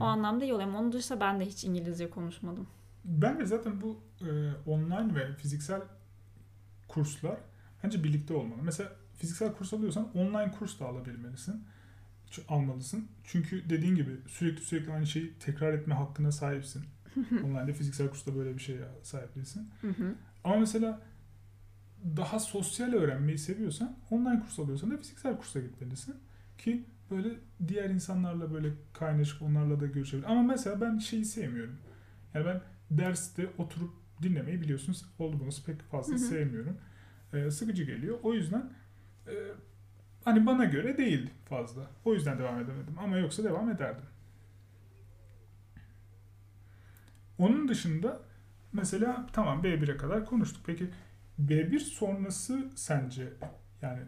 O 0.00 0.04
anlamda 0.04 0.44
iyi 0.44 0.54
oluyor. 0.54 0.68
Ama 0.68 0.78
onun 0.78 0.92
dışında 0.92 1.20
ben 1.20 1.40
de 1.40 1.44
hiç 1.44 1.64
İngilizce 1.64 2.10
konuşmadım. 2.10 2.66
Ben 3.04 3.40
de 3.40 3.46
zaten 3.46 3.80
bu 3.80 4.00
e, 4.20 4.52
online 4.66 5.14
ve 5.14 5.34
fiziksel 5.34 5.82
kurslar 6.88 7.36
bence 7.84 8.04
birlikte 8.04 8.34
olmalı. 8.34 8.62
Mesela 8.62 8.92
fiziksel 9.16 9.52
kurs 9.52 9.72
alıyorsan 9.72 10.16
online 10.16 10.50
kurs 10.58 10.80
da 10.80 10.86
alabilmelisin. 10.86 11.64
Almalısın. 12.48 13.08
Çünkü 13.24 13.70
dediğin 13.70 13.94
gibi 13.94 14.16
sürekli 14.28 14.62
sürekli 14.62 14.92
aynı 14.92 15.06
şeyi 15.06 15.34
tekrar 15.38 15.72
etme 15.72 15.94
hakkına 15.94 16.32
sahipsin. 16.32 16.84
Online'de 17.44 17.72
fiziksel 17.72 18.08
kursta 18.08 18.36
böyle 18.36 18.54
bir 18.54 18.60
şeye 18.62 18.80
sahip 19.02 19.34
değilsin. 19.34 19.70
Ama 20.44 20.56
mesela 20.56 21.00
daha 22.16 22.38
sosyal 22.38 22.92
öğrenmeyi 22.92 23.38
seviyorsan 23.38 23.96
online 24.10 24.40
kurs 24.40 24.58
alıyorsan 24.58 24.90
da 24.90 24.96
fiziksel 24.96 25.36
kursa 25.36 25.60
gitmelisin. 25.60 26.14
Ki 26.58 26.84
böyle 27.10 27.28
diğer 27.68 27.90
insanlarla 27.90 28.54
böyle 28.54 28.68
kaynaşıp 28.92 29.42
onlarla 29.42 29.80
da 29.80 29.86
görüşebilir. 29.86 30.30
Ama 30.30 30.42
mesela 30.42 30.80
ben 30.80 30.98
şeyi 30.98 31.24
sevmiyorum. 31.24 31.76
Yani 32.34 32.46
ben 32.46 32.60
derste 32.90 33.48
oturup 33.58 33.90
dinlemeyi 34.22 34.60
biliyorsunuz 34.60 35.04
oldu 35.18 35.36
bunu 35.40 35.50
pek 35.66 35.82
fazla 35.82 36.12
Hı 36.12 36.16
hı. 36.16 36.18
sevmiyorum. 36.18 36.78
Ee, 37.32 37.50
sıkıcı 37.50 37.84
geliyor. 37.84 38.18
O 38.22 38.34
yüzden 38.34 38.70
e, 39.26 39.32
hani 40.24 40.46
bana 40.46 40.64
göre 40.64 40.98
değil 40.98 41.30
fazla. 41.48 41.90
O 42.04 42.14
yüzden 42.14 42.38
devam 42.38 42.58
edemedim. 42.60 42.98
Ama 42.98 43.16
yoksa 43.16 43.44
devam 43.44 43.70
ederdim. 43.70 44.04
Onun 47.38 47.68
dışında 47.68 48.20
mesela 48.72 49.26
tamam 49.32 49.62
B1'e 49.62 49.96
kadar 49.96 50.26
konuştuk. 50.26 50.62
Peki 50.66 50.90
B1 51.38 51.78
sonrası 51.78 52.70
sence 52.74 53.32
yani 53.82 54.00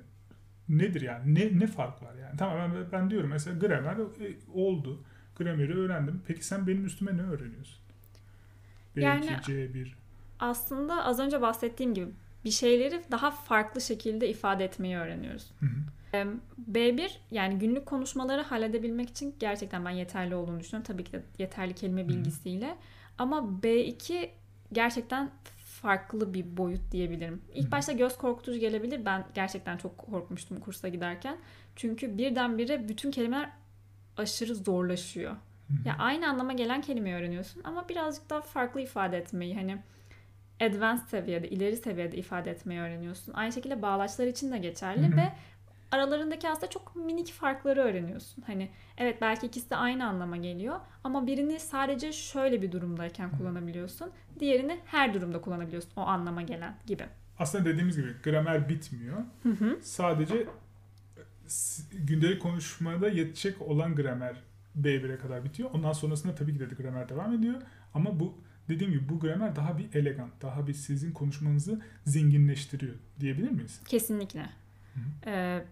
nedir 0.68 1.01
yani? 1.01 1.35
Ne 1.35 1.59
ne 1.59 1.66
fark 1.66 2.03
var 2.03 2.14
yani? 2.14 2.37
Tamam 2.37 2.75
ben, 2.75 2.92
ben 2.92 3.11
diyorum 3.11 3.31
mesela 3.31 3.59
gramer 3.59 3.97
e, 3.97 4.37
oldu. 4.55 5.05
Grameri 5.37 5.75
öğrendim. 5.79 6.23
Peki 6.27 6.47
sen 6.47 6.66
benim 6.66 6.85
üstüme 6.85 7.16
ne 7.16 7.23
öğreniyorsun? 7.23 7.82
B2, 8.97 9.03
Yani- 9.03 9.27
C1. 9.27 9.95
Aslında 10.41 11.05
az 11.05 11.19
önce 11.21 11.41
bahsettiğim 11.41 11.95
gibi 11.95 12.09
bir 12.45 12.51
şeyleri 12.51 13.03
daha 13.11 13.31
farklı 13.31 13.81
şekilde 13.81 14.29
ifade 14.29 14.65
etmeyi 14.65 14.97
öğreniyoruz. 14.97 15.51
Hı 15.61 15.67
hı. 15.67 15.71
Em, 16.13 16.41
B1 16.73 17.11
yani 17.31 17.59
günlük 17.59 17.87
konuşmaları 17.87 18.43
halledebilmek 18.43 19.11
için 19.11 19.35
gerçekten 19.39 19.85
ben 19.85 19.91
yeterli 19.91 20.35
olduğunu 20.35 20.61
düşünüyorum. 20.61 20.87
Tabii 20.93 21.05
ki 21.05 21.13
de 21.13 21.23
yeterli 21.39 21.75
kelime 21.75 22.05
hı. 22.05 22.09
bilgisiyle. 22.09 22.77
Ama 23.19 23.39
B2 23.63 24.31
gerçekten 24.73 25.31
farklı 25.57 26.35
bir 26.35 26.57
boyut 26.57 26.93
diyebilirim. 26.93 27.35
Hı. 27.35 27.53
İlk 27.55 27.73
başta 27.73 27.93
göz 27.93 28.17
korkutucu 28.19 28.59
gelebilir. 28.59 29.05
Ben 29.05 29.25
gerçekten 29.35 29.77
çok 29.77 29.99
korkmuştum 29.99 30.61
kursa 30.61 30.89
giderken. 30.89 31.37
Çünkü 31.77 32.19
birdenbire 32.19 32.89
bütün 32.89 33.11
kelimeler 33.11 33.51
aşırı 34.17 34.55
zorlaşıyor. 34.55 35.37
Ya 35.85 35.97
aynı 35.99 36.29
anlama 36.29 36.53
gelen 36.53 36.81
kelimeyi 36.81 37.17
öğreniyorsun 37.17 37.61
ama 37.65 37.89
birazcık 37.89 38.31
daha 38.31 38.41
farklı 38.41 38.81
ifade 38.81 39.17
etmeyi 39.19 39.55
hani 39.55 39.79
advanced 40.61 41.07
seviyede, 41.09 41.49
ileri 41.49 41.77
seviyede 41.77 42.17
ifade 42.17 42.51
etmeyi 42.51 42.81
öğreniyorsun. 42.81 43.33
Aynı 43.33 43.53
şekilde 43.53 43.83
bağlaçlar 43.83 44.27
için 44.27 44.53
de 44.53 44.59
geçerli 44.59 45.17
ve 45.17 45.33
aralarındaki 45.91 46.49
aslında 46.49 46.71
çok 46.71 46.97
minik 46.97 47.33
farkları 47.33 47.81
öğreniyorsun. 47.81 48.45
Hani 48.47 48.71
evet 48.99 49.19
belki 49.21 49.47
ikisi 49.47 49.71
de 49.71 49.77
aynı 49.77 50.07
anlama 50.07 50.37
geliyor 50.37 50.81
ama 51.05 51.27
birini 51.27 51.61
sadece 51.61 52.13
şöyle 52.13 52.63
bir 52.63 52.73
durumdayken 52.73 53.31
kullanabiliyorsun. 53.38 54.11
Diğerini 54.40 54.81
her 54.85 55.15
durumda 55.15 55.40
kullanabiliyorsun 55.40 55.92
o 55.96 56.01
anlama 56.01 56.42
gelen 56.42 56.75
gibi. 56.87 57.05
Aslında 57.38 57.65
dediğimiz 57.65 57.96
gibi 57.96 58.09
gramer 58.25 58.69
bitmiyor. 58.69 59.17
Sadece 59.83 60.46
gündelik 61.92 62.42
konuşmada 62.42 63.09
yetecek 63.09 63.63
olan 63.63 63.94
gramer 63.96 64.37
B1'e 64.81 65.18
kadar 65.18 65.44
bitiyor. 65.44 65.70
Ondan 65.73 65.92
sonrasında 65.92 66.35
tabii 66.35 66.52
ki 66.52 66.60
de 66.60 66.64
gramer 66.64 67.08
devam 67.08 67.35
ediyor. 67.35 67.62
Ama 67.94 68.20
bu 68.20 68.35
dediğim 68.68 68.92
gibi 68.92 69.08
bu 69.08 69.20
gramer 69.20 69.56
daha 69.56 69.79
bir 69.79 69.94
elegant, 69.94 70.42
daha 70.42 70.66
bir 70.66 70.75
sizin 70.75 71.12
konuşmanızı 71.12 71.81
zenginleştiriyor 72.04 72.94
diyebilir 73.20 73.50
miyiz? 73.50 73.81
Kesinlikle. 73.88 74.42
Hı. 74.94 75.00
Ee, 75.27 75.64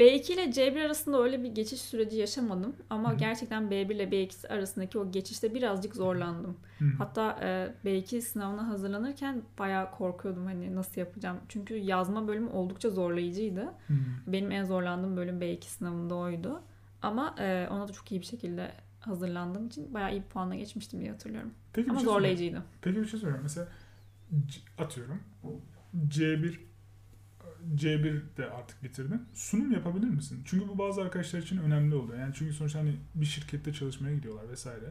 B2 0.00 0.32
ile 0.32 0.42
C1 0.44 0.86
arasında 0.86 1.22
öyle 1.22 1.42
bir 1.42 1.48
geçiş 1.54 1.80
süreci 1.80 2.16
yaşamadım 2.16 2.76
ama 2.90 3.10
Hı 3.10 3.14
hı. 3.14 3.18
gerçekten 3.18 3.62
B1 3.64 3.94
ile 3.94 4.04
B2 4.04 4.48
arasındaki 4.48 4.98
o 4.98 5.10
geçişte 5.10 5.54
birazcık 5.54 5.96
zorlandım. 5.96 6.56
Hı. 6.78 6.84
Hatta 6.98 7.38
e, 7.42 7.74
B2 7.88 8.20
sınavına 8.20 8.68
hazırlanırken 8.68 9.42
bayağı 9.58 9.90
korkuyordum 9.90 10.46
hani 10.46 10.74
nasıl 10.74 11.00
yapacağım. 11.00 11.36
Çünkü 11.48 11.74
yazma 11.74 12.28
bölümü 12.28 12.48
oldukça 12.50 12.90
zorlayıcıydı. 12.90 13.62
Hı. 13.62 13.94
Benim 14.26 14.50
en 14.50 14.64
zorlandığım 14.64 15.16
bölüm 15.16 15.40
B2 15.40 15.62
sınavında 15.64 16.14
oydu. 16.14 16.62
Ama 17.04 17.34
e, 17.38 17.68
ona 17.70 17.88
da 17.88 17.92
çok 17.92 18.12
iyi 18.12 18.20
bir 18.20 18.26
şekilde 18.26 18.72
hazırlandığım 19.00 19.66
için 19.66 19.94
bayağı 19.94 20.12
iyi 20.12 20.22
bir 20.22 20.26
puanla 20.26 20.54
geçmiştim 20.54 21.00
diye 21.00 21.10
hatırlıyorum. 21.10 21.54
Peki 21.72 21.90
Ama 21.90 21.98
şey 21.98 22.04
zorlayıcıydı. 22.04 22.62
Peki 22.82 23.00
bir 23.00 23.06
şey 23.06 23.20
sorayım. 23.20 23.42
Mesela 23.42 23.68
atıyorum 24.78 25.20
C1 26.08 26.58
C1 27.74 28.36
de 28.36 28.50
artık 28.50 28.82
bitirdin. 28.82 29.22
Sunum 29.34 29.72
yapabilir 29.72 30.08
misin? 30.08 30.42
Çünkü 30.44 30.68
bu 30.68 30.78
bazı 30.78 31.02
arkadaşlar 31.02 31.38
için 31.38 31.58
önemli 31.58 31.94
oluyor. 31.94 32.18
Yani 32.18 32.34
çünkü 32.34 32.52
sonuçta 32.52 32.78
hani 32.78 32.96
bir 33.14 33.26
şirkette 33.26 33.72
çalışmaya 33.72 34.14
gidiyorlar 34.14 34.48
vesaire. 34.48 34.86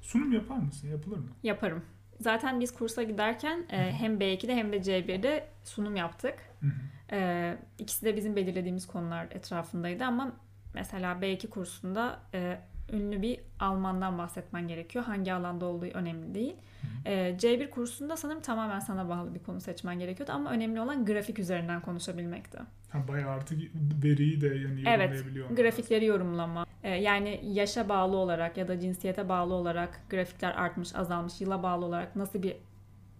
Sunum 0.00 0.32
yapar 0.32 0.56
mısın? 0.56 0.88
Yapılır 0.88 1.16
mı? 1.16 1.28
Yaparım. 1.42 1.84
Zaten 2.20 2.60
biz 2.60 2.74
kursa 2.74 3.02
giderken 3.02 3.66
e, 3.70 3.92
hem 3.92 4.18
B2'de 4.18 4.54
hem 4.54 4.72
de 4.72 4.76
C1'de 4.76 5.48
sunum 5.64 5.96
yaptık. 5.96 6.34
Hı 6.60 6.66
hı. 6.66 7.16
E, 7.16 7.58
ikisi 7.78 8.06
de 8.06 8.16
bizim 8.16 8.36
belirlediğimiz 8.36 8.86
konular 8.86 9.26
etrafındaydı 9.30 10.04
ama 10.04 10.36
mesela 10.74 11.12
B2 11.12 11.48
kursunda 11.48 12.18
e, 12.34 12.58
ünlü 12.92 13.22
bir 13.22 13.40
Almandan 13.60 14.18
bahsetmen 14.18 14.68
gerekiyor. 14.68 15.04
Hangi 15.04 15.32
alanda 15.32 15.66
olduğu 15.66 15.86
önemli 15.86 16.34
değil. 16.34 16.56
E, 17.04 17.12
C1 17.12 17.70
kursunda 17.70 18.16
sanırım 18.16 18.40
tamamen 18.40 18.78
sana 18.78 19.08
bağlı 19.08 19.34
bir 19.34 19.42
konu 19.42 19.60
seçmen 19.60 19.98
gerekiyordu 19.98 20.32
ama 20.32 20.50
önemli 20.50 20.80
olan 20.80 21.04
grafik 21.04 21.38
üzerinden 21.38 21.80
konuşabilmekti. 21.80 22.58
Ha, 22.90 23.08
bayağı 23.08 23.30
artık 23.30 23.58
veriyi 24.04 24.40
de 24.40 24.46
yani 24.46 24.82
Evet, 24.86 25.24
Grafikleri 25.56 26.04
yorumlama, 26.04 26.66
e, 26.82 26.90
yani 26.90 27.40
yaşa 27.44 27.88
bağlı 27.88 28.16
olarak 28.16 28.56
ya 28.56 28.68
da 28.68 28.80
cinsiyete 28.80 29.28
bağlı 29.28 29.54
olarak 29.54 30.00
grafikler 30.10 30.54
artmış, 30.54 30.94
azalmış, 30.94 31.40
yıla 31.40 31.62
bağlı 31.62 31.84
olarak 31.84 32.16
nasıl 32.16 32.42
bir 32.42 32.56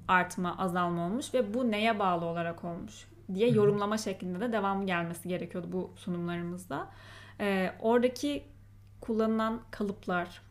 artma, 0.09 0.59
azalma 0.59 1.07
olmuş 1.07 1.35
ve 1.35 1.55
bu 1.55 1.71
neye 1.71 1.99
bağlı 1.99 2.25
olarak 2.25 2.65
olmuş 2.65 3.07
diye 3.35 3.51
yorumlama 3.51 3.99
şeklinde 3.99 4.41
de 4.41 4.53
devamı 4.53 4.87
gelmesi 4.87 5.29
gerekiyordu 5.29 5.69
bu 5.73 5.91
sunumlarımızda. 5.97 6.89
E, 7.41 7.73
oradaki 7.81 8.45
kullanılan 9.01 9.63
kalıplar, 9.71 10.43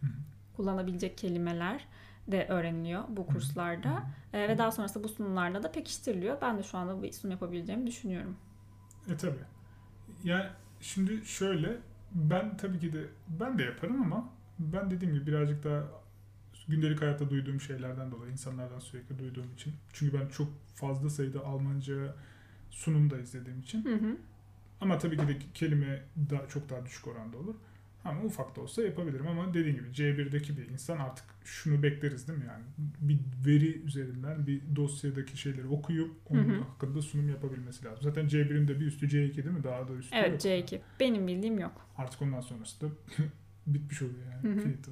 kullanabilecek 0.55 1.17
kelimeler 1.17 1.85
de 2.27 2.47
öğreniliyor 2.47 3.03
bu 3.09 3.25
kurslarda. 3.25 4.03
E, 4.33 4.49
ve 4.49 4.57
daha 4.57 4.71
sonrasında 4.71 5.03
bu 5.03 5.09
sunumlarda 5.09 5.63
da 5.63 5.71
pekiştiriliyor. 5.71 6.41
Ben 6.41 6.57
de 6.57 6.63
şu 6.63 6.77
anda 6.77 7.03
bir 7.03 7.11
sunum 7.11 7.31
yapabileceğimi 7.31 7.87
düşünüyorum. 7.87 8.37
E 9.09 9.17
tabi. 9.17 9.37
Yani 10.23 10.45
şimdi 10.81 11.25
şöyle 11.25 11.77
ben 12.11 12.57
tabii 12.57 12.79
ki 12.79 12.93
de 12.93 13.07
ben 13.27 13.59
de 13.59 13.63
yaparım 13.63 14.01
ama 14.01 14.29
ben 14.59 14.91
dediğim 14.91 15.13
gibi 15.13 15.27
birazcık 15.27 15.63
daha 15.63 15.83
gündelik 16.67 17.01
hayatta 17.01 17.29
duyduğum 17.29 17.61
şeylerden 17.61 18.11
dolayı 18.11 18.31
insanlardan 18.31 18.79
sürekli 18.79 19.19
duyduğum 19.19 19.53
için. 19.53 19.73
Çünkü 19.93 20.19
ben 20.19 20.27
çok 20.27 20.47
fazla 20.75 21.09
sayıda 21.09 21.45
Almanca 21.45 22.15
sunum 22.69 23.09
da 23.09 23.19
izlediğim 23.19 23.59
için. 23.59 23.85
Hı 23.85 23.95
hı. 23.95 24.17
Ama 24.83 24.97
tabii 24.97 25.17
ki 25.17 25.27
de 25.27 25.37
kelime 25.53 26.01
daha, 26.29 26.47
çok 26.47 26.69
daha 26.69 26.85
düşük 26.85 27.07
oranda 27.07 27.37
olur. 27.37 27.55
Ama 28.05 28.21
ufak 28.23 28.55
da 28.55 28.61
olsa 28.61 28.81
yapabilirim 28.83 29.27
ama 29.27 29.53
dediğim 29.53 29.75
gibi 29.77 29.87
C1'deki 29.87 30.57
bir 30.57 30.69
insan 30.69 30.97
artık 30.99 31.25
şunu 31.45 31.83
bekleriz 31.83 32.27
değil 32.27 32.39
mi 32.39 32.45
yani? 32.47 32.63
Bir 33.01 33.19
veri 33.45 33.81
üzerinden 33.81 34.47
bir 34.47 34.61
dosyadaki 34.75 35.37
şeyleri 35.37 35.67
okuyup 35.67 36.11
onun 36.29 36.49
Hı 36.49 36.53
hı. 36.57 36.61
hakkında 36.61 37.01
sunum 37.01 37.29
yapabilmesi 37.29 37.85
lazım. 37.85 38.03
Zaten 38.03 38.27
C1'in 38.27 38.67
de 38.67 38.79
bir 38.79 38.85
üstü 38.85 39.07
C2 39.07 39.35
değil 39.35 39.45
mi? 39.57 39.63
Daha 39.63 39.87
da 39.87 39.93
üstü 39.93 40.15
yok. 40.17 40.25
Evet 40.27 40.45
C2. 40.45 40.79
Benim 40.99 41.27
bildiğim 41.27 41.59
yok. 41.59 41.89
Artık 41.97 42.21
ondan 42.21 42.41
sonrası 42.41 42.81
da 42.81 42.87
bitmiş 43.67 44.01
oluyor 44.01 44.25
Hı 44.41 44.47
yani. 44.47 44.55
hı. 44.55 44.61
Finito. 44.63 44.91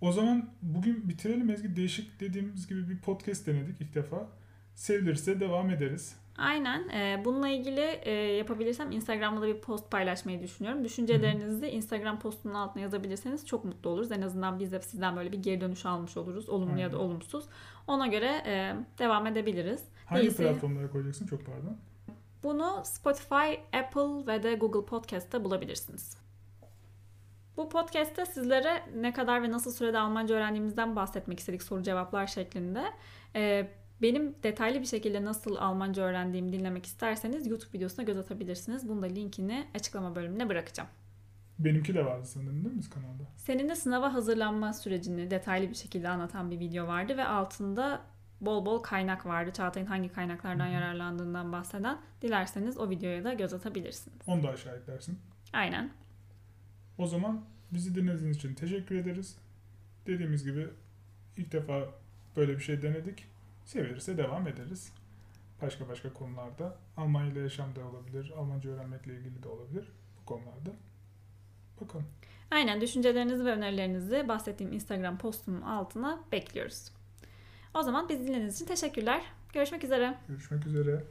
O 0.00 0.12
zaman 0.12 0.50
bugün 0.62 1.08
bitirelim 1.08 1.50
Ezgi. 1.50 1.76
Değişik 1.76 2.20
dediğimiz 2.20 2.66
gibi 2.66 2.88
bir 2.88 2.98
podcast 2.98 3.46
denedik 3.46 3.80
ilk 3.80 3.94
defa. 3.94 4.28
Sevilirse 4.74 5.40
devam 5.40 5.70
ederiz. 5.70 6.16
Aynen. 6.38 6.88
Ee, 6.88 7.22
bununla 7.24 7.48
ilgili 7.48 7.80
e, 7.80 8.10
yapabilirsem 8.12 8.92
Instagram'da 8.92 9.42
da 9.42 9.46
bir 9.46 9.60
post 9.60 9.90
paylaşmayı 9.90 10.42
düşünüyorum. 10.42 10.84
Düşüncelerinizi 10.84 11.68
Instagram 11.68 12.18
postunun 12.18 12.54
altına 12.54 12.82
yazabilirseniz 12.82 13.46
çok 13.46 13.64
mutlu 13.64 13.90
oluruz. 13.90 14.12
En 14.12 14.22
azından 14.22 14.58
biz 14.58 14.72
de 14.72 14.80
sizden 14.80 15.16
böyle 15.16 15.32
bir 15.32 15.38
geri 15.42 15.60
dönüş 15.60 15.86
almış 15.86 16.16
oluruz. 16.16 16.48
Olumlu 16.48 16.80
ya 16.80 16.92
da 16.92 16.96
Aynen. 16.96 17.08
olumsuz. 17.08 17.44
Ona 17.86 18.06
göre 18.06 18.42
e, 18.46 18.74
devam 18.98 19.26
edebiliriz. 19.26 19.84
Hangi 20.06 20.22
Değilse- 20.22 20.42
platformlara 20.42 20.90
koyacaksın? 20.90 21.26
Çok 21.26 21.46
pardon. 21.46 21.76
Bunu 22.42 22.80
Spotify, 22.84 23.52
Apple 23.72 24.26
ve 24.26 24.42
de 24.42 24.54
Google 24.54 24.86
Podcast'ta 24.86 25.44
bulabilirsiniz. 25.44 26.16
Bu 27.56 27.68
podcast'te 27.68 28.26
sizlere 28.26 28.82
ne 28.96 29.12
kadar 29.12 29.42
ve 29.42 29.50
nasıl 29.50 29.72
sürede 29.72 29.98
Almanca 29.98 30.34
öğrendiğimizden 30.34 30.96
bahsetmek 30.96 31.38
istedik 31.40 31.62
soru 31.62 31.82
cevaplar 31.82 32.26
şeklinde. 32.26 32.84
Ee, 33.36 33.68
benim 34.02 34.34
detaylı 34.42 34.80
bir 34.80 34.86
şekilde 34.86 35.24
nasıl 35.24 35.56
Almanca 35.56 36.02
öğrendiğimi 36.02 36.52
dinlemek 36.52 36.86
isterseniz 36.86 37.46
YouTube 37.46 37.78
videosuna 37.78 38.04
göz 38.04 38.18
atabilirsiniz. 38.18 38.88
Bunun 38.88 39.02
da 39.02 39.06
linkini 39.06 39.66
açıklama 39.74 40.14
bölümüne 40.14 40.48
bırakacağım. 40.48 40.88
Benimki 41.58 41.94
de 41.94 42.04
vardı 42.04 42.26
sanırım 42.26 42.64
değil 42.64 42.76
mi 42.76 42.82
kanalda? 42.94 43.22
Senin 43.36 43.68
de 43.68 43.76
sınava 43.76 44.14
hazırlanma 44.14 44.72
sürecini 44.72 45.30
detaylı 45.30 45.70
bir 45.70 45.74
şekilde 45.74 46.08
anlatan 46.08 46.50
bir 46.50 46.60
video 46.60 46.86
vardı 46.86 47.16
ve 47.16 47.24
altında 47.24 48.02
bol 48.40 48.66
bol 48.66 48.82
kaynak 48.82 49.26
vardı. 49.26 49.50
Çağatay'ın 49.52 49.86
hangi 49.86 50.08
kaynaklardan 50.08 50.66
hı. 50.66 50.72
yararlandığından 50.72 51.52
bahseden. 51.52 51.98
Dilerseniz 52.22 52.78
o 52.78 52.90
videoya 52.90 53.24
da 53.24 53.34
göz 53.34 53.54
atabilirsiniz. 53.54 54.18
Onu 54.26 54.42
da 54.42 54.48
aşağı 54.48 54.76
eklersin. 54.76 55.18
Aynen. 55.52 55.90
O 56.98 57.06
zaman 57.06 57.44
bizi 57.70 57.94
dinlediğiniz 57.94 58.36
için 58.36 58.54
teşekkür 58.54 58.96
ederiz. 58.96 59.36
Dediğimiz 60.06 60.44
gibi 60.44 60.66
ilk 61.36 61.52
defa 61.52 61.88
böyle 62.36 62.52
bir 62.52 62.62
şey 62.62 62.82
denedik. 62.82 63.24
Sevilirse 63.66 64.18
devam 64.18 64.48
ederiz. 64.48 64.92
Başka 65.62 65.88
başka 65.88 66.12
konularda. 66.12 66.76
Almanya 66.96 67.32
ile 67.32 67.40
yaşamda 67.40 67.80
olabilir. 67.88 68.32
Almanca 68.38 68.70
öğrenmekle 68.70 69.14
ilgili 69.14 69.42
de 69.42 69.48
olabilir. 69.48 69.92
Bu 70.20 70.26
konularda. 70.26 70.70
Bakalım. 71.80 72.06
Aynen 72.50 72.80
düşüncelerinizi 72.80 73.44
ve 73.44 73.50
önerilerinizi 73.50 74.28
bahsettiğim 74.28 74.72
Instagram 74.72 75.18
postumun 75.18 75.62
altına 75.62 76.20
bekliyoruz. 76.32 76.92
O 77.74 77.82
zaman 77.82 78.08
bizi 78.08 78.22
dinlediğiniz 78.26 78.54
için 78.54 78.66
teşekkürler. 78.66 79.22
Görüşmek 79.52 79.84
üzere. 79.84 80.18
Görüşmek 80.28 80.66
üzere. 80.66 81.04